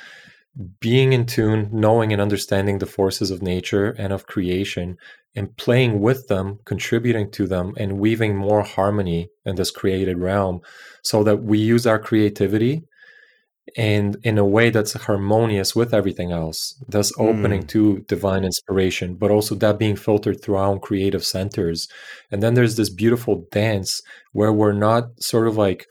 being 0.80 1.12
in 1.12 1.26
tune, 1.26 1.68
knowing 1.72 2.12
and 2.12 2.20
understanding 2.20 2.78
the 2.78 2.86
forces 2.86 3.30
of 3.30 3.42
nature 3.42 3.90
and 3.98 4.12
of 4.12 4.26
creation, 4.26 4.98
and 5.34 5.56
playing 5.56 6.00
with 6.00 6.26
them, 6.28 6.58
contributing 6.64 7.30
to 7.30 7.46
them, 7.46 7.72
and 7.76 7.98
weaving 7.98 8.36
more 8.36 8.62
harmony 8.62 9.28
in 9.44 9.54
this 9.56 9.70
created 9.70 10.18
realm 10.18 10.60
so 11.02 11.22
that 11.22 11.42
we 11.42 11.58
use 11.58 11.86
our 11.86 11.98
creativity 11.98 12.82
and 13.76 14.16
in 14.22 14.38
a 14.38 14.44
way 14.44 14.70
that's 14.70 14.94
harmonious 14.94 15.76
with 15.76 15.94
everything 15.94 16.32
else 16.32 16.74
thus 16.88 17.12
opening 17.18 17.62
mm. 17.62 17.68
to 17.68 18.00
divine 18.08 18.44
inspiration 18.44 19.14
but 19.14 19.30
also 19.30 19.54
that 19.54 19.78
being 19.78 19.96
filtered 19.96 20.42
through 20.42 20.56
our 20.56 20.66
own 20.66 20.80
creative 20.80 21.24
centers 21.24 21.88
and 22.30 22.42
then 22.42 22.54
there's 22.54 22.76
this 22.76 22.90
beautiful 22.90 23.46
dance 23.52 24.02
where 24.32 24.52
we're 24.52 24.72
not 24.72 25.04
sort 25.20 25.46
of 25.46 25.56
like 25.56 25.86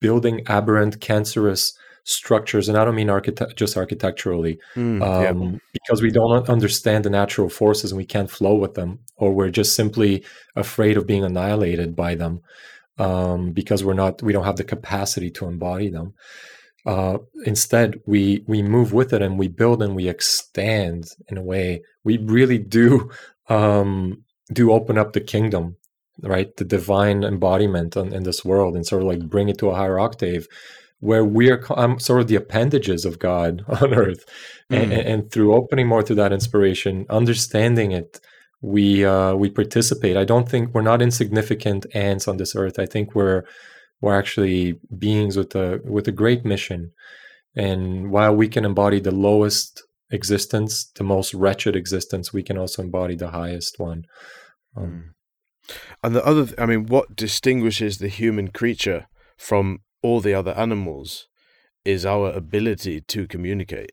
building 0.00 0.42
aberrant 0.46 1.00
cancerous 1.00 1.76
structures 2.04 2.68
and 2.68 2.76
i 2.76 2.84
don't 2.84 2.94
mean 2.94 3.10
architect 3.10 3.56
just 3.56 3.76
architecturally 3.76 4.58
mm, 4.74 5.02
um, 5.02 5.42
yeah. 5.42 5.58
because 5.72 6.02
we 6.02 6.10
don't 6.10 6.48
understand 6.48 7.04
the 7.04 7.10
natural 7.10 7.48
forces 7.48 7.92
and 7.92 7.96
we 7.96 8.04
can't 8.04 8.30
flow 8.30 8.54
with 8.54 8.74
them 8.74 8.98
or 9.16 9.32
we're 9.32 9.50
just 9.50 9.76
simply 9.76 10.24
afraid 10.56 10.96
of 10.96 11.06
being 11.06 11.24
annihilated 11.24 11.94
by 11.94 12.14
them 12.14 12.40
um, 12.98 13.52
because 13.52 13.84
we're 13.84 13.94
not 13.94 14.20
we 14.22 14.32
don't 14.32 14.44
have 14.44 14.56
the 14.56 14.64
capacity 14.64 15.30
to 15.30 15.46
embody 15.46 15.88
them 15.88 16.12
uh, 16.84 17.18
instead, 17.44 18.00
we 18.06 18.44
we 18.46 18.62
move 18.62 18.92
with 18.92 19.12
it 19.12 19.22
and 19.22 19.38
we 19.38 19.48
build 19.48 19.82
and 19.82 19.94
we 19.94 20.08
extend 20.08 21.10
in 21.28 21.38
a 21.38 21.42
way. 21.42 21.82
We 22.02 22.18
really 22.18 22.58
do 22.58 23.10
um, 23.48 24.24
do 24.52 24.72
open 24.72 24.98
up 24.98 25.12
the 25.12 25.20
kingdom, 25.20 25.76
right? 26.22 26.54
The 26.56 26.64
divine 26.64 27.22
embodiment 27.22 27.96
in, 27.96 28.12
in 28.12 28.24
this 28.24 28.44
world, 28.44 28.74
and 28.74 28.86
sort 28.86 29.02
of 29.02 29.08
like 29.08 29.28
bring 29.28 29.48
it 29.48 29.58
to 29.58 29.70
a 29.70 29.74
higher 29.74 29.98
octave, 29.98 30.48
where 31.02 31.24
we 31.24 31.50
are 31.50 31.60
um, 31.70 31.98
sort 31.98 32.20
of 32.20 32.28
the 32.28 32.36
appendages 32.36 33.04
of 33.04 33.18
God 33.18 33.64
on 33.82 33.92
earth, 33.92 34.24
mm. 34.70 34.80
and, 34.80 34.92
and, 34.92 35.30
through 35.32 35.52
opening 35.52 35.88
more 35.88 36.04
to 36.04 36.14
that 36.14 36.32
inspiration, 36.32 37.06
understanding 37.10 37.90
it, 37.90 38.20
we 38.60 39.04
uh, 39.04 39.34
we 39.34 39.50
participate. 39.50 40.16
I 40.16 40.24
don't 40.24 40.48
think 40.48 40.72
we're 40.72 40.90
not 40.92 41.02
insignificant 41.02 41.86
ants 41.92 42.28
on 42.28 42.36
this 42.36 42.54
earth. 42.54 42.78
I 42.78 42.86
think 42.86 43.16
we're 43.16 43.42
we're 44.00 44.16
actually 44.16 44.78
beings 44.96 45.36
with 45.36 45.56
a 45.56 45.80
with 45.84 46.06
a 46.06 46.12
great 46.12 46.44
mission. 46.44 46.92
And 47.56 48.12
while 48.12 48.34
we 48.34 48.46
can 48.48 48.64
embody 48.64 49.00
the 49.00 49.10
lowest 49.10 49.82
existence, 50.10 50.84
the 50.94 51.04
most 51.04 51.34
wretched 51.34 51.74
existence, 51.74 52.32
we 52.32 52.44
can 52.44 52.56
also 52.56 52.80
embody 52.80 53.16
the 53.16 53.30
highest 53.30 53.80
one. 53.80 54.04
Um, 54.76 55.14
hmm. 55.66 55.74
and 56.04 56.14
the 56.14 56.24
other, 56.24 56.54
I 56.56 56.66
mean, 56.66 56.86
what 56.86 57.16
distinguishes 57.16 57.98
the 57.98 58.08
human 58.08 58.48
creature 58.48 59.06
from 59.36 59.80
all 60.02 60.20
the 60.20 60.34
other 60.34 60.52
animals 60.52 61.28
is 61.84 62.06
our 62.06 62.30
ability 62.32 63.00
to 63.00 63.26
communicate. 63.26 63.92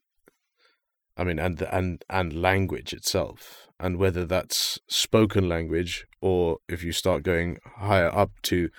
I 1.18 1.24
mean, 1.24 1.40
and 1.40 1.62
and 1.64 2.04
and 2.10 2.42
language 2.42 2.94
itself, 2.94 3.68
and 3.80 3.98
whether 3.98 4.26
that's 4.26 4.80
spoken 4.88 5.48
language 5.48 6.06
or 6.22 6.58
if 6.68 6.84
you 6.84 6.92
start 6.92 7.24
going 7.24 7.58
higher 7.78 8.14
up 8.14 8.32
to 8.44 8.70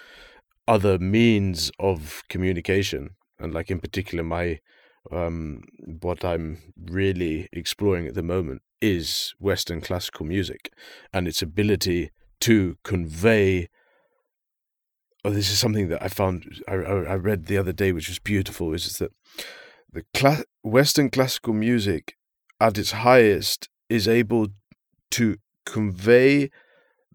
other 0.68 0.98
means 0.98 1.72
of 1.78 2.22
communication 2.28 3.10
and 3.38 3.54
like 3.54 3.70
in 3.70 3.80
particular 3.80 4.22
my 4.22 4.60
um, 5.10 5.62
what 6.00 6.24
i'm 6.24 6.58
really 6.90 7.48
exploring 7.52 8.06
at 8.06 8.14
the 8.14 8.22
moment 8.22 8.62
is 8.80 9.34
western 9.38 9.80
classical 9.80 10.26
music 10.26 10.72
and 11.12 11.26
its 11.26 11.42
ability 11.42 12.10
to 12.38 12.76
convey 12.84 13.68
oh 15.24 15.30
this 15.30 15.50
is 15.50 15.58
something 15.58 15.88
that 15.88 16.02
i 16.02 16.08
found 16.08 16.62
i, 16.68 16.74
I 16.74 17.14
read 17.14 17.46
the 17.46 17.58
other 17.58 17.72
day 17.72 17.92
which 17.92 18.08
was 18.08 18.18
beautiful 18.18 18.72
is 18.74 18.98
that 18.98 19.12
the 19.92 20.04
cla- 20.14 20.44
western 20.62 21.10
classical 21.10 21.52
music 21.52 22.14
at 22.60 22.78
its 22.78 22.92
highest 22.92 23.68
is 23.88 24.06
able 24.06 24.48
to 25.10 25.36
convey 25.66 26.50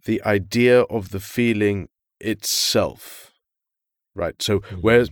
the 0.06 0.22
idea 0.24 0.82
of 0.82 1.10
the 1.10 1.20
feeling 1.20 1.88
itself 2.20 3.26
right? 4.16 4.42
So 4.42 4.62
mm-hmm. 4.62 4.78
where, 4.78 5.06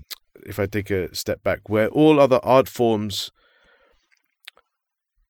if 0.46 0.58
I 0.58 0.66
take 0.66 0.90
a 0.90 1.14
step 1.14 1.44
back, 1.44 1.70
where 1.70 1.90
all 1.90 2.20
other 2.20 2.40
art 2.42 2.68
forms 2.68 3.30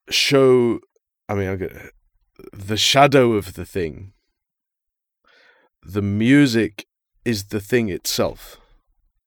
show, 0.08 0.80
I 1.28 1.34
mean, 1.34 1.58
get 1.58 1.72
the 2.52 2.76
shadow 2.76 3.32
of 3.32 3.54
the 3.54 3.66
thing. 3.66 4.12
The 5.82 6.02
music 6.02 6.86
is 7.24 7.46
the 7.46 7.60
thing 7.60 7.88
itself. 7.88 8.60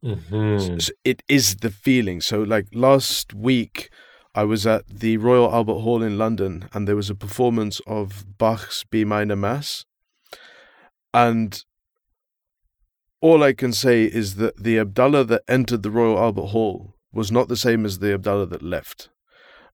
Mm-hmm. 0.03 0.79
So 0.79 0.91
it 1.03 1.23
is 1.27 1.57
the 1.57 1.71
feeling. 1.71 2.21
So, 2.21 2.41
like 2.41 2.67
last 2.73 3.33
week, 3.33 3.89
I 4.35 4.43
was 4.43 4.67
at 4.67 4.83
the 4.87 5.17
Royal 5.17 5.51
Albert 5.51 5.79
Hall 5.79 6.03
in 6.03 6.17
London, 6.17 6.69
and 6.73 6.87
there 6.87 6.95
was 6.95 7.09
a 7.09 7.15
performance 7.15 7.81
of 7.87 8.37
Bach's 8.37 8.83
B 8.89 9.03
minor 9.03 9.35
Mass, 9.35 9.85
and 11.13 11.63
all 13.19 13.43
I 13.43 13.53
can 13.53 13.73
say 13.73 14.03
is 14.03 14.35
that 14.35 14.61
the 14.61 14.77
Abdallah 14.77 15.23
that 15.25 15.41
entered 15.47 15.81
the 15.81 15.91
Royal 15.91 16.19
Albert 16.19 16.47
Hall 16.47 16.93
was 17.11 17.31
not 17.31 17.47
the 17.47 17.57
same 17.57 17.85
as 17.85 17.99
the 17.99 18.13
Abdallah 18.13 18.45
that 18.47 18.61
left. 18.61 19.09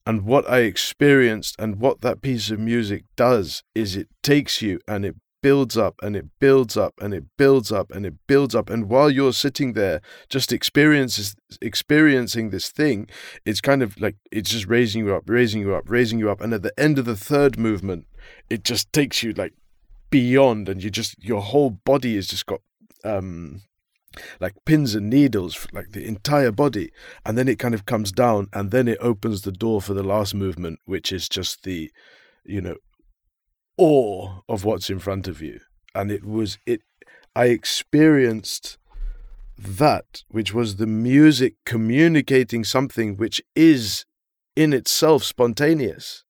And 0.05 0.24
what 0.24 0.49
I 0.49 0.59
experienced 0.59 1.55
and 1.59 1.80
what 1.80 2.01
that 2.01 2.21
piece 2.21 2.49
of 2.49 2.59
music 2.59 3.03
does 3.15 3.63
is 3.74 3.95
it 3.95 4.07
takes 4.21 4.61
you 4.61 4.80
and 4.88 5.05
it 5.05 5.15
builds 5.43 5.77
up 5.77 5.95
and 6.01 6.15
it 6.15 6.25
builds 6.39 6.77
up 6.77 6.93
and 7.01 7.13
it 7.13 7.25
builds 7.37 7.71
up 7.71 7.91
and 7.91 8.05
it 8.05 8.15
builds 8.25 8.55
up. 8.55 8.69
And 8.69 8.89
while 8.89 9.11
you're 9.11 9.33
sitting 9.33 9.73
there 9.73 10.01
just 10.29 10.51
experiences 10.51 11.35
experiencing 11.61 12.49
this 12.49 12.69
thing 12.69 13.07
it's 13.45 13.61
kind 13.61 13.83
of 13.83 13.99
like 14.01 14.15
it's 14.31 14.49
just 14.49 14.67
raising 14.67 15.05
you 15.05 15.13
up 15.13 15.23
raising 15.27 15.61
you 15.61 15.75
up 15.75 15.83
raising 15.87 16.17
you 16.17 16.31
up. 16.31 16.41
And 16.41 16.53
at 16.53 16.63
the 16.63 16.77
end 16.79 16.97
of 16.97 17.05
the 17.05 17.17
third 17.17 17.59
movement 17.59 18.07
it 18.49 18.63
just 18.63 18.91
takes 18.93 19.21
you 19.21 19.33
like 19.33 19.53
beyond 20.09 20.69
and 20.69 20.81
you 20.81 20.89
just 20.89 21.21
your 21.21 21.41
whole 21.41 21.71
body 21.71 22.15
has 22.15 22.27
just 22.27 22.45
got 22.45 22.61
um 23.03 23.61
like 24.39 24.53
pins 24.65 24.95
and 24.95 25.09
needles 25.09 25.67
like 25.73 25.91
the 25.91 26.05
entire 26.05 26.51
body. 26.51 26.91
And 27.25 27.37
then 27.37 27.49
it 27.49 27.59
kind 27.59 27.73
of 27.73 27.85
comes 27.85 28.11
down 28.11 28.47
and 28.53 28.71
then 28.71 28.87
it 28.87 28.97
opens 29.01 29.41
the 29.41 29.51
door 29.51 29.81
for 29.81 29.93
the 29.93 30.03
last 30.03 30.33
movement 30.33 30.79
which 30.85 31.11
is 31.11 31.27
just 31.27 31.63
the 31.63 31.91
you 32.45 32.61
know 32.61 32.75
awe 33.78 34.39
of 34.47 34.63
what's 34.63 34.89
in 34.89 34.99
front 34.99 35.28
of 35.28 35.41
you. 35.41 35.59
And 35.95 36.11
it 36.11 36.26
was 36.26 36.57
it 36.65 36.82
i 37.36 37.45
experienced 37.45 38.78
that 39.57 40.24
which 40.30 40.53
was 40.53 40.76
the 40.76 40.88
music 40.88 41.55
communicating 41.65 42.63
something 42.63 43.17
which 43.17 43.41
is 43.55 44.05
in 44.55 44.74
itself 44.74 45.24
spontaneous. 45.24 46.24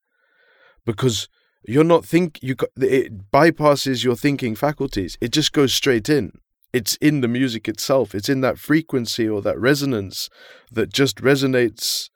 Because 0.86 1.28
you're 1.66 1.84
not 1.84 2.06
think 2.06 2.40
you 2.42 2.56
it 2.78 3.32
bypasses 3.32 4.04
your 4.04 4.16
thinking 4.16 4.56
faculties. 4.56 5.18
It 5.22 5.32
just 5.32 5.54
goes 5.54 5.74
straight 5.74 6.10
in. 6.10 6.40
It's 6.74 6.96
in 6.98 7.22
the 7.22 7.28
music 7.28 7.70
itself. 7.70 8.16
It's 8.16 8.30
in 8.30 8.42
that 8.42 8.58
frequency 8.58 9.30
or 9.30 9.42
that 9.44 9.60
resonance 9.60 10.30
that 10.72 10.92
just 10.92 11.18
resonates 11.18 12.10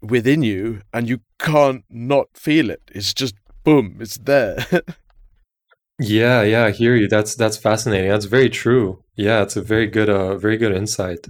within 0.00 0.42
you 0.42 0.80
and 0.92 1.08
you 1.08 1.20
can't 1.38 1.84
not 1.90 2.28
feel 2.34 2.70
it. 2.70 2.82
It's 2.92 3.12
just 3.12 3.34
boom 3.64 3.96
it's 4.00 4.18
there 4.18 4.56
yeah 5.98 6.42
yeah 6.42 6.64
i 6.64 6.70
hear 6.70 6.94
you 6.94 7.08
that's 7.08 7.34
that's 7.34 7.56
fascinating 7.56 8.10
that's 8.10 8.24
very 8.24 8.48
true 8.48 9.02
yeah 9.16 9.42
it's 9.42 9.56
a 9.56 9.62
very 9.62 9.86
good 9.86 10.08
uh 10.08 10.36
very 10.36 10.56
good 10.56 10.74
insight 10.74 11.28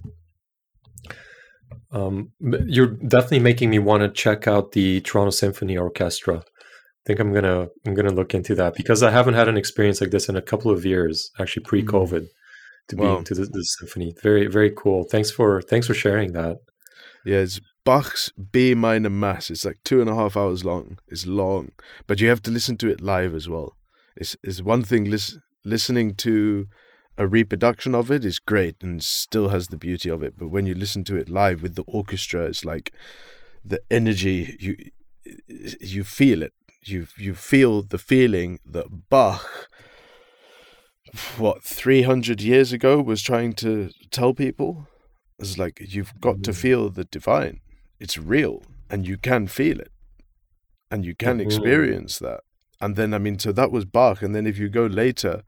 um 1.92 2.30
you're 2.66 2.86
definitely 2.86 3.40
making 3.40 3.70
me 3.70 3.78
want 3.78 4.02
to 4.02 4.08
check 4.08 4.46
out 4.46 4.72
the 4.72 5.00
toronto 5.00 5.30
symphony 5.30 5.76
orchestra 5.76 6.42
I 7.00 7.06
think 7.06 7.20
I'm 7.20 7.32
gonna 7.32 7.68
I'm 7.86 7.94
gonna 7.94 8.12
look 8.12 8.34
into 8.34 8.54
that 8.56 8.74
because 8.74 9.02
I 9.02 9.10
haven't 9.10 9.34
had 9.34 9.48
an 9.48 9.56
experience 9.56 10.00
like 10.00 10.10
this 10.10 10.28
in 10.28 10.36
a 10.36 10.42
couple 10.42 10.70
of 10.70 10.84
years, 10.84 11.30
actually 11.40 11.64
pre-COVID, 11.64 12.22
mm. 12.22 12.28
to 12.88 12.96
wow. 12.96 13.18
be 13.18 13.24
to 13.24 13.34
the, 13.34 13.46
the, 13.46 13.62
symphony. 13.62 14.14
Very 14.22 14.46
very 14.48 14.70
cool. 14.70 15.04
Thanks 15.04 15.30
for 15.30 15.62
thanks 15.62 15.86
for 15.86 15.94
sharing 15.94 16.32
that. 16.32 16.58
Yeah, 17.24 17.38
it's 17.38 17.58
Bach's 17.84 18.32
B 18.52 18.74
minor 18.74 19.10
mass. 19.10 19.50
It's 19.50 19.64
like 19.64 19.78
two 19.84 20.00
and 20.00 20.10
a 20.10 20.14
half 20.14 20.36
hours 20.36 20.64
long. 20.64 20.98
It's 21.08 21.26
long, 21.26 21.70
but 22.06 22.20
you 22.20 22.28
have 22.28 22.42
to 22.42 22.50
listen 22.50 22.76
to 22.78 22.88
it 22.88 23.00
live 23.00 23.34
as 23.34 23.48
well. 23.48 23.76
It's 24.16 24.36
it's 24.42 24.62
one 24.62 24.82
thing 24.82 25.04
lis- 25.04 25.38
listening 25.64 26.14
to 26.16 26.66
a 27.18 27.26
reproduction 27.26 27.94
of 27.94 28.10
it 28.10 28.24
is 28.24 28.38
great 28.38 28.76
and 28.82 29.02
still 29.02 29.48
has 29.48 29.68
the 29.68 29.76
beauty 29.76 30.08
of 30.08 30.22
it, 30.22 30.34
but 30.38 30.48
when 30.48 30.66
you 30.66 30.74
listen 30.74 31.04
to 31.04 31.16
it 31.16 31.28
live 31.28 31.62
with 31.62 31.74
the 31.74 31.84
orchestra, 31.86 32.44
it's 32.46 32.64
like 32.64 32.92
the 33.64 33.80
energy 33.90 34.56
you 34.58 34.76
you 35.80 36.02
feel 36.02 36.42
it 36.42 36.52
you 36.82 37.06
you 37.16 37.34
feel 37.34 37.82
the 37.82 37.98
feeling 37.98 38.58
that 38.64 39.08
Bach, 39.08 39.68
what 41.36 41.62
three 41.62 42.02
hundred 42.02 42.40
years 42.40 42.72
ago, 42.72 43.00
was 43.00 43.22
trying 43.22 43.52
to 43.54 43.90
tell 44.10 44.34
people. 44.34 44.86
It's 45.38 45.58
like 45.58 45.80
you've 45.80 46.20
got 46.20 46.42
to 46.44 46.52
feel 46.52 46.90
the 46.90 47.04
divine. 47.04 47.60
It's 48.00 48.18
real, 48.18 48.62
and 48.90 49.06
you 49.06 49.16
can 49.16 49.46
feel 49.46 49.78
it, 49.78 49.92
and 50.90 51.04
you 51.04 51.14
can 51.14 51.38
experience 51.38 52.18
that. 52.18 52.40
And 52.80 52.96
then, 52.96 53.12
I 53.12 53.18
mean, 53.18 53.38
so 53.38 53.52
that 53.52 53.70
was 53.70 53.84
Bach. 53.84 54.22
And 54.22 54.34
then, 54.34 54.46
if 54.46 54.58
you 54.58 54.68
go 54.70 54.86
later 54.86 55.42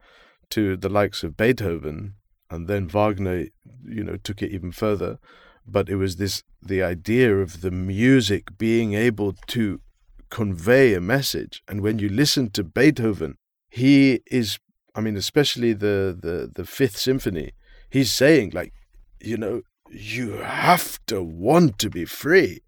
to 0.50 0.76
the 0.76 0.90
likes 0.90 1.24
of 1.24 1.36
Beethoven, 1.36 2.14
and 2.50 2.68
then 2.68 2.86
Wagner, 2.86 3.46
you 3.84 4.05
know, 4.05 4.16
took 4.16 4.42
it 4.42 4.53
even 4.53 4.70
further. 4.70 5.18
But 5.66 5.88
it 5.88 5.96
was 5.96 6.16
this 6.16 6.42
the 6.61 6.82
idea 6.82 7.36
of 7.38 7.62
the 7.62 7.70
music 7.70 8.59
being 8.59 8.92
able 8.92 9.32
to 9.48 9.80
convey 10.28 10.94
a 10.94 11.00
message. 11.00 11.62
And 11.66 11.80
when 11.80 11.98
you 11.98 12.09
listen 12.09 12.50
to 12.50 12.64
Beethoven, 12.64 13.36
he 13.68 14.20
is, 14.30 14.59
I 14.94 15.00
mean, 15.00 15.16
especially 15.16 15.72
the, 15.72 16.16
the, 16.20 16.50
the 16.55 16.64
Fifth 16.64 16.98
Symphony, 16.98 17.53
he's 17.90 18.12
saying, 18.12 18.50
like, 18.55 18.72
you 19.20 19.36
know, 19.36 19.62
you 19.93 20.38
have 20.38 20.99
to 21.07 21.22
want 21.22 21.78
to 21.78 21.90
be 21.90 22.05
free, 22.05 22.62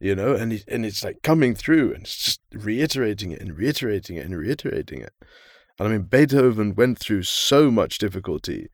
you 0.00 0.14
know, 0.14 0.34
and, 0.34 0.52
he, 0.52 0.64
and 0.68 0.84
it's 0.84 1.04
like 1.04 1.22
coming 1.22 1.54
through 1.54 1.94
and 1.94 2.02
it's 2.02 2.16
just 2.16 2.40
reiterating 2.52 3.30
it 3.30 3.40
and 3.40 3.56
reiterating 3.56 4.16
it 4.16 4.26
and 4.26 4.36
reiterating 4.36 5.00
it. 5.00 5.12
And 5.78 5.88
I 5.88 5.90
mean, 5.92 6.02
Beethoven 6.02 6.74
went 6.74 6.98
through 6.98 7.22
so 7.24 7.70
much 7.70 7.98
difficulty. 7.98 8.68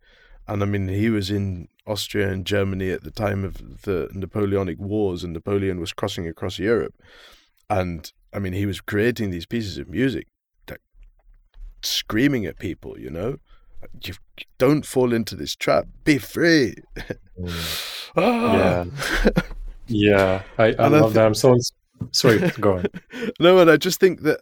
And 0.49 0.63
I 0.63 0.67
mean, 0.67 0.89
he 0.89 1.11
was 1.11 1.31
in 1.31 1.69
Austria 1.87 2.31
and 2.31 2.45
Germany 2.47 2.91
at 2.91 3.05
the 3.05 3.11
time 3.11 3.45
of 3.45 3.83
the 3.83 4.09
Napoleonic 4.13 4.79
Wars, 4.79 5.23
and 5.23 5.33
Napoleon 5.33 5.81
was 5.81 5.93
crossing 5.93 6.27
across 6.27 6.59
Europe. 6.59 6.95
And 7.71 8.11
I 8.33 8.39
mean, 8.39 8.53
he 8.53 8.67
was 8.67 8.81
creating 8.81 9.31
these 9.31 9.47
pieces 9.47 9.79
of 9.79 9.89
music, 9.89 10.27
that 10.67 10.81
screaming 11.83 12.47
at 12.47 12.59
people, 12.59 12.99
you 12.99 13.11
know, 13.11 13.37
you 14.05 14.15
don't 14.59 14.87
fall 14.87 15.13
into 15.13 15.35
this 15.35 15.55
trap. 15.55 15.87
Be 16.05 16.19
free. 16.19 16.75
Mm. 17.39 18.13
ah. 18.17 18.55
Yeah, 18.55 19.43
yeah. 19.87 20.43
I, 20.59 20.75
I 20.79 20.89
love 20.89 21.05
th- 21.05 21.15
that. 21.15 21.27
I'm 21.27 21.35
so 21.35 21.57
sorry. 22.13 22.39
Go 22.61 22.79
on. 22.79 22.87
no, 23.41 23.59
and 23.59 23.71
I 23.71 23.77
just 23.77 24.01
think 24.01 24.23
that, 24.23 24.41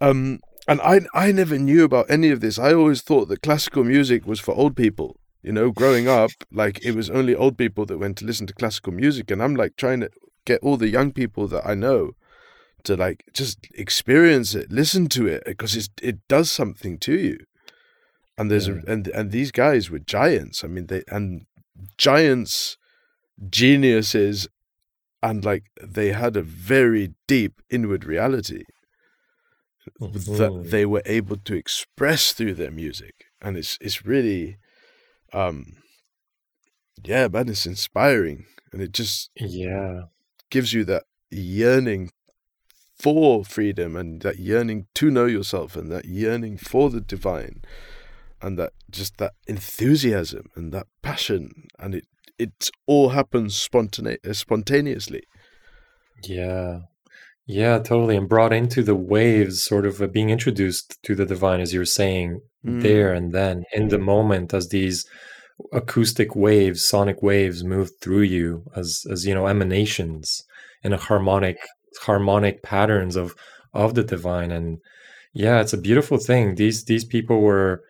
um, 0.00 0.40
and 0.68 0.80
I 0.80 1.00
I 1.14 1.32
never 1.32 1.58
knew 1.58 1.84
about 1.84 2.06
any 2.10 2.30
of 2.30 2.40
this. 2.40 2.58
I 2.58 2.72
always 2.74 3.02
thought 3.02 3.28
that 3.28 3.42
classical 3.42 3.84
music 3.84 4.26
was 4.26 4.40
for 4.40 4.54
old 4.54 4.76
people. 4.76 5.16
You 5.42 5.52
know, 5.52 5.70
growing 5.70 6.08
up, 6.08 6.30
like 6.50 6.82
it 6.84 6.94
was 6.94 7.10
only 7.10 7.34
old 7.34 7.58
people 7.58 7.84
that 7.86 7.98
went 7.98 8.16
to 8.18 8.24
listen 8.24 8.46
to 8.46 8.54
classical 8.54 8.92
music, 8.92 9.30
and 9.30 9.42
I'm 9.42 9.54
like 9.54 9.76
trying 9.76 10.00
to 10.00 10.10
get 10.46 10.60
all 10.62 10.76
the 10.76 10.88
young 10.88 11.12
people 11.12 11.46
that 11.48 11.66
I 11.66 11.74
know 11.74 12.12
to 12.84 12.96
like 12.96 13.24
just 13.32 13.58
experience 13.74 14.54
it, 14.54 14.70
listen 14.70 15.08
to 15.08 15.26
it 15.26 15.42
because 15.44 15.76
it 15.76 15.90
it 16.02 16.26
does 16.28 16.50
something 16.50 16.98
to 16.98 17.18
you. 17.18 17.38
And 18.36 18.50
there's 18.50 18.68
yeah. 18.68 18.80
a, 18.86 18.92
and 18.92 19.08
and 19.08 19.30
these 19.30 19.52
guys 19.52 19.90
were 19.90 19.98
giants. 19.98 20.64
I 20.64 20.68
mean, 20.68 20.86
they 20.86 21.04
and 21.08 21.46
giants, 21.96 22.76
geniuses, 23.48 24.48
and 25.22 25.44
like 25.44 25.64
they 25.82 26.12
had 26.12 26.36
a 26.36 26.42
very 26.42 27.14
deep 27.26 27.62
inward 27.70 28.04
reality 28.04 28.64
mm-hmm. 30.00 30.36
that 30.36 30.70
they 30.70 30.84
were 30.84 31.02
able 31.06 31.36
to 31.36 31.54
express 31.54 32.32
through 32.32 32.54
their 32.54 32.70
music, 32.70 33.26
and 33.40 33.56
it's 33.56 33.78
it's 33.80 34.04
really, 34.04 34.58
um, 35.32 35.76
yeah, 37.04 37.28
man, 37.28 37.48
it's 37.48 37.66
inspiring, 37.66 38.46
and 38.72 38.82
it 38.82 38.92
just 38.92 39.30
yeah 39.36 40.02
gives 40.50 40.72
you 40.72 40.84
that 40.84 41.04
yearning 41.30 42.10
for 42.96 43.44
freedom 43.44 43.96
and 43.96 44.22
that 44.22 44.38
yearning 44.38 44.86
to 44.94 45.10
know 45.10 45.26
yourself 45.26 45.74
and 45.74 45.90
that 45.90 46.04
yearning 46.04 46.56
for 46.56 46.90
the 46.90 47.00
divine 47.00 47.60
and 48.40 48.58
that 48.58 48.72
just 48.90 49.18
that 49.18 49.32
enthusiasm 49.46 50.50
and 50.54 50.72
that 50.72 50.86
passion 51.02 51.68
and 51.78 51.94
it 51.94 52.06
it 52.38 52.70
all 52.86 53.10
happens 53.10 53.54
spontane- 53.54 54.34
spontaneously. 54.34 55.22
Yeah. 56.24 56.80
Yeah 57.46 57.78
totally 57.78 58.16
and 58.16 58.28
brought 58.28 58.52
into 58.52 58.82
the 58.82 58.94
waves 58.94 59.62
sort 59.62 59.86
of 59.86 60.00
uh, 60.00 60.06
being 60.06 60.30
introduced 60.30 61.02
to 61.04 61.14
the 61.14 61.26
divine 61.26 61.60
as 61.60 61.72
you're 61.72 61.84
saying 61.84 62.40
mm. 62.64 62.82
there 62.82 63.12
and 63.12 63.32
then 63.32 63.64
in 63.72 63.88
the 63.88 63.98
moment 63.98 64.54
as 64.54 64.68
these 64.68 65.06
acoustic 65.72 66.34
waves 66.34 66.84
sonic 66.86 67.22
waves 67.22 67.62
move 67.62 67.90
through 68.00 68.22
you 68.22 68.64
as 68.74 69.04
as 69.10 69.24
you 69.26 69.34
know 69.34 69.46
emanations 69.46 70.42
in 70.82 70.92
a 70.92 70.96
harmonic 70.96 71.58
harmonic 72.00 72.62
patterns 72.62 73.14
of 73.14 73.34
of 73.72 73.94
the 73.94 74.02
divine 74.02 74.50
and 74.50 74.80
yeah 75.32 75.60
it's 75.60 75.72
a 75.72 75.78
beautiful 75.78 76.18
thing. 76.18 76.54
These 76.54 76.84
these 76.84 77.04
people 77.04 77.40
were 77.40 77.82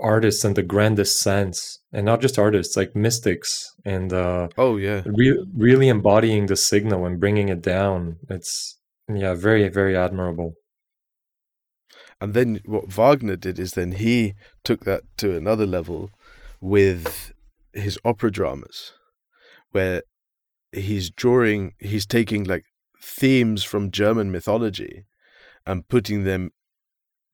artists 0.00 0.44
in 0.44 0.54
the 0.54 0.62
grandest 0.62 1.20
sense 1.20 1.80
and 1.92 2.06
not 2.06 2.20
just 2.20 2.38
artists 2.38 2.76
like 2.76 2.94
mystics 2.94 3.74
and 3.84 4.12
uh 4.12 4.48
oh 4.56 4.76
yeah. 4.76 5.02
re- 5.06 5.44
really 5.54 5.88
embodying 5.88 6.46
the 6.46 6.56
signal 6.56 7.06
and 7.06 7.20
bringing 7.20 7.48
it 7.48 7.62
down. 7.62 8.16
It's 8.28 8.78
yeah 9.12 9.34
very 9.34 9.68
very 9.68 9.96
admirable. 9.96 10.54
And 12.20 12.32
then 12.32 12.60
what 12.64 12.92
wagner 12.92 13.36
did 13.36 13.58
is 13.58 13.72
then 13.72 13.92
he 13.92 14.34
took 14.64 14.84
that 14.84 15.02
to 15.18 15.36
another 15.36 15.66
level 15.66 16.10
with 16.60 17.32
his 17.72 17.98
opera 18.04 18.30
dramas 18.30 18.92
where 19.72 20.02
he's 20.72 21.10
drawing 21.10 21.74
he's 21.78 22.06
taking 22.06 22.44
like 22.44 22.64
themes 23.02 23.62
from 23.62 23.90
German 23.90 24.30
mythology 24.30 25.04
and 25.66 25.88
putting 25.88 26.24
them 26.24 26.50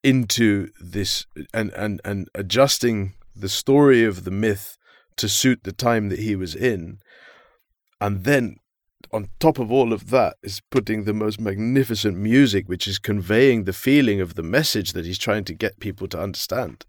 into 0.03 0.69
this 0.81 1.27
and, 1.55 1.71
and, 1.73 2.01
and 2.05 2.29
adjusting 2.35 3.15
the 3.35 3.49
story 3.49 4.05
of 4.05 4.25
the 4.25 4.31
myth 4.31 4.77
to 5.17 5.29
suit 5.29 5.61
the 5.65 5.73
time 5.73 6.09
that 6.09 6.19
he 6.19 6.35
was 6.37 6.55
in. 6.55 6.99
and 8.01 8.25
then 8.25 8.57
on 9.13 9.29
top 9.39 9.59
of 9.59 9.71
all 9.71 9.93
of 9.93 10.11
that 10.11 10.37
is 10.43 10.63
putting 10.71 11.05
the 11.05 11.13
most 11.13 11.39
magnificent 11.41 12.17
music, 12.17 12.69
which 12.69 12.89
is 12.89 12.99
conveying 12.99 13.65
the 13.65 13.73
feeling 13.73 14.21
of 14.21 14.35
the 14.35 14.43
message 14.43 14.93
that 14.93 15.05
he's 15.05 15.19
trying 15.19 15.45
to 15.45 15.55
get 15.55 15.81
people 15.81 16.09
to 16.09 16.21
understand. 16.21 16.87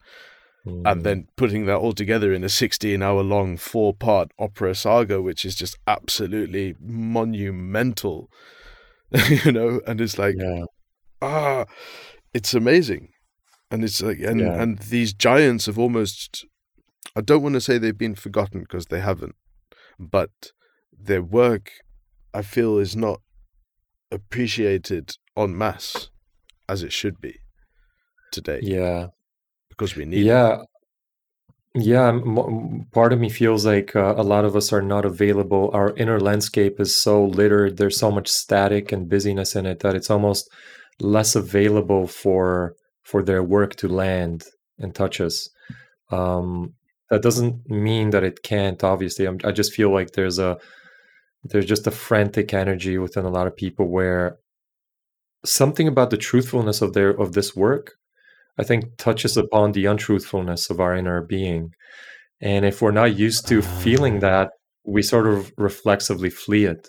Mm. 0.66 0.82
And 0.86 1.03
then 1.03 1.28
putting 1.36 1.66
that 1.66 1.78
all 1.78 1.91
together 1.91 2.34
in 2.34 2.43
a 2.43 2.49
16 2.49 3.01
hour 3.01 3.22
long 3.22 3.57
four 3.57 3.93
part 3.93 4.32
opera 4.39 4.74
saga, 4.74 5.22
which 5.22 5.43
is 5.43 5.55
just 5.55 5.78
absolutely 5.86 6.76
monumental, 6.80 8.30
you 9.30 9.51
know, 9.51 9.82
and 9.86 9.99
it's 9.99 10.18
like, 10.18 10.36
yeah. 10.38 10.64
ah, 11.22 11.66
it's 12.34 12.53
amazing. 12.53 13.09
And 13.71 13.84
it's 13.84 14.01
like, 14.01 14.19
and, 14.19 14.39
yeah. 14.39 14.61
and 14.61 14.77
these 14.79 15.13
giants 15.13 15.65
have 15.65 15.79
almost, 15.79 16.45
I 17.15 17.21
don't 17.21 17.41
want 17.41 17.53
to 17.55 17.61
say 17.61 17.77
they've 17.77 17.97
been 17.97 18.15
forgotten 18.15 18.61
because 18.61 18.88
they 18.88 18.99
haven't, 18.99 19.36
but 19.99 20.51
their 20.97 21.23
work 21.23 21.71
I 22.34 22.41
feel 22.41 22.77
is 22.77 22.95
not 22.95 23.19
appreciated 24.11 25.15
en 25.36 25.57
masse 25.57 26.09
as 26.69 26.84
it 26.84 26.93
should 26.93 27.19
be 27.19 27.39
today. 28.31 28.59
Yeah, 28.61 29.07
because 29.69 29.95
we 29.95 30.05
need. 30.05 30.25
Yeah, 30.25 30.61
it. 31.75 31.86
yeah. 31.86 32.19
Part 32.91 33.13
of 33.13 33.19
me 33.19 33.29
feels 33.29 33.65
like 33.65 33.95
uh, 33.95 34.15
a 34.17 34.23
lot 34.23 34.45
of 34.45 34.55
us 34.55 34.71
are 34.71 34.81
not 34.81 35.05
available. 35.05 35.69
Our 35.73 35.95
inner 35.95 36.19
landscape 36.19 36.79
is 36.79 36.95
so 36.95 37.23
littered. 37.23 37.77
There's 37.77 37.97
so 37.97 38.11
much 38.11 38.27
static 38.27 38.91
and 38.91 39.09
busyness 39.09 39.55
in 39.55 39.65
it 39.65 39.79
that 39.79 39.95
it's 39.95 40.09
almost 40.09 40.49
less 40.99 41.35
available 41.35 42.07
for 42.07 42.75
for 43.03 43.23
their 43.23 43.43
work 43.43 43.75
to 43.75 43.87
land 43.87 44.45
and 44.79 44.95
touch 44.95 45.19
us. 45.19 45.49
Um, 46.11 46.73
that 47.09 47.21
doesn't 47.21 47.69
mean 47.69 48.11
that 48.11 48.23
it 48.23 48.43
can't. 48.43 48.83
Obviously, 48.83 49.25
I'm, 49.25 49.37
I 49.43 49.51
just 49.51 49.73
feel 49.73 49.91
like 49.91 50.11
there's 50.11 50.39
a 50.39 50.57
there's 51.43 51.65
just 51.65 51.87
a 51.87 51.91
frantic 51.91 52.53
energy 52.53 52.97
within 52.97 53.25
a 53.25 53.29
lot 53.29 53.47
of 53.47 53.55
people 53.55 53.87
where 53.89 54.37
something 55.45 55.87
about 55.87 56.09
the 56.09 56.17
truthfulness 56.17 56.81
of 56.81 56.93
their 56.93 57.09
of 57.09 57.33
this 57.33 57.55
work 57.55 57.95
i 58.57 58.63
think 58.63 58.85
touches 58.97 59.35
upon 59.35 59.71
the 59.71 59.85
untruthfulness 59.85 60.69
of 60.69 60.79
our 60.79 60.95
inner 60.95 61.21
being 61.21 61.71
and 62.41 62.65
if 62.65 62.81
we're 62.81 62.91
not 62.91 63.15
used 63.15 63.47
to 63.47 63.61
feeling 63.61 64.17
ah. 64.17 64.19
that 64.19 64.51
we 64.85 65.01
sort 65.01 65.27
of 65.27 65.51
reflexively 65.57 66.29
flee 66.29 66.65
it 66.65 66.87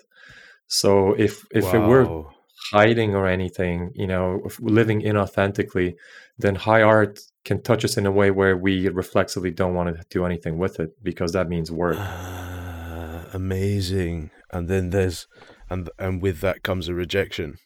so 0.67 1.13
if 1.13 1.45
if 1.51 1.65
wow. 1.65 1.73
it 1.73 1.87
were 1.87 2.25
hiding 2.71 3.15
or 3.15 3.27
anything 3.27 3.91
you 3.95 4.07
know 4.07 4.41
living 4.59 5.01
inauthentically 5.01 5.95
then 6.37 6.55
high 6.55 6.81
art 6.81 7.19
can 7.45 7.61
touch 7.61 7.85
us 7.85 7.95
in 7.97 8.05
a 8.05 8.11
way 8.11 8.31
where 8.31 8.57
we 8.57 8.89
reflexively 8.89 9.51
don't 9.51 9.73
want 9.73 9.95
to 9.95 10.03
do 10.09 10.25
anything 10.25 10.57
with 10.57 10.79
it 10.79 10.91
because 11.03 11.31
that 11.31 11.47
means 11.47 11.71
work. 11.71 11.97
Uh, 11.97 13.23
amazing. 13.33 14.31
And 14.51 14.67
then 14.67 14.89
there's 14.89 15.27
and 15.69 15.89
and 15.97 16.21
with 16.21 16.41
that 16.41 16.63
comes 16.63 16.87
a 16.87 16.93
rejection. 16.93 17.57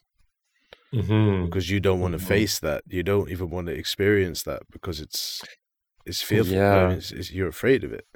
Mm-hmm. 0.92 1.44
because 1.44 1.70
you 1.70 1.78
don't 1.78 2.00
want 2.00 2.14
to 2.14 2.18
mm-hmm. 2.18 2.26
face 2.26 2.58
that. 2.58 2.82
You 2.88 3.04
don't 3.04 3.30
even 3.30 3.48
want 3.48 3.68
to 3.68 3.72
experience 3.72 4.42
that 4.42 4.62
because 4.72 5.00
it's 5.00 5.40
it's 6.04 6.20
fearful. 6.20 6.54
Yeah. 6.54 6.74
I 6.74 6.88
mean, 6.88 6.98
it's, 6.98 7.12
it's, 7.12 7.30
you're 7.30 7.48
afraid 7.48 7.84
of 7.84 7.92
it 7.92 8.06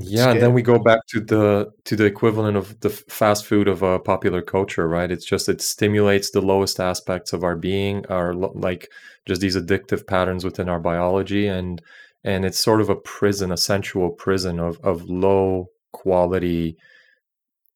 yeah 0.00 0.30
and 0.30 0.40
then 0.40 0.52
we 0.54 0.62
go 0.62 0.78
back 0.78 1.00
to 1.06 1.20
the 1.20 1.70
to 1.84 1.96
the 1.96 2.04
equivalent 2.04 2.56
of 2.56 2.78
the 2.80 2.90
fast 2.90 3.44
food 3.44 3.68
of 3.68 3.82
a 3.82 3.98
popular 3.98 4.40
culture 4.40 4.88
right 4.88 5.10
it's 5.10 5.24
just 5.24 5.48
it 5.48 5.60
stimulates 5.60 6.30
the 6.30 6.40
lowest 6.40 6.80
aspects 6.80 7.32
of 7.32 7.44
our 7.44 7.56
being 7.56 8.04
our 8.06 8.32
like 8.34 8.88
just 9.26 9.40
these 9.40 9.56
addictive 9.56 10.06
patterns 10.06 10.44
within 10.44 10.68
our 10.68 10.80
biology 10.80 11.46
and 11.46 11.82
and 12.24 12.44
it's 12.44 12.58
sort 12.58 12.80
of 12.80 12.88
a 12.88 12.96
prison 12.96 13.52
a 13.52 13.56
sensual 13.56 14.10
prison 14.10 14.58
of 14.58 14.78
of 14.82 15.02
low 15.08 15.66
quality 15.92 16.76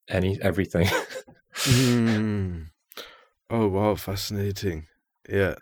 any 0.08 0.40
everything. 0.40 0.86
mm. 1.54 2.66
Oh 3.50 3.68
wow, 3.68 3.94
fascinating. 3.94 4.86
Yeah. 5.28 5.56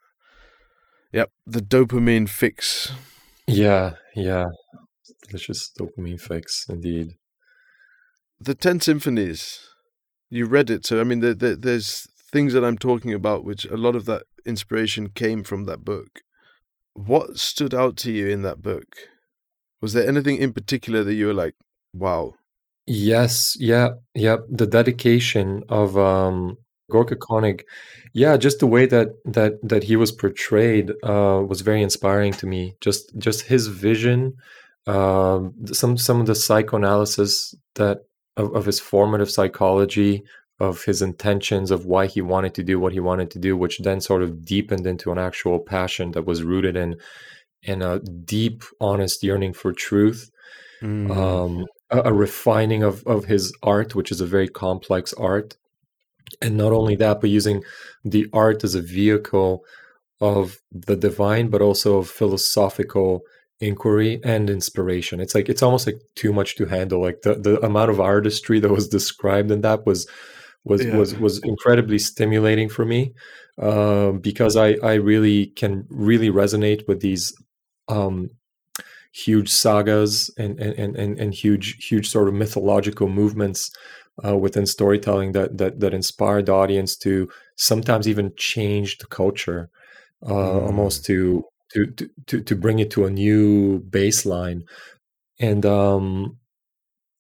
Yep, 1.13 1.31
the 1.47 1.61
dopamine 1.61 2.29
fix. 2.29 2.93
Yeah, 3.47 3.95
yeah. 4.17 4.47
Delicious 5.29 5.71
dopamine 5.79 6.21
fix 6.21 6.67
indeed. 6.69 7.15
The 8.41 8.55
10 8.55 8.81
symphonies. 8.81 9.61
You 10.31 10.47
read 10.47 10.71
it, 10.71 10.85
so 10.85 11.01
I 11.01 11.05
mean 11.05 11.21
the, 11.21 11.35
the, 11.35 11.57
there's 11.57 12.07
things 12.33 12.53
that 12.55 12.65
I'm 12.65 12.79
talking 12.79 13.13
about 13.13 13.45
which 13.45 13.65
a 13.67 13.77
lot 13.77 13.95
of 13.95 14.07
that 14.07 14.25
inspiration 14.45 15.11
came 15.11 15.45
from 15.45 15.65
that 15.65 15.85
book. 15.85 16.21
What 16.95 17.39
stood 17.39 17.75
out 17.75 17.97
to 17.99 18.13
you 18.13 18.29
in 18.29 18.43
that 18.43 18.63
book? 18.63 18.97
Was 19.81 19.93
there 19.93 20.09
anything 20.09 20.39
in 20.39 20.53
particular 20.53 21.05
that 21.05 21.15
you 21.15 21.27
were 21.27 21.35
like, 21.35 21.55
wow, 21.93 22.35
Yes, 22.87 23.57
yeah, 23.59 23.91
yeah. 24.15 24.37
The 24.51 24.67
dedication 24.67 25.63
of 25.69 25.97
um, 25.97 26.59
Gorka 26.91 27.17
Koenig, 27.17 27.65
yeah, 28.13 28.37
just 28.37 28.59
the 28.59 28.67
way 28.67 28.85
that 28.87 29.09
that 29.25 29.55
that 29.63 29.85
he 29.85 29.97
was 29.97 30.13
portrayed 30.13 30.93
uh, 31.03 31.43
was 31.47 31.63
very 31.63 31.83
inspiring 31.83 32.33
to 32.35 32.47
me. 32.47 32.75
Just 32.83 33.17
just 33.17 33.43
his 33.43 33.69
vision, 33.69 34.35
um, 34.87 35.55
some 35.67 35.97
some 35.97 36.21
of 36.21 36.27
the 36.27 36.35
psychoanalysis 36.35 37.55
that 37.75 38.01
of, 38.37 38.55
of 38.55 38.67
his 38.67 38.81
formative 38.81 39.31
psychology, 39.31 40.25
of 40.61 40.85
his 40.85 41.03
intentions, 41.03 41.71
of 41.71 41.87
why 41.87 42.07
he 42.07 42.21
wanted 42.21 42.55
to 42.55 42.63
do 42.63 42.79
what 42.79 42.93
he 42.93 43.01
wanted 43.01 43.31
to 43.33 43.39
do, 43.39 43.57
which 43.57 43.79
then 43.79 44.01
sort 44.01 44.23
of 44.23 44.45
deepened 44.45 44.87
into 44.87 45.11
an 45.13 45.19
actual 45.19 45.59
passion 45.59 46.13
that 46.13 46.27
was 46.27 46.43
rooted 46.43 46.77
in 46.77 46.97
in 47.63 47.81
a 47.81 47.99
deep, 48.01 48.63
honest 48.81 49.23
yearning 49.23 49.55
for 49.55 49.73
truth. 49.73 50.31
Mm. 50.83 51.17
Um, 51.17 51.67
a, 51.91 52.11
a 52.11 52.13
refining 52.13 52.83
of 52.83 53.03
of 53.07 53.25
his 53.25 53.55
art, 53.63 53.95
which 53.95 54.11
is 54.11 54.21
a 54.21 54.27
very 54.27 54.49
complex 54.49 55.15
art, 55.15 55.57
and 56.43 56.57
not 56.57 56.73
only 56.73 56.97
that, 56.97 57.21
but 57.21 57.31
using 57.31 57.63
the 58.05 58.27
art 58.33 58.65
as 58.65 58.75
a 58.75 58.83
vehicle 58.83 59.65
of 60.21 60.59
the 60.71 60.97
divine, 60.97 61.49
but 61.49 61.63
also 61.63 61.99
of 61.99 62.09
philosophical 62.09 63.23
inquiry 63.61 64.21
and 64.25 64.51
inspiration. 64.51 65.21
It's 65.21 65.35
like 65.35 65.49
it's 65.49 65.63
almost 65.63 65.87
like 65.87 66.01
too 66.17 66.33
much 66.33 66.57
to 66.57 66.67
handle. 66.67 67.01
Like 67.01 67.23
the 67.23 67.35
the 67.35 67.65
amount 67.65 67.91
of 67.91 68.01
artistry 68.01 68.61
that 68.61 68.71
was 68.71 68.89
described 68.99 69.51
in 69.51 69.63
that 69.63 69.87
was 69.87 70.09
was 70.65 70.85
yeah. 70.85 70.97
was 70.97 71.15
was 71.17 71.39
incredibly 71.45 71.99
stimulating 71.99 72.69
for 72.69 72.85
me 72.85 73.15
um, 73.61 74.19
because 74.19 74.57
I 74.57 74.77
I 74.83 74.95
really 74.95 75.47
can 75.47 75.87
really 75.89 76.31
resonate 76.31 76.87
with 76.89 77.01
these 77.01 77.33
um, 77.89 78.31
huge 79.13 79.51
sagas 79.51 80.31
and 80.37 80.59
and 80.59 80.97
and, 80.97 81.19
and 81.19 81.35
huge 81.35 81.87
huge 81.87 82.09
sort 82.09 82.29
of 82.29 82.35
mythological 82.35 83.09
movements 83.09 83.71
uh, 84.25 84.37
within 84.37 84.67
storytelling 84.67 85.33
that 85.33 85.59
that 85.59 85.81
that 85.81 85.95
inspire 85.95 86.43
the 86.43 86.53
audience 86.53 86.97
to 86.97 87.29
sometimes 87.57 88.09
even 88.09 88.33
change 88.37 88.99
the 88.99 89.07
culture, 89.07 89.71
uh, 90.25 90.33
mm. 90.33 90.67
almost 90.67 91.05
to, 91.07 91.45
to 91.75 91.87
to 92.27 92.41
to 92.41 92.57
bring 92.57 92.79
it 92.79 92.91
to 92.93 93.05
a 93.05 93.11
new 93.11 93.81
baseline, 93.81 94.63
and 95.39 95.67
um, 95.67 96.39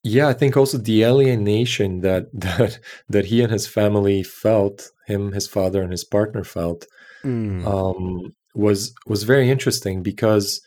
yeah, 0.03 0.29
I 0.29 0.35
think 0.35 0.57
also 0.57 0.79
the 0.79 1.05
alienation 1.05 2.01
that 2.01 2.29
that 2.33 2.79
that 3.09 3.27
he 3.27 3.43
and 3.43 3.53
his 3.53 3.67
family 3.67 4.23
felt, 4.23 4.91
him, 5.07 5.33
his 5.33 5.49
father, 5.49 5.83
and 5.83 5.91
his 5.91 6.05
partner 6.05 6.45
felt, 6.45 6.87
mm. 7.25 7.67
um, 7.67 8.35
was 8.55 8.95
was 9.07 9.25
very 9.25 9.51
interesting 9.51 10.03
because 10.03 10.61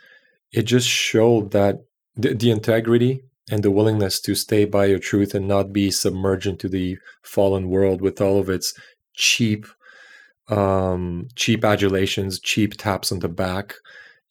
it 0.52 0.64
just 0.64 0.88
showed 0.88 1.52
that 1.52 1.78
the, 2.16 2.34
the 2.34 2.52
integrity 2.52 3.22
and 3.50 3.64
the 3.64 3.72
willingness 3.72 4.20
to 4.22 4.36
stay 4.36 4.66
by 4.66 4.86
your 4.86 5.00
truth 5.00 5.34
and 5.34 5.48
not 5.48 5.72
be 5.72 5.90
submerged 5.92 6.48
into 6.48 6.68
the 6.68 6.98
fallen 7.22 7.70
world 7.70 8.02
with 8.02 8.20
all 8.20 8.40
of 8.40 8.50
its 8.50 8.74
cheap 9.14 9.66
um, 10.50 11.28
cheap 11.36 11.64
adulations 11.66 12.40
cheap 12.40 12.76
taps 12.78 13.12
on 13.12 13.20
the 13.20 13.30
back 13.30 13.76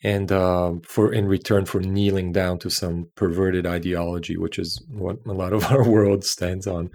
and 0.03 0.31
uh, 0.31 0.73
for 0.87 1.13
in 1.13 1.27
return 1.27 1.65
for 1.65 1.81
kneeling 1.81 2.33
down 2.33 2.59
to 2.59 2.71
some 2.71 3.09
perverted 3.15 3.67
ideology 3.67 4.37
which 4.37 4.59
is 4.59 4.83
what 4.89 5.17
a 5.27 5.33
lot 5.33 5.53
of 5.53 5.65
our 5.71 5.89
world 5.89 6.25
stands 6.25 6.67
on 6.67 6.91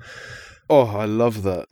oh 0.70 0.86
i 0.98 1.06
love 1.06 1.44
that 1.44 1.68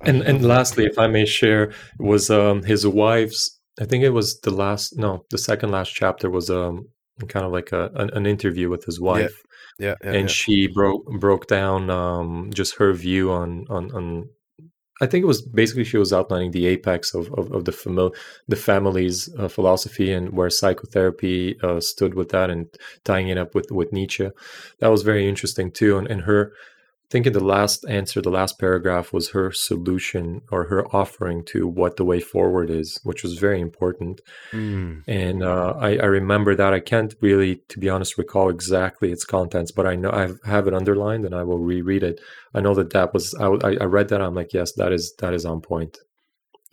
and 0.00 0.22
and 0.22 0.44
lastly 0.44 0.84
if 0.84 0.98
i 0.98 1.06
may 1.06 1.26
share 1.26 1.72
was 1.98 2.30
um, 2.30 2.62
his 2.62 2.86
wife's 2.86 3.58
I 3.80 3.84
think 3.84 4.04
it 4.04 4.10
was 4.10 4.40
the 4.40 4.50
last, 4.50 4.98
no, 4.98 5.24
the 5.30 5.38
second 5.38 5.70
last 5.70 5.94
chapter 5.94 6.30
was 6.30 6.50
um 6.50 6.88
kind 7.28 7.46
of 7.46 7.52
like 7.52 7.72
a 7.72 7.90
an, 7.94 8.10
an 8.10 8.26
interview 8.26 8.68
with 8.68 8.84
his 8.84 9.00
wife. 9.00 9.42
Yeah, 9.78 9.86
yeah, 9.88 9.94
yeah 10.02 10.18
and 10.18 10.28
yeah. 10.28 10.34
she 10.34 10.66
broke 10.66 11.04
broke 11.18 11.46
down 11.46 11.90
um 11.90 12.50
just 12.52 12.76
her 12.76 12.92
view 12.92 13.32
on 13.32 13.64
on 13.70 13.90
on. 13.92 14.28
I 15.02 15.06
think 15.06 15.24
it 15.24 15.26
was 15.26 15.42
basically 15.42 15.82
she 15.82 15.98
was 15.98 16.12
outlining 16.12 16.52
the 16.52 16.66
apex 16.66 17.12
of 17.12 17.24
of, 17.34 17.50
of 17.52 17.64
the 17.64 17.72
famil- 17.72 18.14
the 18.46 18.56
family's 18.56 19.28
uh, 19.36 19.48
philosophy 19.48 20.12
and 20.12 20.30
where 20.30 20.48
psychotherapy 20.48 21.58
uh, 21.60 21.80
stood 21.80 22.14
with 22.14 22.28
that 22.30 22.50
and 22.50 22.68
tying 23.04 23.28
it 23.28 23.36
up 23.36 23.54
with 23.54 23.72
with 23.72 23.92
Nietzsche. 23.92 24.30
That 24.78 24.92
was 24.94 25.02
very 25.02 25.28
interesting 25.28 25.72
too, 25.72 25.98
and 25.98 26.06
and 26.06 26.22
her 26.22 26.52
think 27.12 27.26
in 27.26 27.34
the 27.34 27.44
last 27.44 27.84
answer, 27.88 28.22
the 28.22 28.30
last 28.30 28.58
paragraph 28.58 29.12
was 29.12 29.30
her 29.30 29.52
solution 29.52 30.40
or 30.50 30.64
her 30.64 30.86
offering 30.96 31.44
to 31.44 31.68
what 31.68 31.96
the 31.96 32.06
way 32.06 32.20
forward 32.20 32.70
is, 32.70 32.98
which 33.04 33.22
was 33.22 33.34
very 33.38 33.60
important. 33.60 34.22
Mm. 34.50 35.02
And 35.06 35.42
uh, 35.42 35.74
I, 35.78 35.90
I, 35.98 36.06
remember 36.06 36.54
that. 36.54 36.72
I 36.72 36.80
can't 36.80 37.14
really, 37.20 37.56
to 37.68 37.78
be 37.78 37.90
honest, 37.90 38.16
recall 38.16 38.48
exactly 38.48 39.12
its 39.12 39.26
contents, 39.26 39.70
but 39.70 39.86
I 39.86 39.94
know 39.94 40.10
I 40.10 40.48
have 40.48 40.66
it 40.66 40.72
underlined, 40.72 41.26
and 41.26 41.34
I 41.34 41.42
will 41.44 41.58
reread 41.58 42.02
it. 42.02 42.18
I 42.54 42.60
know 42.62 42.74
that 42.74 42.94
that 42.94 43.12
was. 43.12 43.34
I, 43.34 43.46
I 43.46 43.84
read 43.84 44.08
that. 44.08 44.22
I'm 44.22 44.34
like, 44.34 44.54
yes, 44.54 44.72
that 44.72 44.90
is 44.90 45.14
that 45.18 45.34
is 45.34 45.44
on 45.44 45.60
point. 45.60 45.98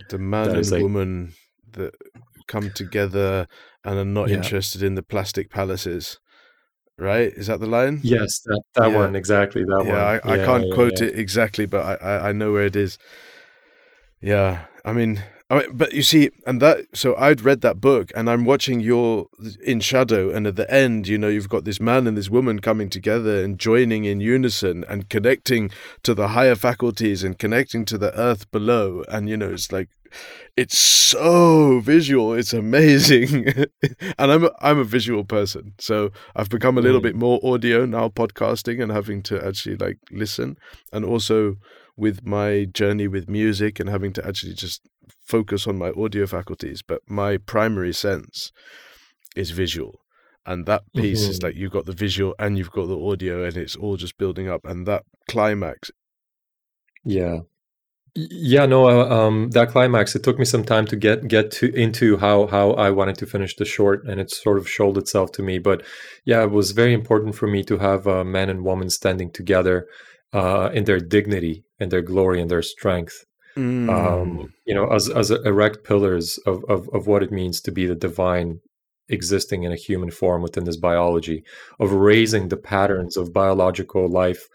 The 0.09 0.17
man 0.17 0.55
and 0.55 0.71
like, 0.71 0.81
woman 0.81 1.33
that 1.73 1.93
come 2.47 2.71
together 2.71 3.47
and 3.83 3.97
are 3.99 4.05
not 4.05 4.29
yeah. 4.29 4.37
interested 4.37 4.81
in 4.81 4.95
the 4.95 5.03
plastic 5.03 5.49
palaces 5.49 6.17
right? 6.99 7.31
Is 7.33 7.47
that 7.47 7.59
the 7.59 7.67
line? 7.67 7.99
Yes, 8.03 8.39
that, 8.45 8.61
that 8.75 8.91
yeah. 8.91 8.97
one 8.97 9.15
exactly. 9.15 9.63
That 9.63 9.83
yeah, 9.85 9.91
one. 9.91 9.99
I, 9.99 10.33
I 10.33 10.37
yeah, 10.37 10.45
can't 10.45 10.67
yeah, 10.67 10.73
quote 10.75 11.01
it 11.01 11.17
exactly, 11.17 11.65
but 11.65 12.01
I, 12.01 12.05
I, 12.05 12.29
I 12.29 12.31
know 12.31 12.51
where 12.51 12.65
it 12.65 12.75
is. 12.75 12.97
Yeah, 14.21 14.65
I 14.83 14.93
mean, 14.93 15.23
I 15.51 15.59
mean, 15.59 15.77
but 15.77 15.93
you 15.93 16.03
see, 16.03 16.29
and 16.45 16.61
that 16.61 16.85
so 16.93 17.15
I'd 17.17 17.41
read 17.41 17.61
that 17.61 17.81
book, 17.81 18.11
and 18.15 18.29
I'm 18.29 18.45
watching 18.45 18.79
your 18.79 19.27
in 19.63 19.79
shadow, 19.79 20.29
and 20.29 20.45
at 20.45 20.55
the 20.55 20.71
end, 20.71 21.07
you 21.07 21.17
know, 21.17 21.27
you've 21.27 21.49
got 21.49 21.65
this 21.65 21.79
man 21.79 22.05
and 22.05 22.15
this 22.15 22.29
woman 22.29 22.59
coming 22.59 22.89
together 22.89 23.43
and 23.43 23.57
joining 23.57 24.05
in 24.05 24.21
unison 24.21 24.85
and 24.87 25.09
connecting 25.09 25.71
to 26.03 26.13
the 26.13 26.29
higher 26.29 26.55
faculties 26.55 27.23
and 27.23 27.39
connecting 27.39 27.83
to 27.85 27.97
the 27.97 28.13
earth 28.19 28.49
below, 28.51 29.03
and 29.09 29.27
you 29.27 29.37
know, 29.37 29.49
it's 29.49 29.71
like 29.71 29.89
it's 30.57 30.77
so 30.77 31.79
visual 31.79 32.33
it's 32.33 32.53
amazing. 32.53 33.53
And 34.17 34.31
i'm 34.31 34.45
a, 34.45 34.51
i'm 34.59 34.79
a 34.79 34.83
visual 34.83 35.23
person 35.23 35.73
so 35.77 36.11
i've 36.35 36.49
become 36.49 36.77
a 36.77 36.81
little 36.81 36.99
mm. 36.99 37.03
bit 37.03 37.15
more 37.15 37.39
audio 37.43 37.85
now 37.85 38.09
podcasting 38.09 38.81
and 38.81 38.91
having 38.91 39.21
to 39.23 39.45
actually 39.45 39.75
like 39.75 39.97
listen. 40.11 40.57
And 40.91 41.05
also 41.05 41.57
with 41.95 42.25
my 42.25 42.65
journey 42.65 43.07
with 43.07 43.29
music 43.29 43.79
and 43.79 43.89
having 43.89 44.13
to 44.13 44.25
actually 44.25 44.53
just 44.53 44.81
focus 45.25 45.67
on 45.67 45.77
my 45.77 45.91
audio 45.91 46.25
faculties 46.25 46.81
but 46.81 47.01
my 47.07 47.37
primary 47.37 47.93
sense 47.93 48.51
is 49.35 49.51
visual 49.51 49.99
and 50.45 50.65
that 50.65 50.83
piece 50.95 51.23
mm-hmm. 51.23 51.31
is 51.31 51.43
like 51.43 51.55
you've 51.55 51.71
got 51.71 51.85
the 51.85 51.93
visual 51.93 52.33
and 52.39 52.57
you've 52.57 52.71
got 52.71 52.87
the 52.87 52.99
audio 52.99 53.43
and 53.43 53.57
it's 53.57 53.75
all 53.75 53.97
just 53.97 54.17
building 54.17 54.49
up 54.49 54.61
and 54.65 54.87
that 54.87 55.03
climax 55.27 55.91
yeah 57.03 57.39
yeah, 58.15 58.65
no, 58.65 58.89
uh, 58.89 59.07
um, 59.07 59.49
that 59.51 59.69
climax. 59.69 60.15
It 60.15 60.23
took 60.23 60.39
me 60.39 60.45
some 60.45 60.63
time 60.63 60.85
to 60.87 60.95
get 60.95 61.27
get 61.27 61.51
to 61.51 61.73
into 61.73 62.17
how 62.17 62.47
how 62.47 62.71
I 62.71 62.89
wanted 62.89 63.17
to 63.19 63.25
finish 63.25 63.55
the 63.55 63.65
short, 63.65 64.05
and 64.05 64.19
it 64.19 64.31
sort 64.31 64.57
of 64.57 64.69
showed 64.69 64.97
itself 64.97 65.31
to 65.33 65.43
me. 65.43 65.59
But 65.59 65.83
yeah, 66.25 66.43
it 66.43 66.51
was 66.51 66.71
very 66.71 66.93
important 66.93 67.35
for 67.35 67.47
me 67.47 67.63
to 67.63 67.77
have 67.77 68.07
a 68.07 68.25
man 68.25 68.49
and 68.49 68.63
woman 68.63 68.89
standing 68.89 69.31
together 69.31 69.87
uh, 70.33 70.69
in 70.73 70.85
their 70.85 70.99
dignity 70.99 71.63
and 71.79 71.91
their 71.91 72.01
glory 72.01 72.41
and 72.41 72.49
their 72.49 72.61
strength. 72.61 73.25
Mm. 73.59 73.89
Um, 73.89 74.53
you 74.65 74.73
know, 74.73 74.87
as 74.87 75.09
as 75.09 75.31
erect 75.31 75.83
pillars 75.83 76.39
of, 76.45 76.63
of 76.69 76.87
of 76.93 77.07
what 77.07 77.23
it 77.23 77.31
means 77.31 77.59
to 77.61 77.71
be 77.71 77.85
the 77.85 77.95
divine 77.95 78.59
existing 79.09 79.63
in 79.63 79.71
a 79.71 79.75
human 79.75 80.11
form 80.11 80.41
within 80.41 80.63
this 80.63 80.77
biology, 80.77 81.43
of 81.79 81.91
raising 81.91 82.47
the 82.47 82.57
patterns 82.57 83.17
of 83.17 83.33
biological 83.33 84.07
life 84.07 84.47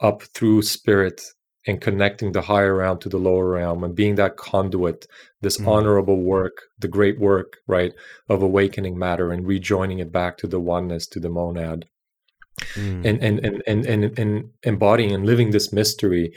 up 0.00 0.22
through 0.34 0.62
spirit 0.62 1.20
and 1.66 1.80
connecting 1.80 2.32
the 2.32 2.42
higher 2.42 2.76
realm 2.76 2.98
to 2.98 3.08
the 3.10 3.18
lower 3.18 3.50
realm 3.50 3.84
and 3.84 3.94
being 3.94 4.14
that 4.14 4.36
conduit, 4.36 5.06
this 5.42 5.58
mm. 5.58 5.68
honorable 5.68 6.22
work, 6.22 6.62
the 6.78 6.88
great 6.88 7.20
work, 7.20 7.58
right, 7.66 7.92
of 8.28 8.42
awakening 8.42 8.98
matter 8.98 9.30
and 9.30 9.46
rejoining 9.46 9.98
it 9.98 10.10
back 10.10 10.38
to 10.38 10.46
the 10.46 10.60
oneness, 10.60 11.06
to 11.06 11.20
the 11.20 11.28
monad. 11.28 11.84
Mm. 12.74 13.04
And, 13.04 13.22
and, 13.22 13.44
and, 13.44 13.62
and, 13.66 13.86
and, 13.86 14.18
and 14.18 14.50
embodying 14.62 15.12
and 15.12 15.26
living 15.26 15.50
this 15.50 15.72
mystery 15.72 16.32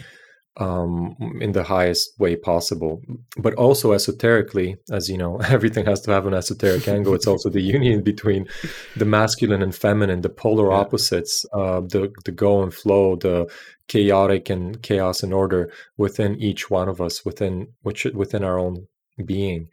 um, 0.58 1.16
in 1.39 1.54
the 1.54 1.64
highest 1.64 2.20
way 2.20 2.36
possible. 2.36 3.02
But 3.38 3.54
also 3.56 3.93
esoterically, 3.93 4.78
as 4.91 5.10
you 5.10 5.18
know, 5.18 5.38
everything 5.49 5.86
has 5.86 6.02
to 6.02 6.12
have 6.12 6.26
an 6.26 6.34
esoteric 6.34 6.88
angle. 6.88 7.14
It's 7.14 7.28
also 7.28 7.49
the 7.49 7.62
union 7.62 8.04
between 8.04 8.47
the 8.95 9.06
masculine 9.06 9.62
and 9.62 9.74
feminine, 9.74 10.22
the 10.22 10.30
polar 10.30 10.70
yeah. 10.70 10.78
opposites, 10.78 11.45
uh, 11.54 11.82
the 11.82 12.12
the 12.26 12.32
go 12.32 12.62
and 12.64 12.74
flow, 12.74 13.16
the 13.16 13.52
chaotic 13.88 14.49
and 14.49 14.82
chaos 14.82 15.24
and 15.24 15.34
order 15.34 15.72
within 15.97 16.36
each 16.38 16.70
one 16.70 16.89
of 16.89 17.02
us, 17.02 17.26
within 17.26 17.68
which 17.82 18.06
within 18.06 18.43
our 18.43 18.60
own 18.60 18.88
being, 19.26 19.70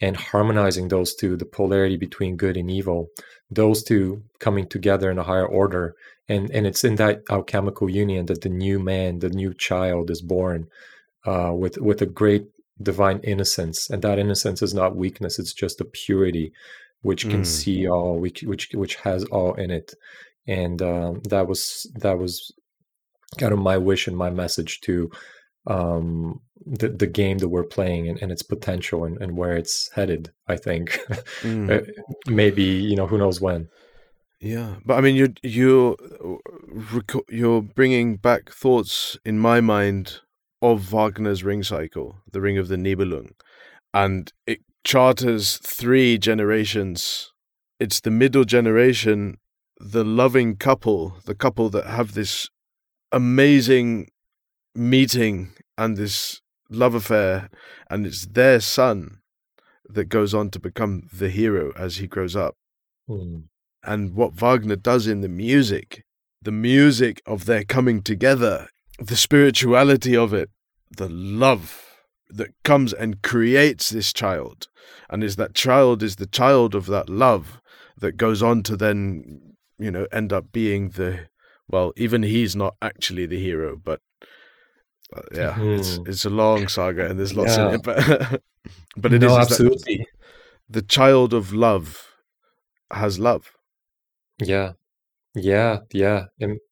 and 0.00 0.16
harmonizing 0.16 0.88
those 0.88 1.14
two, 1.14 1.36
the 1.36 1.44
polarity 1.44 1.96
between 1.96 2.36
good 2.36 2.56
and 2.56 2.70
evil, 2.70 3.08
those 3.50 3.82
two 3.82 4.22
coming 4.38 4.66
together 4.66 5.10
in 5.10 5.18
a 5.18 5.22
higher 5.22 5.46
order 5.46 5.94
and 6.28 6.50
and 6.50 6.66
it's 6.66 6.84
in 6.84 6.96
that 6.96 7.22
alchemical 7.30 7.88
union 7.88 8.26
that 8.26 8.42
the 8.42 8.48
new 8.48 8.78
man 8.78 9.18
the 9.20 9.30
new 9.30 9.54
child 9.54 10.10
is 10.10 10.20
born 10.20 10.68
uh, 11.26 11.52
with 11.54 11.78
with 11.78 12.02
a 12.02 12.06
great 12.06 12.46
divine 12.80 13.20
innocence 13.24 13.90
and 13.90 14.02
that 14.02 14.18
innocence 14.18 14.62
is 14.62 14.72
not 14.72 14.96
weakness 14.96 15.38
it's 15.38 15.52
just 15.52 15.80
a 15.80 15.84
purity 15.84 16.52
which 17.02 17.28
can 17.28 17.42
mm. 17.42 17.46
see 17.46 17.88
all 17.88 18.18
which 18.18 18.42
which 18.42 18.70
which 18.74 18.96
has 18.96 19.24
all 19.24 19.54
in 19.54 19.70
it 19.70 19.94
and 20.46 20.80
um, 20.82 21.20
that 21.28 21.46
was 21.46 21.90
that 21.96 22.18
was 22.18 22.52
kind 23.38 23.52
of 23.52 23.58
my 23.58 23.76
wish 23.76 24.06
and 24.06 24.16
my 24.16 24.30
message 24.30 24.80
to 24.80 25.10
um, 25.66 26.40
the, 26.64 26.88
the 26.88 27.06
game 27.06 27.38
that 27.38 27.48
we're 27.48 27.64
playing 27.64 28.08
and, 28.08 28.22
and 28.22 28.32
its 28.32 28.42
potential 28.42 29.04
and, 29.04 29.20
and 29.20 29.36
where 29.36 29.56
it's 29.56 29.90
headed 29.92 30.32
i 30.46 30.56
think 30.56 30.90
mm. 31.42 31.70
Uh, 31.70 31.84
maybe 32.26 32.62
you 32.62 32.96
know 32.96 33.06
who 33.06 33.18
knows 33.18 33.40
when 33.40 33.68
yeah, 34.40 34.76
but 34.84 34.94
I 34.94 35.00
mean, 35.00 35.16
you 35.16 35.34
you 35.42 35.96
you're 37.28 37.62
bringing 37.62 38.16
back 38.16 38.50
thoughts 38.50 39.18
in 39.24 39.38
my 39.38 39.60
mind 39.60 40.20
of 40.62 40.92
Wagner's 40.92 41.42
Ring 41.42 41.64
Cycle, 41.64 42.16
the 42.30 42.40
Ring 42.40 42.56
of 42.56 42.68
the 42.68 42.76
Nibelung, 42.76 43.32
and 43.92 44.32
it 44.46 44.60
charters 44.84 45.58
three 45.58 46.18
generations. 46.18 47.32
It's 47.80 48.00
the 48.00 48.12
middle 48.12 48.44
generation, 48.44 49.38
the 49.80 50.04
loving 50.04 50.56
couple, 50.56 51.16
the 51.24 51.34
couple 51.34 51.68
that 51.70 51.86
have 51.86 52.14
this 52.14 52.48
amazing 53.10 54.08
meeting 54.74 55.50
and 55.76 55.96
this 55.96 56.40
love 56.70 56.94
affair, 56.94 57.50
and 57.90 58.06
it's 58.06 58.24
their 58.26 58.60
son 58.60 59.18
that 59.88 60.04
goes 60.04 60.32
on 60.32 60.50
to 60.50 60.60
become 60.60 61.08
the 61.12 61.30
hero 61.30 61.72
as 61.76 61.96
he 61.96 62.06
grows 62.06 62.36
up. 62.36 62.54
Hmm 63.08 63.38
and 63.88 64.14
what 64.14 64.34
Wagner 64.34 64.76
does 64.76 65.06
in 65.06 65.22
the 65.22 65.30
music, 65.30 66.04
the 66.42 66.52
music 66.52 67.22
of 67.24 67.46
their 67.46 67.64
coming 67.64 68.02
together, 68.02 68.68
the 68.98 69.16
spirituality 69.16 70.14
of 70.14 70.34
it, 70.34 70.50
the 70.94 71.08
love 71.08 71.84
that 72.28 72.50
comes 72.64 72.92
and 72.92 73.22
creates 73.22 73.88
this 73.88 74.12
child, 74.12 74.68
and 75.08 75.24
is 75.24 75.36
that 75.36 75.54
child 75.54 76.02
is 76.02 76.16
the 76.16 76.26
child 76.26 76.74
of 76.74 76.84
that 76.86 77.08
love 77.08 77.62
that 77.96 78.18
goes 78.18 78.42
on 78.42 78.62
to 78.64 78.76
then, 78.76 79.54
you 79.78 79.90
know, 79.90 80.06
end 80.12 80.34
up 80.34 80.52
being 80.52 80.90
the 80.90 81.20
well, 81.70 81.92
even 81.96 82.22
he's 82.22 82.54
not 82.54 82.76
actually 82.82 83.24
the 83.24 83.42
hero, 83.42 83.74
but 83.82 84.00
uh, 85.16 85.22
yeah, 85.34 85.54
mm. 85.54 85.78
it's 85.78 85.98
it's 86.06 86.24
a 86.26 86.30
long 86.30 86.68
saga 86.68 87.08
and 87.08 87.18
there's 87.18 87.34
lots 87.34 87.56
yeah. 87.56 87.68
in 87.70 87.74
it, 87.76 87.82
but 87.82 88.42
but 88.98 89.14
it 89.14 89.20
no, 89.20 89.28
is 89.28 89.50
absolutely 89.50 90.06
the 90.68 90.82
child 90.82 91.32
of 91.32 91.54
love 91.54 92.04
has 92.90 93.18
love 93.18 93.52
yeah. 94.40 94.72
Yeah, 95.34 95.80
yeah. 95.92 96.26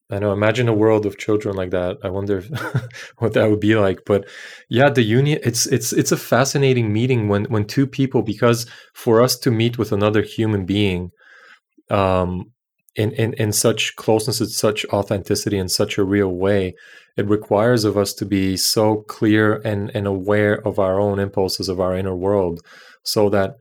I 0.09 0.19
know. 0.19 0.33
Imagine 0.33 0.69
a 0.69 0.73
world 0.73 1.05
of 1.05 1.17
children 1.17 1.55
like 1.55 1.71
that. 1.71 1.97
I 2.03 2.09
wonder 2.09 2.41
what 3.19 3.33
that 3.33 3.49
would 3.49 3.59
be 3.59 3.75
like. 3.75 4.01
But 4.05 4.27
yeah, 4.69 4.89
the 4.89 5.03
union. 5.03 5.39
It's 5.43 5.65
it's 5.67 5.93
it's 5.93 6.11
a 6.11 6.17
fascinating 6.17 6.93
meeting 6.93 7.27
when 7.29 7.45
when 7.45 7.65
two 7.65 7.87
people 7.87 8.21
because 8.23 8.65
for 8.93 9.21
us 9.21 9.37
to 9.39 9.51
meet 9.51 9.77
with 9.77 9.91
another 9.91 10.21
human 10.21 10.65
being, 10.65 11.11
um, 11.89 12.51
in 12.95 13.11
in 13.13 13.33
in 13.33 13.51
such 13.53 13.95
closeness, 13.97 14.41
in 14.41 14.47
such 14.47 14.85
authenticity, 14.87 15.57
in 15.57 15.69
such 15.69 15.97
a 15.97 16.03
real 16.03 16.33
way, 16.33 16.73
it 17.17 17.27
requires 17.27 17.85
of 17.85 17.97
us 17.97 18.13
to 18.15 18.25
be 18.25 18.57
so 18.57 18.97
clear 19.09 19.61
and 19.65 19.91
and 19.95 20.07
aware 20.07 20.67
of 20.67 20.79
our 20.79 20.99
own 20.99 21.19
impulses 21.19 21.69
of 21.69 21.79
our 21.81 21.95
inner 21.97 22.15
world, 22.15 22.61
so 23.03 23.29
that 23.29 23.55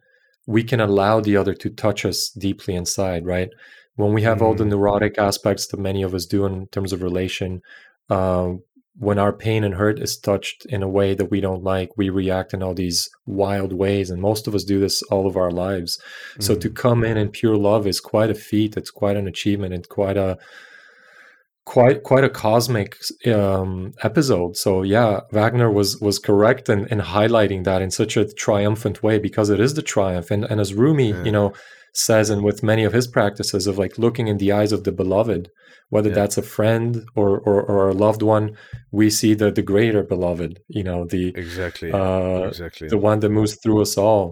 we 0.47 0.63
can 0.65 0.81
allow 0.81 1.21
the 1.21 1.37
other 1.37 1.55
to 1.55 1.71
touch 1.71 2.05
us 2.05 2.31
deeply 2.31 2.75
inside. 2.75 3.27
Right 3.27 3.51
when 3.97 4.13
we 4.13 4.23
have 4.23 4.39
mm 4.39 4.43
all 4.43 4.55
the 4.55 4.65
mm. 4.65 4.69
neurotic 4.69 5.19
aspects 5.19 5.67
that 5.67 5.81
many 5.81 6.03
of 6.03 6.15
us 6.15 6.27
do 6.27 6.47
in 6.47 6.67
terms 6.69 6.93
of 6.93 7.03
relation 7.03 7.61
uh, 8.11 8.53
when 8.99 9.19
our 9.19 9.33
pain 9.33 9.65
and 9.65 9.75
hurt 9.75 9.99
is 9.99 10.17
touched 10.17 10.65
in 10.67 10.83
a 10.83 10.89
way 10.89 11.15
that 11.15 11.31
we 11.31 11.41
don't 11.41 11.65
like 11.65 11.91
we 11.97 12.09
react 12.09 12.55
in 12.55 12.63
all 12.63 12.75
these 12.75 13.11
wild 13.27 13.73
ways 13.73 14.11
and 14.11 14.23
most 14.23 14.47
of 14.47 14.55
us 14.55 14.65
do 14.65 14.79
this 14.79 15.03
all 15.05 15.27
of 15.27 15.37
our 15.37 15.51
lives 15.51 15.99
mm 16.37 16.43
so 16.43 16.55
to 16.55 16.71
mm. 16.71 16.77
come 16.77 17.03
in 17.03 17.17
in 17.17 17.29
pure 17.29 17.57
love 17.57 17.87
is 17.87 18.01
quite 18.01 18.31
a 18.31 18.35
feat 18.35 18.77
it's 18.77 18.91
quite 18.91 19.17
an 19.17 19.27
achievement 19.27 19.75
it's 19.75 19.89
quite 19.89 20.17
a 20.17 20.39
quite 21.65 22.05
quite 22.05 22.23
a 22.23 22.31
cosmic 22.31 22.97
um, 23.27 23.93
episode 24.03 24.57
so 24.57 24.83
yeah 24.83 25.21
wagner 25.33 25.71
was 25.71 26.01
was 26.01 26.19
correct 26.19 26.69
in, 26.69 26.87
in 26.87 27.01
highlighting 27.01 27.65
that 27.65 27.83
in 27.83 27.91
such 27.91 28.17
a 28.17 28.29
triumphant 28.35 29.03
way 29.03 29.19
because 29.19 29.51
it 29.51 29.59
is 29.59 29.75
the 29.75 29.83
triumph 29.83 30.31
and, 30.31 30.45
and 30.45 30.61
as 30.61 30.75
rumi 30.75 31.11
yeah. 31.11 31.25
you 31.25 31.33
know 31.33 31.53
says 31.97 32.31
and 32.31 32.43
with 32.45 32.63
many 32.63 32.85
of 32.85 32.93
his 32.93 33.07
practices 33.07 33.67
of 33.67 33.79
like 33.79 33.99
looking 33.99 34.27
in 34.29 34.37
the 34.39 34.53
eyes 34.53 34.73
of 34.73 34.85
the 34.85 34.93
beloved 34.93 35.49
whether 35.89 36.09
Yeah. 36.11 36.17
that's 36.21 36.37
a 36.39 36.43
friend 36.57 36.91
or, 37.21 37.31
or 37.49 37.59
or 37.73 37.89
a 37.89 37.93
loved 38.07 38.23
one 38.23 38.47
we 39.01 39.07
see 39.19 39.33
the 39.35 39.51
the 39.59 39.63
greater 39.73 40.03
beloved 40.03 40.53
you 40.79 40.85
know 40.89 41.01
the 41.15 41.25
Exactly. 41.45 41.91
uh 41.93 42.49
exactly. 42.53 42.89
the 42.89 42.99
one 43.11 43.21
that 43.21 43.31
moves 43.39 43.55
through 43.61 43.81
us 43.87 43.97
all 43.97 44.25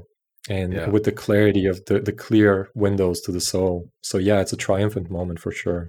and 0.58 0.72
Yeah. 0.72 0.88
with 0.94 1.04
the 1.04 1.12
clarity 1.24 1.64
of 1.72 1.76
the 1.86 1.96
the 2.08 2.16
clear 2.26 2.52
windows 2.74 3.18
to 3.22 3.30
the 3.32 3.40
soul 3.52 3.74
so 4.10 4.16
yeah 4.28 4.40
it's 4.42 4.52
a 4.58 4.62
triumphant 4.68 5.08
moment 5.18 5.38
for 5.44 5.52
sure 5.62 5.82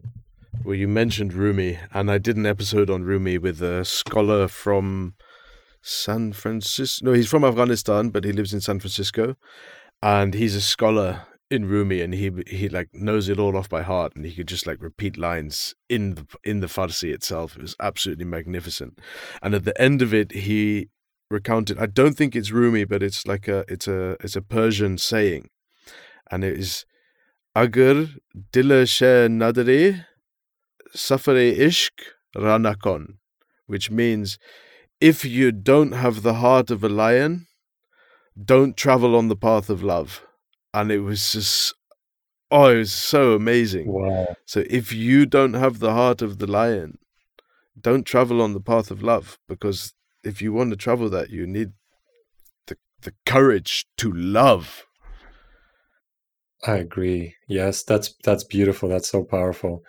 Well, 0.66 0.80
you 0.84 0.88
mentioned 0.88 1.32
Rumi, 1.34 1.72
and 1.98 2.06
I 2.16 2.18
did 2.28 2.38
an 2.38 2.46
episode 2.56 2.90
on 2.96 3.04
Rumi 3.12 3.36
with 3.46 3.60
a 3.62 3.84
scholar 4.00 4.48
from 4.64 5.14
San 5.82 6.34
Francisco. 6.34 7.06
No, 7.06 7.12
he's 7.14 7.30
from 7.30 7.44
Afghanistan, 7.44 8.04
but 8.10 8.24
he 8.24 8.32
lives 8.32 8.54
in 8.54 8.62
San 8.62 8.80
Francisco, 8.80 9.26
and 10.02 10.34
he's 10.34 10.56
a 10.56 10.62
scholar 10.62 11.10
in 11.52 11.66
Rumi, 11.68 12.02
and 12.02 12.14
he 12.14 12.32
he 12.48 12.70
like 12.70 12.90
knows 12.94 13.30
it 13.30 13.40
all 13.40 13.56
off 13.58 13.70
by 13.70 13.82
heart, 13.82 14.16
and 14.16 14.26
he 14.26 14.34
could 14.34 14.48
just 14.48 14.66
like 14.68 14.82
repeat 14.82 15.18
lines 15.18 15.76
in 15.90 16.16
the 16.16 16.26
in 16.44 16.60
the 16.60 16.68
Farsi 16.68 17.14
itself. 17.14 17.56
It 17.56 17.62
was 17.62 17.76
absolutely 17.80 18.26
magnificent, 18.26 19.00
and 19.42 19.54
at 19.54 19.66
the 19.66 19.80
end 19.80 20.02
of 20.02 20.14
it, 20.14 20.32
he 20.32 20.90
recounted. 21.30 21.78
I 21.80 21.86
don't 21.86 22.16
think 22.18 22.36
it's 22.36 22.52
Rumi, 22.52 22.86
but 22.86 23.04
it's 23.04 23.28
like 23.28 23.48
a 23.48 23.64
it's 23.68 23.88
a 23.88 24.18
it's 24.22 24.36
a 24.36 24.42
Persian 24.42 24.98
saying, 24.98 25.50
and 26.32 26.44
it 26.44 26.58
is. 26.58 26.86
Agar 27.58 28.08
dil 28.52 28.86
she 28.86 29.06
nadari, 29.06 30.06
Safare 30.94 31.58
Ishq 31.58 31.92
Ranakon, 32.36 33.18
which 33.66 33.90
means 33.90 34.38
if 35.00 35.24
you 35.24 35.54
don't 35.54 35.94
have 35.94 36.22
the 36.22 36.36
heart 36.36 36.70
of 36.70 36.84
a 36.84 36.90
lion, 36.90 37.48
don't 38.44 38.76
travel 38.76 39.16
on 39.16 39.30
the 39.30 39.38
path 39.38 39.70
of 39.70 39.82
love. 39.82 40.22
And 40.76 40.92
it 40.92 41.00
was 41.00 41.32
just, 41.32 41.74
oh, 42.52 42.68
it 42.68 42.78
was 42.80 42.92
so 42.92 43.34
amazing. 43.34 43.94
wow 43.94 44.36
So 44.46 44.66
if 44.70 44.92
you 44.92 45.26
don't 45.26 45.54
have 45.54 45.80
the 45.80 45.94
heart 45.94 46.22
of 46.22 46.40
the 46.40 46.48
lion, 46.48 46.98
don't 47.80 48.06
travel 48.06 48.42
on 48.42 48.52
the 48.54 48.60
path 48.60 48.92
of 48.92 49.02
love 49.02 49.40
because 49.48 49.94
if 50.24 50.42
you 50.42 50.52
want 50.52 50.72
to 50.72 50.76
travel 50.76 51.10
that, 51.12 51.30
you 51.30 51.48
need 51.48 51.70
the, 52.68 52.76
the 53.04 53.14
courage 53.26 53.86
to 54.00 54.12
love. 54.12 54.86
I 56.68 56.76
agree. 56.78 57.36
Yes, 57.48 57.84
that's 57.84 58.14
that's 58.24 58.44
beautiful. 58.44 58.90
That's 58.90 59.10
so 59.10 59.24
powerful. 59.24 59.84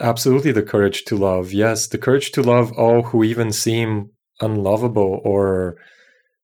Absolutely 0.00 0.52
the 0.52 0.62
courage 0.62 1.04
to 1.04 1.16
love. 1.16 1.52
Yes, 1.52 1.86
the 1.86 1.98
courage 1.98 2.32
to 2.32 2.42
love 2.42 2.72
all 2.72 3.02
who 3.02 3.22
even 3.22 3.52
seem 3.52 4.10
unlovable 4.40 5.20
or 5.24 5.76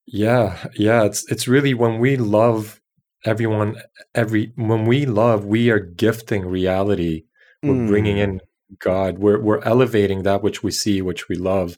yeah, 0.06 0.68
yeah, 0.76 1.04
it's 1.04 1.30
it's 1.32 1.48
really 1.48 1.74
when 1.74 1.98
we 1.98 2.16
love 2.16 2.81
everyone 3.24 3.76
every 4.14 4.52
when 4.56 4.84
we 4.86 5.06
love, 5.06 5.44
we 5.44 5.70
are 5.70 5.78
gifting 5.80 6.44
reality. 6.46 7.24
We're 7.62 7.86
bringing 7.86 8.16
Mm. 8.16 8.24
in 8.24 8.40
God. 8.78 9.18
We're 9.18 9.40
we're 9.40 9.62
elevating 9.62 10.22
that 10.24 10.42
which 10.42 10.62
we 10.62 10.70
see, 10.72 11.00
which 11.02 11.28
we 11.28 11.36
love. 11.36 11.76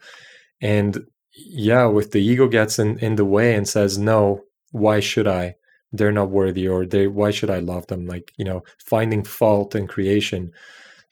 And 0.61 1.07
yeah, 1.35 1.91
if 1.99 2.11
the 2.11 2.23
ego 2.23 2.49
gets 2.49 2.79
in 2.79 2.99
in 3.01 3.17
the 3.17 3.25
way 3.25 3.55
and 3.55 3.69
says, 3.69 3.99
"No, 3.99 4.45
why 4.73 5.01
should 5.01 5.27
I?" 5.27 5.57
they're 5.97 6.11
not 6.21 6.29
worthy 6.31 6.67
or 6.67 6.85
they 6.85 7.07
why 7.07 7.31
should 7.31 7.49
i 7.51 7.61
love 7.61 7.87
them 7.87 8.05
like 8.05 8.33
you 8.37 8.45
know 8.45 8.65
finding 8.85 9.23
fault 9.23 9.77
in 9.77 9.87
creation 9.87 10.51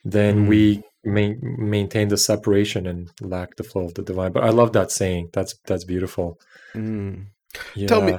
then 0.03 0.33
Mm. 0.45 0.47
we 0.49 0.83
ma- 1.05 1.39
maintain 1.73 2.09
the 2.09 2.17
separation 2.17 2.85
and 2.85 3.09
lack 3.21 3.55
the 3.55 3.63
flow 3.63 3.85
of 3.85 3.93
the 3.93 4.01
divine 4.01 4.33
but 4.33 4.43
i 4.43 4.49
love 4.49 4.73
that 4.73 4.91
saying 4.91 5.29
that's 5.31 5.55
that's 5.67 5.85
beautiful 5.85 6.37
Mm. 6.75 7.27
yeah 7.75 7.87
Tell 7.87 8.01
me- 8.01 8.17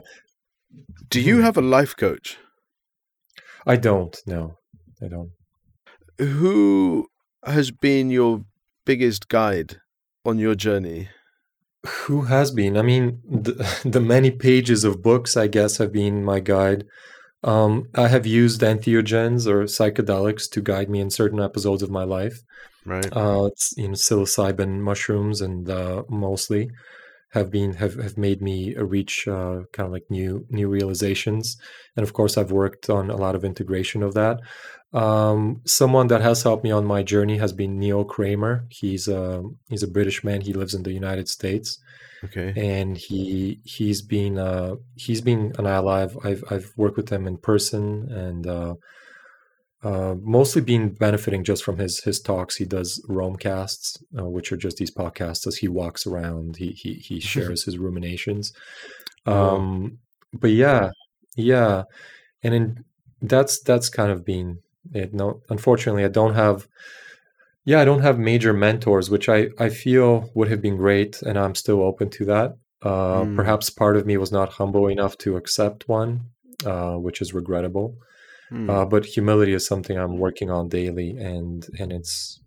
Do 1.08 1.20
you 1.20 1.42
have 1.42 1.56
a 1.56 1.62
life 1.62 1.96
coach? 1.96 2.38
i 3.66 3.76
don't 3.76 4.18
no 4.26 4.58
i 5.02 5.08
don't 5.08 5.30
who 6.18 7.06
has 7.44 7.70
been 7.70 8.10
your 8.10 8.44
biggest 8.84 9.28
guide 9.28 9.76
on 10.24 10.38
your 10.38 10.54
journey? 10.54 11.08
who 12.06 12.22
has 12.22 12.50
been 12.50 12.76
i 12.76 12.82
mean 12.82 13.20
the, 13.26 13.54
the 13.84 14.00
many 14.00 14.30
pages 14.30 14.84
of 14.84 15.02
books 15.02 15.34
i 15.36 15.46
guess 15.46 15.78
have 15.78 15.92
been 15.92 16.22
my 16.24 16.40
guide 16.40 16.84
um, 17.42 17.88
i 17.94 18.08
have 18.08 18.26
used 18.26 18.60
entheogens 18.60 19.46
or 19.46 19.64
psychedelics 19.64 20.48
to 20.50 20.60
guide 20.60 20.90
me 20.90 21.00
in 21.00 21.10
certain 21.10 21.40
episodes 21.40 21.82
of 21.82 21.90
my 21.90 22.04
life 22.04 22.40
Right. 22.86 23.10
uh, 23.16 23.46
it's, 23.50 23.72
you 23.78 23.88
know, 23.88 23.94
psilocybin 23.94 24.80
mushrooms 24.80 25.40
and 25.40 25.70
uh, 25.70 26.02
mostly 26.10 26.68
have 27.34 27.50
been 27.50 27.74
have, 27.74 27.96
have 27.96 28.16
made 28.16 28.40
me 28.40 28.74
reach 28.76 29.28
uh, 29.28 29.62
kind 29.72 29.86
of 29.86 29.92
like 29.92 30.06
new 30.08 30.46
new 30.50 30.68
realizations. 30.68 31.56
And 31.96 32.04
of 32.04 32.12
course 32.12 32.38
i've 32.38 32.52
worked 32.52 32.88
on 32.88 33.10
a 33.10 33.16
lot 33.16 33.34
of 33.34 33.44
integration 33.44 34.02
of 34.02 34.14
that. 34.14 34.40
Um, 34.92 35.60
someone 35.66 36.06
that 36.06 36.22
has 36.22 36.44
helped 36.44 36.62
me 36.62 36.70
on 36.70 36.84
my 36.86 37.02
journey 37.02 37.38
has 37.38 37.52
been 37.52 37.78
neil 37.78 38.04
kramer. 38.04 38.64
He's 38.70 39.08
a 39.08 39.42
he's 39.68 39.82
a 39.82 39.94
british 39.96 40.22
man. 40.22 40.40
He 40.40 40.52
lives 40.52 40.74
in 40.74 40.84
the 40.84 40.92
united 40.92 41.28
states. 41.28 41.78
Okay. 42.24 42.54
and 42.56 42.96
he 42.96 43.60
he's 43.64 44.00
been 44.00 44.38
uh, 44.38 44.76
he's 44.94 45.20
been 45.20 45.52
an 45.58 45.66
ally. 45.66 46.04
I've, 46.04 46.16
I've 46.24 46.44
I've 46.50 46.72
worked 46.76 46.96
with 46.96 47.10
him 47.10 47.26
in 47.26 47.36
person 47.36 48.10
and 48.10 48.46
uh, 48.46 48.74
uh, 49.84 50.14
mostly 50.22 50.62
been 50.62 50.88
benefiting 50.94 51.44
just 51.44 51.62
from 51.62 51.78
his 51.78 52.02
his 52.04 52.20
talks. 52.20 52.56
He 52.56 52.64
does 52.64 53.04
Roamcasts, 53.08 54.02
uh, 54.18 54.24
which 54.28 54.50
are 54.50 54.56
just 54.56 54.78
these 54.78 54.90
podcasts 54.90 55.46
as 55.46 55.56
he 55.56 55.68
walks 55.68 56.06
around. 56.06 56.56
He 56.56 56.68
he 56.70 56.94
he 56.94 57.20
shares 57.32 57.64
his 57.64 57.78
ruminations. 57.78 58.52
Um, 59.26 59.98
but 60.32 60.50
yeah, 60.50 60.90
yeah, 61.36 61.84
and 62.42 62.54
in, 62.54 62.84
that's 63.22 63.60
that's 63.60 63.88
kind 63.88 64.10
of 64.10 64.24
been 64.24 64.60
it. 64.92 65.14
No, 65.14 65.42
unfortunately, 65.50 66.04
I 66.04 66.08
don't 66.08 66.34
have. 66.34 66.66
Yeah, 67.66 67.80
I 67.80 67.86
don't 67.86 68.02
have 68.02 68.18
major 68.18 68.52
mentors, 68.52 69.08
which 69.08 69.26
I, 69.30 69.48
I 69.58 69.70
feel 69.70 70.30
would 70.34 70.48
have 70.48 70.60
been 70.60 70.76
great, 70.76 71.22
and 71.22 71.38
I'm 71.38 71.54
still 71.54 71.80
open 71.82 72.10
to 72.10 72.24
that. 72.26 72.56
Uh, 72.82 73.24
Mm. 73.24 73.36
Perhaps 73.36 73.70
part 73.70 73.96
of 73.96 74.04
me 74.04 74.18
was 74.18 74.30
not 74.30 74.52
humble 74.52 74.88
enough 74.88 75.16
to 75.18 75.36
accept 75.38 75.88
one, 75.88 76.26
uh, 76.66 76.96
which 76.96 77.22
is 77.22 77.32
regrettable. 77.32 77.96
Hmm. 78.54 78.70
Uh, 78.70 78.84
but 78.84 79.04
humility 79.04 79.52
is 79.52 79.66
something 79.66 79.98
I'm 79.98 80.16
working 80.18 80.48
on 80.48 80.68
daily, 80.68 81.10
and 81.18 81.66
and 81.80 81.92
it's 81.92 82.40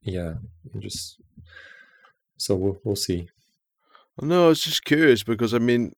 yeah, 0.00 0.36
just 0.78 1.20
so 2.38 2.56
we'll 2.56 2.78
we'll 2.82 2.96
see. 2.96 3.28
no, 4.22 4.46
I 4.46 4.48
was 4.48 4.62
just 4.62 4.86
curious 4.86 5.22
because 5.22 5.52
I 5.52 5.58
mean, 5.58 5.92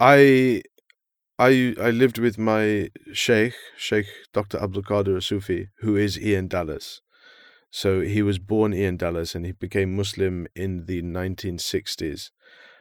I, 0.00 0.62
I, 1.38 1.76
I 1.80 1.90
lived 1.90 2.18
with 2.18 2.38
my 2.38 2.88
sheikh, 3.12 3.54
Sheikh 3.76 4.06
Dr. 4.32 4.58
Abdul 4.58 4.82
Qadir 4.82 5.22
Sufi, 5.22 5.68
who 5.78 5.94
is 5.94 6.18
Ian 6.18 6.48
Dallas. 6.48 7.00
So 7.70 8.00
he 8.00 8.20
was 8.20 8.40
born 8.40 8.74
Ian 8.74 8.96
Dallas, 8.96 9.36
and 9.36 9.46
he 9.46 9.52
became 9.52 9.94
Muslim 9.94 10.48
in 10.56 10.86
the 10.86 11.02
1960s, 11.02 12.30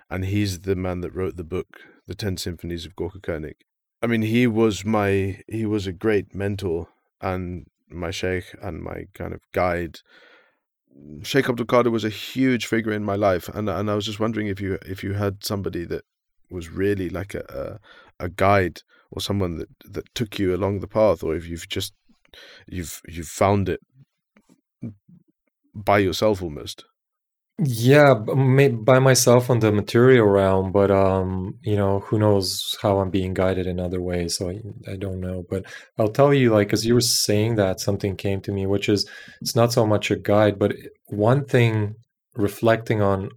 and 0.09 0.25
he's 0.25 0.61
the 0.61 0.75
man 0.75 1.01
that 1.01 1.13
wrote 1.13 1.37
the 1.37 1.43
book, 1.43 1.81
The 2.07 2.15
Ten 2.15 2.37
Symphonies 2.37 2.87
of 2.87 2.95
Gorka 2.95 3.19
Koenig. 3.19 3.57
I 4.01 4.07
mean, 4.07 4.21
he 4.21 4.47
was 4.47 4.85
my 4.85 5.41
he 5.47 5.65
was 5.65 5.87
a 5.87 5.91
great 5.91 6.35
mentor 6.35 6.87
and 7.21 7.65
my 7.89 8.11
sheikh 8.11 8.45
and 8.61 8.81
my 8.81 9.05
kind 9.13 9.33
of 9.33 9.41
guide. 9.53 9.99
Mm, 10.95 11.25
sheikh 11.25 11.49
Abdul 11.49 11.65
Qadir 11.65 11.91
was 11.91 12.03
a 12.05 12.09
huge 12.09 12.65
figure 12.67 12.91
in 12.91 13.03
my 13.03 13.15
life, 13.15 13.49
and 13.49 13.69
and 13.69 13.89
I 13.89 13.95
was 13.95 14.05
just 14.05 14.19
wondering 14.19 14.47
if 14.47 14.61
you 14.61 14.77
if 14.85 15.03
you 15.03 15.13
had 15.13 15.43
somebody 15.43 15.85
that 15.85 16.03
was 16.51 16.69
really 16.69 17.09
like 17.09 17.33
a 17.33 17.79
a, 18.19 18.25
a 18.25 18.29
guide 18.29 18.81
or 19.11 19.21
someone 19.21 19.57
that 19.57 19.69
that 19.85 20.13
took 20.13 20.37
you 20.37 20.55
along 20.55 20.79
the 20.79 20.87
path, 20.87 21.23
or 21.23 21.35
if 21.35 21.47
you've 21.47 21.67
just 21.67 21.93
you've 22.67 23.01
you've 23.07 23.27
found 23.27 23.69
it 23.69 23.81
by 25.73 25.97
yourself 25.97 26.41
almost. 26.41 26.85
Yeah, 27.59 28.13
by 28.13 28.99
myself 28.99 29.49
on 29.49 29.59
the 29.59 29.71
material 29.71 30.27
realm, 30.27 30.71
but 30.71 30.91
um, 30.91 31.57
you 31.63 31.75
know, 31.75 32.01
who 32.01 32.19
knows 32.19 32.75
how 32.83 32.99
I'm 32.99 33.09
being 33.09 33.33
guided 33.33 33.65
in 33.65 33.79
other 33.79 33.99
ways. 33.99 34.37
So 34.37 34.49
I, 34.51 34.59
I 34.91 34.95
don't 34.95 35.19
know. 35.19 35.43
But 35.49 35.65
I'll 35.97 36.09
tell 36.09 36.31
you, 36.35 36.51
like, 36.53 36.71
as 36.71 36.85
you 36.85 36.93
were 36.93 37.01
saying 37.01 37.55
that, 37.55 37.79
something 37.79 38.15
came 38.15 38.41
to 38.41 38.51
me, 38.51 38.67
which 38.67 38.87
is 38.89 39.09
it's 39.41 39.55
not 39.55 39.73
so 39.73 39.87
much 39.87 40.11
a 40.11 40.15
guide, 40.15 40.59
but 40.59 40.75
one 41.07 41.45
thing 41.45 41.95
reflecting 42.35 43.01
on 43.01 43.29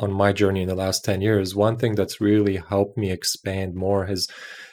on 0.00 0.12
my 0.12 0.32
journey 0.32 0.62
in 0.62 0.68
the 0.68 0.74
last 0.74 1.04
10 1.04 1.20
years, 1.22 1.54
one 1.54 1.76
thing 1.76 1.94
that's 1.94 2.20
really 2.20 2.56
helped 2.56 2.98
me 2.98 3.10
expand 3.12 3.74
more 3.74 4.06
has 4.06 4.28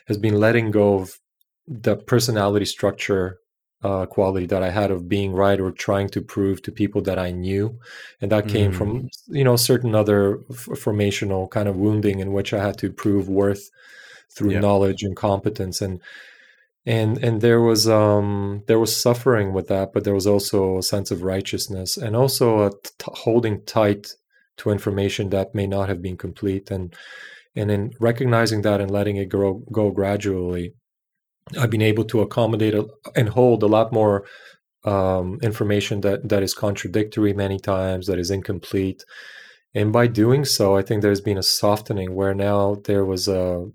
has 0.07 0.17
been 0.17 0.35
letting 0.39 0.71
go 0.71 0.95
of 0.99 1.13
the 1.67 1.95
personality 1.97 2.65
structure 2.65 3.37
uh, 3.83 4.05
quality 4.05 4.45
that 4.47 4.61
I 4.63 4.69
had 4.71 4.91
of 4.91 5.07
being 5.07 5.31
right 5.33 5.59
or 5.59 5.71
trying 5.71 6.09
to 6.09 6.21
prove 6.21 6.61
to 6.63 6.71
people 6.71 7.01
that 7.03 7.17
I 7.19 7.31
knew, 7.31 7.79
and 8.21 8.31
that 8.31 8.47
came 8.47 8.71
Mm. 8.71 8.75
from 8.75 9.09
you 9.27 9.43
know 9.43 9.55
certain 9.55 9.95
other 9.95 10.39
f- 10.49 10.67
formational 10.85 11.49
kind 11.49 11.67
of 11.69 11.75
wounding 11.77 12.19
in 12.19 12.33
which 12.33 12.53
I 12.53 12.61
had 12.61 12.77
to 12.79 12.91
prove 12.91 13.29
worth 13.29 13.69
through 14.35 14.51
Yeah. 14.51 14.59
knowledge 14.59 15.01
and 15.03 15.15
competence 15.15 15.81
and 15.81 15.99
and 16.85 17.17
and 17.23 17.41
there 17.41 17.61
was 17.61 17.87
um 17.87 18.63
there 18.67 18.79
was 18.79 18.95
suffering 18.95 19.53
with 19.53 19.67
that 19.67 19.91
but 19.93 20.03
there 20.03 20.13
was 20.13 20.27
also 20.27 20.77
a 20.77 20.83
sense 20.83 21.11
of 21.11 21.23
righteousness 21.23 21.97
and 21.97 22.15
also 22.15 22.65
a 22.67 22.71
t- 22.71 23.11
holding 23.25 23.61
tight 23.65 24.15
to 24.57 24.71
information 24.71 25.29
that 25.29 25.53
may 25.55 25.67
not 25.67 25.89
have 25.89 26.01
been 26.01 26.17
complete 26.17 26.71
and 26.71 26.93
and 27.55 27.71
in 27.71 27.91
recognizing 27.99 28.61
that 28.61 28.79
and 28.81 28.91
letting 28.91 29.17
it 29.17 29.29
grow 29.29 29.55
go 29.71 29.91
gradually 29.91 30.73
I've 31.57 31.69
been 31.69 31.81
able 31.81 32.05
to 32.05 32.21
accommodate 32.21 32.75
a, 32.75 32.87
and 33.15 33.29
hold 33.29 33.63
a 33.63 33.67
lot 33.67 33.91
more 33.91 34.25
um, 34.83 35.39
information 35.41 36.01
that 36.01 36.29
that 36.29 36.43
is 36.43 36.53
contradictory 36.53 37.33
many 37.33 37.59
times, 37.59 38.07
that 38.07 38.19
is 38.19 38.31
incomplete, 38.31 39.03
and 39.73 39.93
by 39.93 40.07
doing 40.07 40.45
so, 40.45 40.75
I 40.75 40.81
think 40.81 41.01
there's 41.01 41.21
been 41.21 41.37
a 41.37 41.43
softening 41.43 42.15
where 42.15 42.33
now 42.33 42.77
there 42.85 43.05
was 43.05 43.27
a 43.27 43.67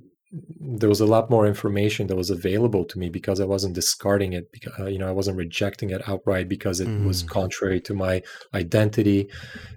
there 0.59 0.89
was 0.89 1.01
a 1.01 1.07
lot 1.07 1.31
more 1.31 1.47
information 1.47 2.09
that 2.09 2.16
was 2.16 2.31
available 2.31 2.85
to 2.85 2.99
me 2.99 3.09
because 3.09 3.39
I 3.39 3.45
wasn't 3.45 3.77
discarding 3.77 4.33
it 4.33 4.51
because 4.51 4.72
uh, 4.81 4.87
you 4.87 4.99
know 4.99 5.09
I 5.09 5.12
wasn't 5.12 5.37
rejecting 5.37 5.91
it 5.91 6.09
outright 6.09 6.49
because 6.49 6.81
it 6.81 6.89
mm. 6.89 7.07
was 7.07 7.22
contrary 7.22 7.81
to 7.83 7.95
my 7.95 8.22
identity 8.53 9.29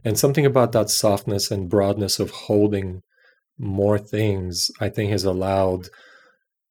and 0.04 0.18
something 0.18 0.48
about 0.48 0.72
that 0.72 0.90
softness 0.90 1.52
and 1.52 1.70
broadness 1.70 2.20
of 2.20 2.32
holding 2.32 3.04
more 3.60 4.00
things 4.00 4.72
I 4.80 4.90
think 4.90 5.12
has 5.12 5.24
allowed 5.24 5.90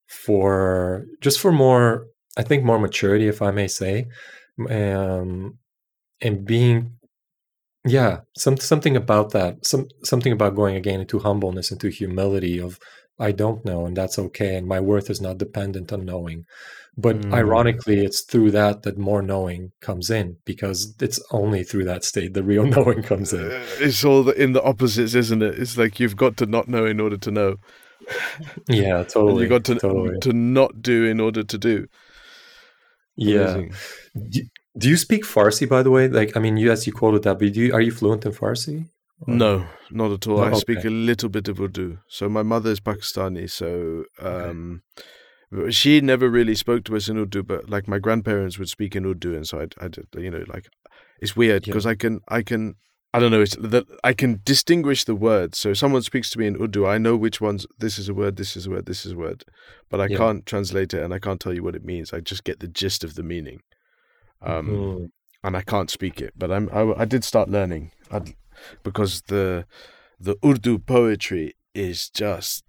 for 0.07 1.05
just 1.21 1.39
for 1.39 1.51
more 1.51 2.07
I 2.37 2.43
think 2.43 2.63
more 2.63 2.79
maturity 2.79 3.27
if 3.27 3.41
I 3.41 3.51
may 3.51 3.67
say 3.67 4.07
um, 4.69 5.57
and 6.21 6.45
being 6.45 6.93
yeah 7.85 8.21
some 8.37 8.57
something 8.57 8.95
about 8.95 9.31
that 9.31 9.65
some 9.65 9.87
something 10.03 10.31
about 10.31 10.55
going 10.55 10.75
again 10.75 11.01
into 11.01 11.19
humbleness 11.19 11.71
into 11.71 11.89
humility 11.89 12.59
of 12.59 12.79
I 13.19 13.31
don't 13.31 13.65
know, 13.65 13.85
and 13.85 13.97
that's 13.97 14.19
okay. 14.19 14.55
And 14.55 14.67
my 14.67 14.79
worth 14.79 15.09
is 15.09 15.21
not 15.21 15.39
dependent 15.39 15.91
on 15.91 16.05
knowing. 16.05 16.45
But 16.95 17.21
mm. 17.21 17.33
ironically, 17.33 18.03
it's 18.03 18.21
through 18.21 18.51
that 18.51 18.83
that 18.83 18.97
more 18.97 19.21
knowing 19.21 19.71
comes 19.81 20.09
in 20.09 20.37
because 20.45 20.95
it's 20.99 21.19
only 21.31 21.63
through 21.63 21.85
that 21.85 22.03
state 22.03 22.33
the 22.33 22.43
real 22.43 22.65
knowing 22.75 23.03
comes 23.03 23.33
in. 23.33 23.51
Uh, 23.51 23.65
it's 23.79 24.03
all 24.03 24.23
the, 24.23 24.33
in 24.41 24.53
the 24.53 24.63
opposites, 24.63 25.15
isn't 25.15 25.41
it? 25.41 25.59
It's 25.59 25.77
like 25.77 25.99
you've 25.99 26.15
got 26.15 26.37
to 26.37 26.45
not 26.45 26.67
know 26.67 26.85
in 26.85 26.99
order 26.99 27.17
to 27.17 27.31
know. 27.31 27.55
Yeah, 28.67 29.03
totally. 29.03 29.41
you've 29.41 29.49
got 29.49 29.65
to 29.65 29.75
totally. 29.75 30.19
to 30.19 30.33
not 30.33 30.81
do 30.81 31.05
in 31.05 31.19
order 31.19 31.43
to 31.43 31.57
do. 31.57 31.87
Yeah. 33.15 33.63
Do, 34.29 34.41
do, 34.77 34.89
you 34.89 34.97
speak 34.97 35.23
Farsi, 35.23 35.67
by 35.67 35.83
the 35.83 35.91
way? 35.91 36.07
Like, 36.07 36.37
I 36.37 36.39
mean, 36.39 36.57
yes, 36.57 36.85
you 36.85 36.93
quoted 36.93 37.23
that, 37.23 37.39
but 37.39 37.55
you, 37.55 37.73
are 37.73 37.81
you 37.81 37.91
fluent 37.91 38.25
in 38.25 38.31
Farsi? 38.31 38.87
No, 39.25 39.65
not 39.89 40.11
at 40.11 40.27
all. 40.27 40.39
Oh, 40.39 40.43
I 40.43 40.47
okay. 40.49 40.59
speak 40.59 40.85
a 40.85 40.89
little 40.89 41.29
bit 41.29 41.47
of 41.47 41.59
Urdu. 41.59 41.97
So 42.07 42.29
my 42.29 42.43
mother 42.43 42.69
is 42.69 42.79
Pakistani, 42.79 43.49
so 43.49 44.03
um, 44.19 44.83
okay. 45.51 45.71
she 45.71 46.01
never 46.01 46.29
really 46.29 46.53
spoke 46.53 46.83
to 46.85 46.95
us 46.95 47.09
in 47.09 47.17
Urdu, 47.17 47.41
but 47.41 47.67
like 47.67 47.87
my 47.87 47.97
grandparents 47.97 48.59
would 48.59 48.69
speak 48.69 48.95
in 48.95 49.05
Urdu, 49.05 49.35
and 49.35 49.47
so 49.47 49.61
I, 49.61 49.83
I 49.83 49.87
did, 49.87 50.07
you 50.15 50.29
know, 50.29 50.43
like 50.47 50.67
it's 51.19 51.35
weird 51.35 51.63
because 51.63 51.85
yeah. 51.85 51.91
I 51.91 51.95
can, 51.95 52.19
I 52.27 52.43
can, 52.43 52.75
I 53.13 53.19
don't 53.19 53.31
know, 53.31 53.41
it's 53.41 53.55
that 53.55 53.85
I 54.03 54.13
can 54.13 54.41
distinguish 54.43 55.05
the 55.05 55.15
words. 55.15 55.57
So 55.57 55.69
if 55.69 55.77
someone 55.77 56.01
speaks 56.01 56.29
to 56.31 56.39
me 56.39 56.45
in 56.45 56.61
Urdu, 56.61 56.85
I 56.85 56.97
know 56.97 57.15
which 57.15 57.39
ones. 57.39 57.65
This 57.79 57.97
is 57.97 58.09
a 58.09 58.13
word. 58.13 58.35
This 58.35 58.57
is 58.57 58.67
a 58.67 58.69
word. 58.69 58.85
This 58.85 59.05
is 59.05 59.13
a 59.13 59.17
word, 59.17 59.45
but 59.89 60.01
I 60.01 60.07
yeah. 60.07 60.17
can't 60.17 60.45
translate 60.45 60.93
it, 60.93 61.03
and 61.03 61.13
I 61.13 61.19
can't 61.19 61.39
tell 61.39 61.53
you 61.53 61.63
what 61.63 61.75
it 61.75 61.85
means. 61.85 62.13
I 62.13 62.19
just 62.19 62.43
get 62.43 62.59
the 62.59 62.67
gist 62.67 63.03
of 63.03 63.15
the 63.15 63.23
meaning. 63.23 63.61
Um, 64.41 64.67
mm-hmm. 64.67 65.05
and 65.43 65.57
I 65.57 65.61
can't 65.61 65.89
speak 65.89 66.21
it, 66.21 66.33
but 66.37 66.51
I'm 66.51 66.69
I, 66.71 67.01
I 67.01 67.05
did 67.05 67.23
start 67.23 67.49
learning. 67.49 67.91
I'd, 68.11 68.35
because 68.83 69.23
the 69.23 69.65
the 70.19 70.35
Urdu 70.45 70.79
poetry 70.79 71.55
is 71.73 72.09
just 72.09 72.63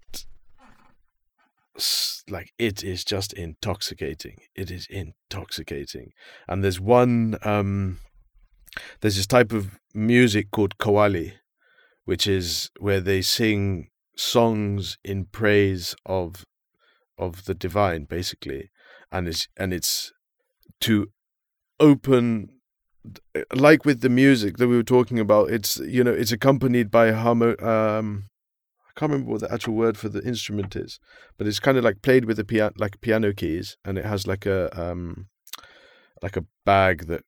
like 2.29 2.53
it 2.57 2.83
is 2.83 3.03
just 3.03 3.33
intoxicating. 3.33 4.37
It 4.55 4.71
is 4.71 4.87
intoxicating, 4.89 6.11
and 6.47 6.63
there's 6.63 6.79
one 6.79 7.37
um, 7.43 7.99
there's 9.01 9.15
this 9.17 9.27
type 9.27 9.51
of 9.51 9.79
music 9.93 10.51
called 10.51 10.77
qawwali, 10.77 11.33
which 12.05 12.27
is 12.27 12.69
where 12.79 13.01
they 13.01 13.21
sing 13.21 13.89
songs 14.15 14.97
in 15.03 15.25
praise 15.25 15.95
of 16.05 16.45
of 17.17 17.45
the 17.45 17.53
divine, 17.53 18.05
basically, 18.05 18.71
and 19.11 19.27
it's 19.27 19.47
and 19.57 19.73
it's 19.73 20.11
to 20.81 21.07
open 21.79 22.49
like 23.53 23.85
with 23.85 24.01
the 24.01 24.09
music 24.09 24.57
that 24.57 24.67
we 24.67 24.75
were 24.75 24.83
talking 24.83 25.19
about, 25.19 25.49
it's 25.49 25.77
you 25.79 26.03
know 26.03 26.11
it's 26.11 26.31
accompanied 26.31 26.91
by 26.91 27.11
harmo. 27.11 27.61
Um, 27.63 28.25
I 28.87 28.99
can't 28.99 29.11
remember 29.11 29.31
what 29.31 29.41
the 29.41 29.53
actual 29.53 29.75
word 29.75 29.97
for 29.97 30.09
the 30.09 30.21
instrument 30.23 30.75
is, 30.75 30.99
but 31.37 31.47
it's 31.47 31.59
kind 31.59 31.77
of 31.77 31.83
like 31.83 32.01
played 32.01 32.25
with 32.25 32.37
the 32.37 32.43
piano, 32.43 32.73
like 32.77 33.01
piano 33.01 33.33
keys, 33.33 33.77
and 33.85 33.97
it 33.97 34.05
has 34.05 34.27
like 34.27 34.45
a 34.45 34.69
um, 34.79 35.27
like 36.21 36.37
a 36.37 36.45
bag 36.65 37.07
that 37.07 37.23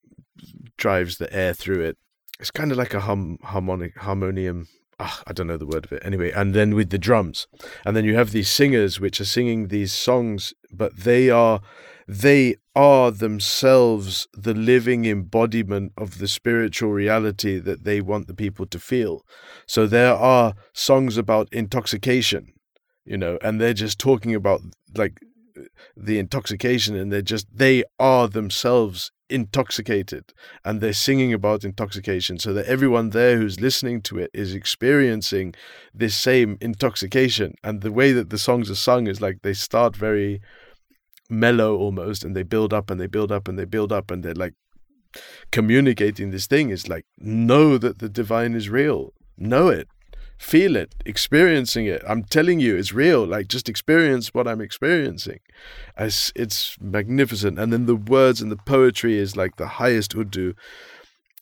drives 0.78 1.18
the 1.18 1.32
air 1.34 1.54
through 1.54 1.82
it. 1.82 1.98
It's 2.40 2.52
kind 2.52 2.72
of 2.72 2.78
like 2.78 2.94
a 2.94 3.02
hum, 3.02 3.38
harmonic 3.44 3.98
harmonium. 3.98 4.68
Ah, 5.00 5.22
I 5.26 5.34
don't 5.34 5.48
know 5.48 5.58
the 5.58 5.66
word 5.66 5.86
of 5.86 5.92
it 5.92 6.04
anyway. 6.06 6.32
And 6.32 6.54
then 6.54 6.76
with 6.76 6.90
the 6.90 6.98
drums, 6.98 7.48
and 7.86 7.96
then 7.96 8.06
you 8.06 8.16
have 8.16 8.32
these 8.32 8.50
singers 8.50 9.00
which 9.00 9.20
are 9.20 9.26
singing 9.26 9.68
these 9.68 9.94
songs, 9.94 10.54
but 10.72 10.96
they 10.96 11.30
are 11.30 11.62
they 12.08 12.56
are 12.76 13.12
themselves 13.12 14.28
the 14.34 14.54
living 14.54 15.06
embodiment 15.06 15.94
of 15.98 16.18
the 16.18 16.28
spiritual 16.28 16.92
reality 16.92 17.58
that 17.60 17.84
they 17.84 18.02
want 18.02 18.28
the 18.28 18.34
people 18.34 18.66
to 18.66 18.80
feel. 18.80 19.26
So 19.66 19.88
there 19.88 20.14
are 20.14 20.54
songs 20.74 21.18
about 21.18 21.48
intoxication, 21.52 22.54
you 23.06 23.18
know, 23.18 23.38
and 23.42 23.60
they're 23.60 23.74
just 23.74 24.00
talking 24.00 24.36
about 24.36 24.62
like 24.96 25.20
the 25.96 26.20
intoxication 26.20 26.96
and 26.96 27.12
they're 27.12 27.22
just, 27.22 27.48
they 27.54 27.84
are 28.00 28.28
themselves 28.28 29.12
intoxicated 29.30 30.34
and 30.66 30.82
they're 30.82 30.94
singing 30.94 31.34
about 31.34 31.64
intoxication 31.64 32.38
so 32.38 32.54
that 32.54 32.66
everyone 32.66 33.10
there 33.10 33.38
who's 33.38 33.60
listening 33.60 34.02
to 34.02 34.20
it 34.20 34.30
is 34.34 34.54
experiencing 34.54 35.54
this 35.94 36.16
same 36.16 36.58
intoxication. 36.62 37.56
And 37.64 37.82
the 37.82 37.92
way 37.92 38.12
that 38.12 38.30
the 38.30 38.38
songs 38.38 38.70
are 38.70 38.76
sung 38.76 39.08
is 39.08 39.22
like 39.22 39.42
they 39.42 39.54
start 39.54 39.96
very 39.96 40.42
mellow 41.30 41.78
almost 41.78 42.24
and 42.24 42.36
they 42.36 42.44
build 42.44 42.74
up 42.74 42.92
and 42.92 43.00
they 43.00 43.08
build 43.08 43.32
up 43.32 43.48
and 43.48 43.58
they 43.58 43.66
build 43.66 43.92
up 43.92 44.12
and 44.12 44.24
they're 44.24 44.34
like 44.34 44.54
communicating 45.52 46.32
this 46.32 46.48
thing. 46.48 46.70
Is 46.70 46.90
like 46.90 47.06
know 47.18 47.78
that 47.78 48.00
the 48.00 48.10
divine 48.10 48.54
is 48.54 48.70
real. 48.70 49.14
Know 49.38 49.70
it 49.70 49.88
feel 50.42 50.76
it 50.76 50.96
experiencing 51.06 51.86
it. 51.86 52.02
I'm 52.08 52.24
telling 52.24 52.60
you 52.60 52.76
it's 52.76 52.92
real. 52.92 53.26
Like 53.26 53.48
just 53.48 53.70
experience 53.70 54.34
what 54.34 54.48
i'm 54.48 54.60
experiencing. 54.60 55.40
As 55.96 56.34
it's 56.36 56.78
magnificent. 56.82 57.60
And 57.60 57.72
then 57.72 57.86
the 57.86 57.96
words 57.96 58.42
and 58.42 58.52
the 58.52 58.58
poetry 58.58 59.18
is 59.18 59.38
like 59.38 59.58
the 59.58 59.68
highest 59.68 60.16
urdu. 60.16 60.54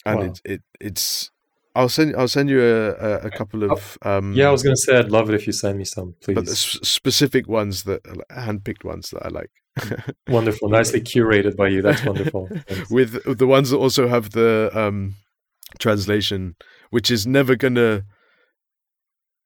And 0.06 0.20
wow. 0.20 0.26
it, 0.26 0.42
it 0.44 0.62
it's 0.82 1.32
I'll 1.76 1.88
send 1.88 2.16
I'll 2.18 2.28
send 2.28 2.50
you 2.50 2.62
a, 2.62 2.90
a, 2.92 3.14
a 3.28 3.32
couple 3.32 3.72
of 3.72 3.98
um, 4.02 4.34
yeah 4.34 4.50
I 4.50 4.52
was 4.52 4.64
gonna 4.64 4.76
say 4.76 4.98
I'd 4.98 5.12
love 5.12 5.30
it 5.30 5.36
if 5.36 5.48
you 5.48 5.54
send 5.54 5.78
me 5.78 5.86
some 5.86 6.16
please 6.22 6.36
but 6.36 6.46
the 6.46 6.56
specific 6.56 7.48
ones 7.48 7.84
that 7.84 8.04
handpicked 8.32 8.84
ones 8.84 9.12
that 9.12 9.26
I 9.26 9.30
like. 9.30 9.52
Wonderful, 10.28 10.68
nicely 10.68 11.00
curated 11.00 11.56
by 11.56 11.70
you. 11.70 11.82
That's 11.82 12.04
wonderful. 12.04 12.50
With 12.90 13.38
the 13.38 13.48
ones 13.48 13.70
that 13.70 13.78
also 13.78 14.10
have 14.10 14.32
the 14.32 14.70
um, 14.74 15.16
translation, 15.78 16.56
which 16.90 17.10
is 17.10 17.26
never 17.26 17.56
gonna 17.56 18.04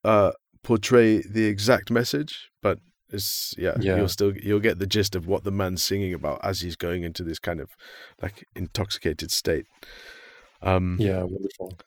uh, 0.04 0.32
portray 0.64 1.22
the 1.22 1.46
exact 1.46 1.92
message, 1.92 2.50
but 2.62 2.80
it's 3.10 3.54
yeah, 3.58 3.76
yeah, 3.80 3.98
you'll 3.98 4.08
still 4.08 4.36
you'll 4.36 4.60
get 4.60 4.80
the 4.80 4.88
gist 4.88 5.16
of 5.16 5.28
what 5.28 5.44
the 5.44 5.52
man's 5.52 5.84
singing 5.84 6.14
about 6.14 6.44
as 6.44 6.62
he's 6.62 6.76
going 6.76 7.04
into 7.04 7.24
this 7.24 7.40
kind 7.40 7.60
of 7.60 7.70
like 8.22 8.46
intoxicated 8.56 9.32
state. 9.32 9.66
Um, 10.62 10.98
yeah, 11.00 11.24
wonderful. 11.24 11.78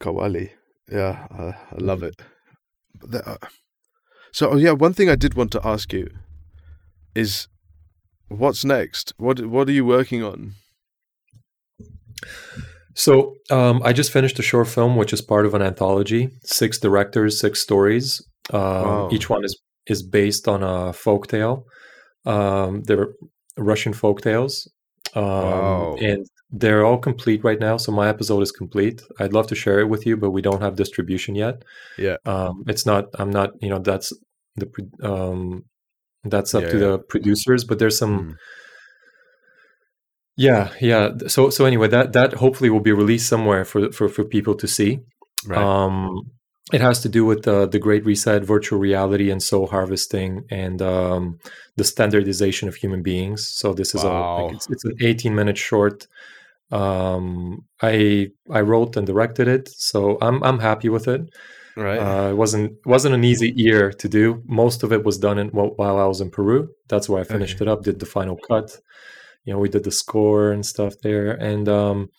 Qawwali, 0.00 0.50
yeah, 0.90 1.26
uh, 1.30 1.52
I 1.72 1.76
love 1.76 2.02
it. 2.02 2.20
uh, 3.12 3.36
so, 4.32 4.50
oh 4.50 4.56
yeah, 4.56 4.72
one 4.72 4.92
thing 4.92 5.08
I 5.08 5.16
did 5.16 5.34
want 5.34 5.50
to 5.52 5.66
ask 5.66 5.92
you 5.92 6.10
is 7.14 7.48
what's 8.28 8.64
next? 8.64 9.14
What 9.16 9.46
what 9.46 9.68
are 9.68 9.72
you 9.72 9.86
working 9.86 10.22
on? 10.22 10.54
So 12.96 13.36
um, 13.50 13.82
I 13.84 13.92
just 13.92 14.10
finished 14.10 14.38
a 14.38 14.42
short 14.42 14.68
film, 14.68 14.96
which 14.96 15.12
is 15.12 15.20
part 15.20 15.44
of 15.44 15.54
an 15.54 15.62
anthology. 15.62 16.30
Six 16.44 16.78
directors, 16.78 17.38
six 17.38 17.60
stories. 17.60 18.22
Um, 18.52 18.60
wow. 18.60 19.08
Each 19.12 19.28
one 19.28 19.44
is 19.44 19.56
is 19.86 20.02
based 20.02 20.48
on 20.48 20.62
a 20.62 20.92
folk 20.92 21.28
tale. 21.28 21.66
Um, 22.24 22.82
they're 22.84 23.08
Russian 23.58 23.92
folk 23.92 24.22
tales, 24.22 24.68
um, 25.14 25.24
wow. 25.24 25.96
and 26.00 26.26
they're 26.50 26.84
all 26.84 26.98
complete 26.98 27.44
right 27.44 27.60
now. 27.60 27.76
So 27.76 27.92
my 27.92 28.08
episode 28.08 28.40
is 28.40 28.50
complete. 28.50 29.02
I'd 29.20 29.34
love 29.34 29.46
to 29.48 29.54
share 29.54 29.78
it 29.78 29.88
with 29.88 30.06
you, 30.06 30.16
but 30.16 30.30
we 30.30 30.42
don't 30.42 30.62
have 30.62 30.76
distribution 30.76 31.34
yet. 31.34 31.62
Yeah, 31.98 32.16
um, 32.24 32.64
it's 32.66 32.86
not. 32.86 33.04
I'm 33.18 33.30
not. 33.30 33.50
You 33.60 33.68
know, 33.68 33.78
that's 33.78 34.12
the 34.56 34.68
um, 35.02 35.64
that's 36.24 36.54
up 36.54 36.62
yeah, 36.62 36.68
to 36.70 36.78
yeah. 36.78 36.86
the 36.92 36.98
producers, 36.98 37.62
but 37.64 37.78
there's 37.78 37.98
some. 37.98 38.18
Mm. 38.18 38.34
Yeah, 40.36 40.70
yeah. 40.80 41.10
So 41.28 41.50
so 41.50 41.64
anyway, 41.64 41.88
that 41.88 42.12
that 42.12 42.34
hopefully 42.34 42.70
will 42.70 42.80
be 42.80 42.92
released 42.92 43.28
somewhere 43.28 43.64
for 43.64 43.90
for 43.90 44.08
for 44.08 44.24
people 44.24 44.54
to 44.56 44.66
see. 44.66 45.00
Right. 45.46 45.58
Um, 45.58 46.30
it 46.72 46.80
has 46.80 47.00
to 47.02 47.08
do 47.08 47.24
with 47.24 47.44
the 47.44 47.66
the 47.66 47.78
Great 47.78 48.04
Reset, 48.04 48.44
virtual 48.44 48.78
reality, 48.78 49.30
and 49.30 49.42
soul 49.42 49.68
harvesting, 49.68 50.44
and 50.50 50.82
um, 50.82 51.38
the 51.76 51.84
standardization 51.84 52.68
of 52.68 52.74
human 52.74 53.02
beings. 53.02 53.48
So 53.48 53.72
this 53.72 53.94
is 53.94 54.04
wow. 54.04 54.10
a 54.10 54.44
like 54.44 54.56
it's, 54.56 54.68
it's 54.70 54.84
an 54.84 54.96
18 55.00 55.34
minute 55.34 55.56
short. 55.56 56.06
Um, 56.70 57.64
I 57.80 58.28
I 58.50 58.60
wrote 58.60 58.96
and 58.96 59.06
directed 59.06 59.48
it, 59.48 59.68
so 59.68 60.18
I'm 60.20 60.42
I'm 60.42 60.58
happy 60.58 60.88
with 60.88 61.08
it. 61.08 61.22
Right. 61.76 61.98
Uh, 61.98 62.30
it 62.30 62.34
wasn't 62.36 62.72
wasn't 62.84 63.14
an 63.14 63.24
easy 63.24 63.52
year 63.54 63.92
to 63.92 64.08
do. 64.08 64.42
Most 64.46 64.82
of 64.82 64.92
it 64.92 65.04
was 65.04 65.18
done 65.18 65.38
in, 65.38 65.48
while 65.48 65.98
I 65.98 66.06
was 66.06 66.20
in 66.20 66.30
Peru. 66.30 66.70
That's 66.88 67.08
where 67.08 67.20
I 67.20 67.24
finished 67.24 67.56
Okay. 67.56 67.64
it 67.64 67.68
up. 67.68 67.84
Did 67.84 68.00
the 68.00 68.06
final 68.06 68.36
cut. 68.36 68.78
You 69.46 69.54
know, 69.54 69.58
we 69.60 69.70
did 69.70 69.84
the 69.84 69.90
score 69.92 70.52
and 70.52 70.66
stuff 70.66 70.94
there, 71.02 71.30
and 71.30 71.66
um, 71.68 72.10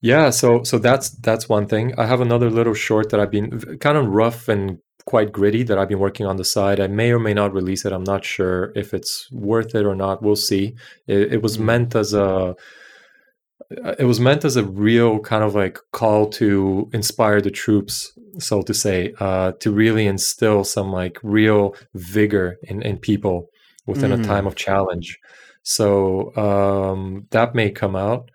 yeah. 0.00 0.30
So 0.30 0.62
so 0.62 0.78
that's 0.78 1.10
that's 1.10 1.48
one 1.48 1.66
thing. 1.66 1.94
I 1.98 2.06
have 2.06 2.20
another 2.20 2.50
little 2.50 2.74
short 2.74 3.10
that 3.10 3.20
I've 3.20 3.30
been 3.30 3.78
kind 3.78 3.98
of 3.98 4.06
rough 4.06 4.48
and 4.48 4.78
quite 5.06 5.32
gritty 5.32 5.62
that 5.62 5.78
I've 5.78 5.88
been 5.88 6.00
working 6.00 6.26
on 6.26 6.36
the 6.36 6.44
side. 6.44 6.80
I 6.80 6.86
may 6.88 7.12
or 7.12 7.18
may 7.18 7.32
not 7.34 7.52
release 7.52 7.84
it. 7.84 7.92
I'm 7.92 8.04
not 8.04 8.24
sure 8.24 8.72
if 8.76 8.92
it's 8.92 9.28
worth 9.32 9.74
it 9.74 9.86
or 9.86 9.94
not. 9.94 10.22
We'll 10.22 10.36
see. 10.36 10.74
It, 11.06 11.34
it 11.34 11.42
was 11.42 11.58
Mm. 11.58 11.64
meant 11.64 11.94
as 11.96 12.12
a 12.14 12.54
it 13.98 14.04
was 14.04 14.20
meant 14.20 14.44
as 14.44 14.56
a 14.56 14.64
real 14.64 15.18
kind 15.20 15.42
of 15.42 15.54
like 15.54 15.78
call 15.92 16.28
to 16.28 16.88
inspire 16.92 17.40
the 17.40 17.50
troops 17.50 18.12
so 18.38 18.62
to 18.62 18.72
say 18.74 19.12
uh, 19.18 19.52
to 19.60 19.72
really 19.72 20.06
instill 20.06 20.62
some 20.62 20.92
like 20.92 21.18
real 21.22 21.74
vigor 21.94 22.58
in, 22.64 22.82
in 22.82 22.96
people 22.98 23.48
within 23.86 24.10
Mm. 24.12 24.20
a 24.22 24.24
time 24.24 24.46
of 24.46 24.54
challenge 24.54 25.18
so 25.68 26.34
um, 26.36 27.26
that 27.30 27.54
may 27.54 27.70
come 27.70 27.96
out 27.96 28.30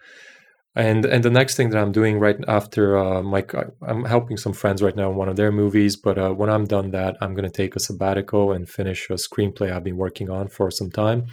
and 0.75 1.05
and 1.05 1.23
the 1.23 1.29
next 1.29 1.55
thing 1.55 1.69
that 1.69 1.81
i'm 1.81 1.91
doing 1.91 2.19
right 2.19 2.37
after 2.47 2.97
uh, 2.97 3.21
my 3.23 3.43
i'm 3.87 4.05
helping 4.05 4.37
some 4.37 4.53
friends 4.53 4.81
right 4.81 4.95
now 4.95 5.09
in 5.11 5.17
one 5.17 5.29
of 5.29 5.35
their 5.35 5.51
movies 5.51 5.95
but 5.95 6.17
uh, 6.17 6.31
when 6.31 6.49
i'm 6.49 6.65
done 6.65 6.91
that 6.91 7.15
i'm 7.21 7.33
going 7.33 7.49
to 7.51 7.57
take 7.61 7.75
a 7.75 7.79
sabbatical 7.79 8.53
and 8.53 8.69
finish 8.69 9.09
a 9.09 9.13
screenplay 9.13 9.71
i've 9.71 9.83
been 9.83 9.97
working 9.97 10.29
on 10.29 10.47
for 10.47 10.71
some 10.71 10.91
time 10.91 11.25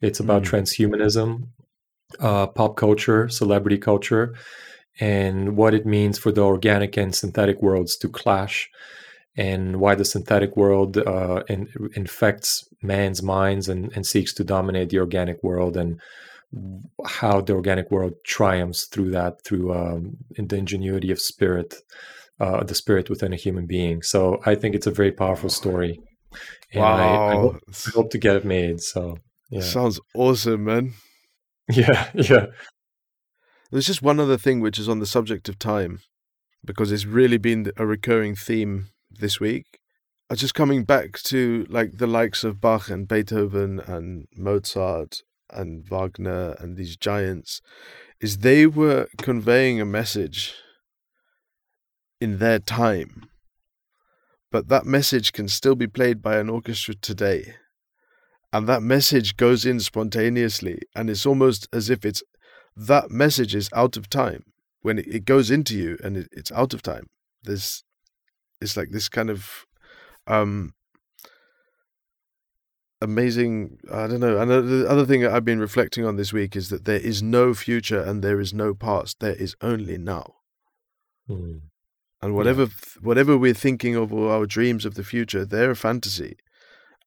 it's 0.00 0.20
about 0.20 0.42
Mm. 0.42 0.50
transhumanism 0.50 1.48
uh, 2.20 2.46
pop 2.46 2.76
culture, 2.76 3.28
celebrity 3.28 3.78
culture, 3.78 4.34
and 5.00 5.56
what 5.56 5.74
it 5.74 5.84
means 5.86 6.18
for 6.18 6.32
the 6.32 6.40
organic 6.42 6.96
and 6.96 7.14
synthetic 7.14 7.60
worlds 7.62 7.96
to 7.98 8.08
clash, 8.08 8.70
and 9.36 9.76
why 9.80 9.94
the 9.94 10.04
synthetic 10.04 10.56
world 10.56 10.96
uh, 10.98 11.42
in, 11.48 11.68
infects 11.94 12.68
man's 12.86 13.22
minds 13.22 13.68
and, 13.68 13.92
and 13.94 14.06
seeks 14.06 14.32
to 14.34 14.44
dominate 14.44 14.90
the 14.90 14.98
organic 14.98 15.42
world, 15.42 15.76
and 15.76 16.00
how 17.04 17.40
the 17.40 17.52
organic 17.52 17.90
world 17.90 18.14
triumphs 18.24 18.86
through 18.86 19.10
that, 19.10 19.44
through 19.44 19.74
um, 19.74 20.16
the 20.36 20.56
ingenuity 20.56 21.10
of 21.10 21.20
spirit, 21.20 21.74
uh, 22.40 22.62
the 22.64 22.74
spirit 22.74 23.10
within 23.10 23.32
a 23.32 23.36
human 23.36 23.66
being. 23.66 24.02
So 24.02 24.40
I 24.46 24.54
think 24.54 24.74
it's 24.74 24.86
a 24.86 24.92
very 24.92 25.12
powerful 25.12 25.50
story. 25.50 25.98
And 26.72 26.84
I, 26.84 27.32
I, 27.32 27.34
hope, 27.34 27.60
I 27.68 27.90
hope 27.90 28.10
to 28.10 28.18
get 28.18 28.36
it 28.36 28.44
made. 28.44 28.80
So 28.80 29.18
yeah, 29.50 29.60
Sounds 29.60 30.00
awesome, 30.14 30.64
man. 30.64 30.94
yeah, 31.70 32.10
yeah. 32.14 32.46
There's 33.70 33.86
just 33.86 34.02
one 34.02 34.20
other 34.20 34.38
thing 34.38 34.60
which 34.60 34.78
is 34.78 34.88
on 34.88 34.98
the 34.98 35.06
subject 35.06 35.48
of 35.48 35.58
time, 35.58 36.00
because 36.64 36.92
it's 36.92 37.06
really 37.06 37.38
been 37.38 37.70
a 37.76 37.86
recurring 37.86 38.34
theme 38.34 38.88
this 39.10 39.40
week. 39.40 39.64
Uh, 40.28 40.34
Just 40.34 40.54
coming 40.54 40.82
back 40.82 41.20
to 41.24 41.66
like 41.68 41.98
the 41.98 42.06
likes 42.06 42.42
of 42.42 42.60
Bach 42.60 42.90
and 42.90 43.06
Beethoven 43.06 43.78
and 43.78 44.26
Mozart 44.36 45.22
and 45.50 45.86
Wagner 45.88 46.56
and 46.58 46.76
these 46.76 46.96
giants, 46.96 47.60
is 48.20 48.38
they 48.38 48.66
were 48.66 49.06
conveying 49.18 49.80
a 49.80 49.84
message 49.84 50.54
in 52.20 52.38
their 52.38 52.58
time, 52.58 53.28
but 54.50 54.66
that 54.68 54.84
message 54.84 55.32
can 55.32 55.46
still 55.46 55.76
be 55.76 55.86
played 55.86 56.22
by 56.22 56.38
an 56.38 56.48
orchestra 56.50 56.94
today. 56.94 57.54
And 58.52 58.66
that 58.66 58.82
message 58.82 59.36
goes 59.36 59.64
in 59.64 59.78
spontaneously, 59.78 60.80
and 60.94 61.08
it's 61.08 61.26
almost 61.26 61.68
as 61.72 61.90
if 61.90 62.04
it's 62.04 62.22
that 62.74 63.10
message 63.10 63.54
is 63.54 63.68
out 63.72 63.96
of 63.96 64.08
time. 64.08 64.42
When 64.80 64.98
it, 64.98 65.06
it 65.06 65.24
goes 65.24 65.50
into 65.50 65.76
you 65.76 65.98
and 66.02 66.16
it, 66.16 66.28
it's 66.32 66.50
out 66.50 66.74
of 66.74 66.82
time. 66.82 67.06
There's 67.44 67.84
it's 68.60 68.76
like 68.76 68.90
this 68.90 69.08
kind 69.08 69.30
of 69.30 69.65
um 70.26 70.72
amazing 73.02 73.78
i 73.92 74.06
don't 74.06 74.20
know 74.20 74.38
and 74.38 74.50
the- 74.50 74.62
the 74.62 74.88
other 74.88 75.04
thing 75.04 75.20
that 75.20 75.32
i've 75.32 75.44
been 75.44 75.58
reflecting 75.60 76.04
on 76.04 76.16
this 76.16 76.32
week 76.32 76.56
is 76.56 76.70
that 76.70 76.84
there 76.86 76.98
is 77.00 77.22
no 77.22 77.52
future 77.52 78.00
and 78.00 78.22
there 78.24 78.40
is 78.40 78.54
no 78.54 78.74
past 78.74 79.20
there 79.20 79.34
is 79.34 79.54
only 79.60 79.98
now. 79.98 80.34
Hmm. 81.26 81.56
and 82.22 82.34
whatever 82.34 82.68
whatever 83.02 83.36
we're 83.36 83.52
thinking 83.52 83.94
of 83.96 84.12
or 84.12 84.30
our 84.32 84.46
dreams 84.46 84.84
of 84.86 84.94
the 84.94 85.04
future 85.04 85.44
they're 85.44 85.72
a 85.72 85.76
fantasy. 85.76 86.36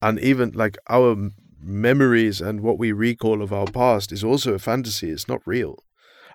And 0.01 0.19
even 0.19 0.51
like 0.51 0.77
our 0.87 1.31
memories 1.61 2.39
and 2.41 2.61
what 2.61 2.77
we 2.77 2.91
recall 2.91 3.41
of 3.41 3.51
our 3.51 3.65
past 3.65 4.11
is 4.11 4.23
also 4.23 4.53
a 4.53 4.59
fantasy 4.59 5.09
it's 5.09 5.27
not 5.27 5.41
real 5.45 5.83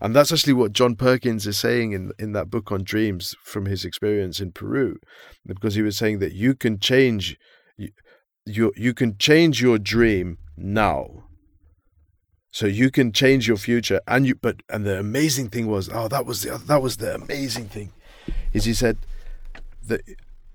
and 0.00 0.14
that's 0.14 0.32
actually 0.32 0.52
what 0.52 0.72
john 0.72 0.94
perkins 0.96 1.46
is 1.46 1.58
saying 1.58 1.92
in 1.92 2.10
in 2.18 2.32
that 2.32 2.50
book 2.50 2.70
on 2.72 2.82
dreams 2.82 3.34
from 3.42 3.66
his 3.66 3.84
experience 3.84 4.40
in 4.40 4.52
peru 4.52 4.96
because 5.46 5.74
he 5.74 5.82
was 5.82 5.96
saying 5.96 6.18
that 6.18 6.32
you 6.32 6.54
can 6.54 6.78
change 6.78 7.36
you, 7.76 7.90
you, 8.46 8.72
you 8.76 8.92
can 8.94 9.16
change 9.18 9.62
your 9.62 9.78
dream 9.78 10.38
now 10.56 11.24
so 12.50 12.66
you 12.66 12.90
can 12.90 13.12
change 13.12 13.48
your 13.48 13.56
future 13.56 14.00
and 14.06 14.26
you 14.26 14.34
but 14.34 14.56
and 14.68 14.84
the 14.84 14.98
amazing 14.98 15.48
thing 15.48 15.66
was 15.66 15.88
oh 15.92 16.08
that 16.08 16.24
was 16.26 16.42
the 16.42 16.56
that 16.66 16.82
was 16.82 16.98
the 16.98 17.14
amazing 17.14 17.66
thing 17.68 17.92
is 18.52 18.64
he 18.64 18.74
said 18.74 18.96
that 19.82 20.00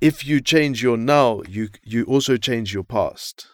if 0.02 0.26
you 0.26 0.40
change 0.40 0.82
your 0.82 0.98
now 0.98 1.41
you 1.48 1.68
you 1.84 2.03
also 2.06 2.38
change 2.38 2.74
your 2.74 2.84
past 2.84 3.48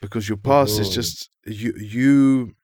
because 0.00 0.28
your 0.28 0.38
past 0.38 0.78
is 0.78 0.88
Oh. 0.88 0.92
just 0.92 1.30
you 1.44 1.74
you 1.76 2.54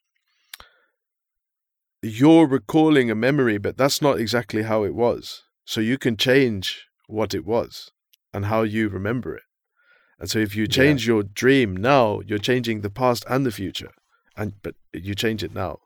you're 2.03 2.47
recalling 2.47 3.11
a 3.11 3.15
memory 3.15 3.59
but 3.59 3.77
that's 3.77 4.03
not 4.03 4.19
exactly 4.19 4.63
how 4.63 4.83
it 4.85 4.95
was 4.95 5.43
so 5.65 5.81
you 5.81 5.97
can 5.99 6.17
change 6.17 6.87
what 7.07 7.33
it 7.35 7.45
was 7.45 7.91
and 8.33 8.47
how 8.47 8.63
you 8.63 8.89
remember 8.89 9.35
it 9.37 9.43
and 10.19 10.29
so 10.31 10.39
if 10.39 10.55
you 10.57 10.65
Yeah. 10.65 10.69
change 10.69 11.07
your 11.07 11.23
dream 11.23 11.77
now 11.77 12.21
you're 12.27 12.39
changing 12.39 12.81
the 12.81 12.91
past 12.91 13.25
and 13.29 13.47
the 13.47 13.51
future 13.53 13.91
and 14.37 14.55
but 14.63 14.75
you 14.93 15.15
change 15.15 15.43
it 15.45 15.55
now 15.55 15.79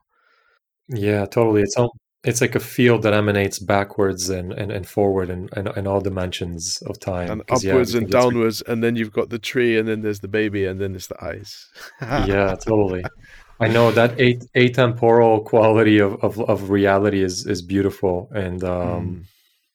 Yeah, 0.89 1.27
totally. 1.27 1.63
It's 1.63 1.77
all, 1.77 1.93
it's 2.25 2.41
like 2.41 2.55
a 2.55 2.61
field 2.61 3.03
that 3.03 3.13
emanates 3.13 3.59
backwards 3.59 4.31
and, 4.31 4.53
and, 4.53 4.71
and 4.71 4.87
forward 4.87 5.31
and, 5.31 5.49
and, 5.57 5.69
and 5.77 5.87
all 5.89 6.01
dimensions 6.01 6.81
of 6.87 6.99
time. 7.01 7.31
and 7.31 7.47
'Cause, 7.47 7.65
yeah, 7.65 7.73
upwards 7.73 7.95
and 7.95 8.09
downwards 8.09 8.63
and 8.63 8.83
then 8.85 8.95
you've 8.97 9.13
got 9.13 9.31
the 9.31 9.39
tree 9.39 9.77
and 9.79 9.87
then 9.89 10.03
there's 10.03 10.21
the 10.21 10.29
baby 10.29 10.65
and 10.65 10.81
then 10.81 10.93
there's 10.93 11.09
the 11.09 11.23
eyes 11.25 11.69
yeah, 12.01 12.55
totally. 12.65 13.05
I 13.59 13.69
know 13.69 13.91
that 13.91 14.21
a, 14.21 14.35
atemporal 14.55 15.45
quality 15.45 15.99
of, 15.99 16.23
of, 16.23 16.39
of 16.41 16.71
reality 16.71 17.23
is, 17.23 17.47
is 17.47 17.63
beautiful. 17.63 18.29
And 18.35 18.63
um, 18.65 19.03
Mm. 19.07 19.25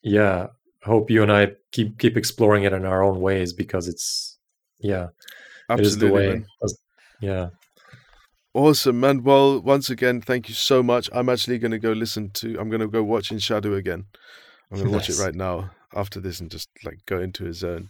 yeah, 0.04 0.48
hope 0.84 1.10
you 1.10 1.24
and 1.24 1.32
I 1.32 1.54
keep 1.72 1.98
keep 1.98 2.18
exploring 2.18 2.64
it 2.64 2.74
in 2.74 2.86
our 2.86 3.04
own 3.04 3.22
ways 3.22 3.54
because 3.54 3.88
it's 3.88 4.38
yeah, 4.80 5.08
it 5.70 5.80
is 5.80 5.98
the 5.98 6.10
way. 6.10 6.28
man. 6.28 6.46
Yeah. 7.22 7.50
awesome 8.54 9.00
man 9.00 9.24
well 9.24 9.62
once 9.62 9.90
again 9.90 10.20
thank 10.22 10.50
you 10.50 10.56
so 10.56 10.84
much 10.84 11.08
i'm 11.14 11.30
actually 11.30 11.58
going 11.58 11.72
to 11.72 11.80
go 11.80 11.92
listen 11.94 12.30
to 12.32 12.60
i'm 12.60 12.70
going 12.70 12.82
to 12.82 12.88
go 12.88 13.02
watch 13.04 13.32
in 13.32 13.40
shadow 13.40 13.76
again 13.76 14.06
i'm 14.72 14.78
going 14.78 14.90
to 14.90 14.94
watch 14.94 15.10
it 15.10 15.18
right 15.20 15.36
now 15.36 15.70
after 15.96 16.20
this 16.20 16.42
and 16.42 16.52
just 16.52 16.68
like 16.84 17.00
go 17.06 17.20
into 17.20 17.46
a 17.48 17.54
zone 17.54 17.90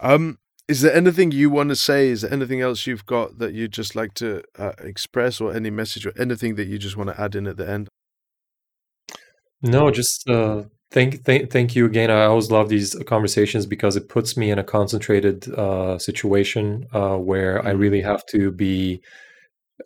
um 0.00 0.38
is 0.70 0.80
there 0.82 0.94
anything 1.02 1.28
you 1.32 1.48
want 1.50 1.68
to 1.68 1.76
say 1.76 2.08
is 2.14 2.20
there 2.22 2.32
anything 2.38 2.60
else 2.60 2.86
you've 2.86 3.06
got 3.16 3.38
that 3.40 3.52
you'd 3.54 3.72
just 3.72 3.94
like 4.00 4.12
to 4.14 4.28
uh, 4.64 4.72
express 4.92 5.40
or 5.40 5.48
any 5.60 5.70
message 5.70 6.04
or 6.06 6.12
anything 6.24 6.54
that 6.56 6.66
you 6.70 6.78
just 6.86 6.96
want 6.96 7.08
to 7.10 7.20
add 7.20 7.34
in 7.34 7.46
at 7.46 7.56
the 7.56 7.68
end 7.76 7.88
No, 9.62 9.90
just 9.90 10.28
uh, 10.28 10.64
thank 10.90 11.24
thank 11.24 11.50
thank 11.50 11.76
you 11.76 11.84
again. 11.86 12.10
I 12.10 12.24
always 12.24 12.50
love 12.50 12.68
these 12.68 12.94
conversations 13.06 13.66
because 13.66 13.96
it 13.96 14.08
puts 14.08 14.36
me 14.36 14.50
in 14.50 14.58
a 14.58 14.64
concentrated 14.64 15.48
uh, 15.54 15.98
situation 15.98 16.86
uh, 16.92 17.16
where 17.16 17.64
I 17.66 17.72
Mhm. 17.72 17.78
really 17.78 18.00
have 18.02 18.24
to 18.26 18.50
be 18.52 19.02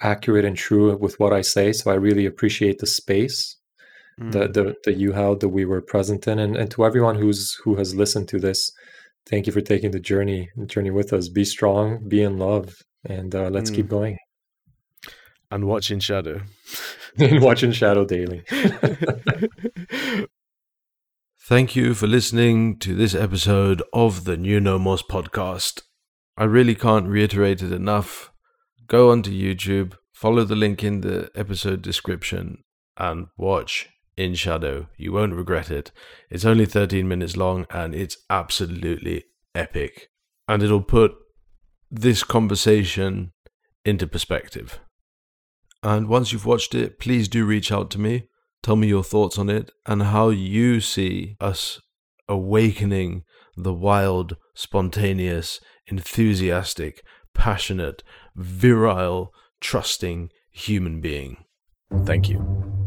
accurate 0.02 0.44
and 0.44 0.56
true 0.56 0.96
with 0.96 1.18
what 1.20 1.32
I 1.32 1.42
say. 1.42 1.72
So 1.72 1.90
I 1.90 1.94
really 1.94 2.26
appreciate 2.26 2.78
the 2.78 2.86
space 2.86 3.56
that 4.18 4.50
Mm. 4.50 4.54
the 4.54 4.76
that 4.84 4.96
you 4.96 5.12
held 5.12 5.40
that 5.40 5.48
we 5.50 5.64
were 5.64 5.82
present 5.82 6.28
in, 6.28 6.38
and 6.38 6.56
and 6.56 6.70
to 6.72 6.84
everyone 6.84 7.16
who's 7.16 7.54
who 7.64 7.76
has 7.76 7.94
listened 7.94 8.28
to 8.28 8.38
this, 8.38 8.72
thank 9.28 9.46
you 9.46 9.52
for 9.52 9.60
taking 9.60 9.90
the 9.90 10.00
journey 10.00 10.50
the 10.56 10.66
journey 10.66 10.90
with 10.90 11.12
us. 11.12 11.28
Be 11.28 11.44
strong, 11.44 12.08
be 12.08 12.22
in 12.22 12.38
love, 12.38 12.74
and 13.04 13.34
uh, 13.34 13.48
let's 13.50 13.70
keep 13.70 13.88
going. 13.88 14.18
and 15.50 15.66
watch 15.66 15.90
in 15.90 16.00
shadow 16.00 16.40
and 17.18 17.40
watching 17.40 17.72
Shadow 17.72 18.04
Daily. 18.04 18.42
Thank 21.46 21.76
you 21.76 21.92
for 21.94 22.06
listening 22.06 22.78
to 22.78 22.94
this 22.94 23.14
episode 23.14 23.82
of 23.92 24.24
the 24.24 24.36
New 24.36 24.60
Nomos 24.60 25.02
podcast. 25.02 25.82
I 26.38 26.44
really 26.44 26.74
can't 26.74 27.06
reiterate 27.06 27.60
it 27.62 27.70
enough. 27.70 28.32
Go 28.86 29.10
onto 29.12 29.30
YouTube, 29.30 29.94
follow 30.12 30.44
the 30.44 30.56
link 30.56 30.82
in 30.82 31.02
the 31.02 31.30
episode 31.36 31.82
description, 31.82 32.64
and 32.96 33.26
watch 33.36 33.88
In 34.16 34.34
Shadow. 34.34 34.88
You 34.96 35.12
won't 35.12 35.34
regret 35.34 35.70
it. 35.70 35.90
It's 36.30 36.44
only 36.44 36.66
13 36.66 37.06
minutes 37.08 37.36
long 37.36 37.66
and 37.70 37.94
it's 37.94 38.16
absolutely 38.30 39.24
epic. 39.54 40.08
And 40.46 40.62
it'll 40.62 40.82
put 40.82 41.14
this 41.90 42.22
conversation 42.22 43.32
into 43.84 44.06
perspective. 44.06 44.80
And 45.82 46.08
once 46.08 46.32
you've 46.32 46.46
watched 46.46 46.74
it, 46.74 46.98
please 46.98 47.28
do 47.28 47.44
reach 47.44 47.70
out 47.70 47.90
to 47.92 48.00
me. 48.00 48.28
Tell 48.62 48.76
me 48.76 48.88
your 48.88 49.04
thoughts 49.04 49.38
on 49.38 49.50
it 49.50 49.70
and 49.84 50.02
how 50.02 50.30
you 50.30 50.80
see 50.80 51.36
us 51.40 51.80
awakening 52.28 53.24
the 53.56 53.74
wild, 53.74 54.36
spontaneous, 54.54 55.60
enthusiastic, 55.86 57.04
passionate, 57.34 58.02
virile, 58.34 59.32
trusting 59.60 60.30
human 60.50 61.00
being. 61.00 61.44
Thank 62.04 62.28
you. 62.28 62.83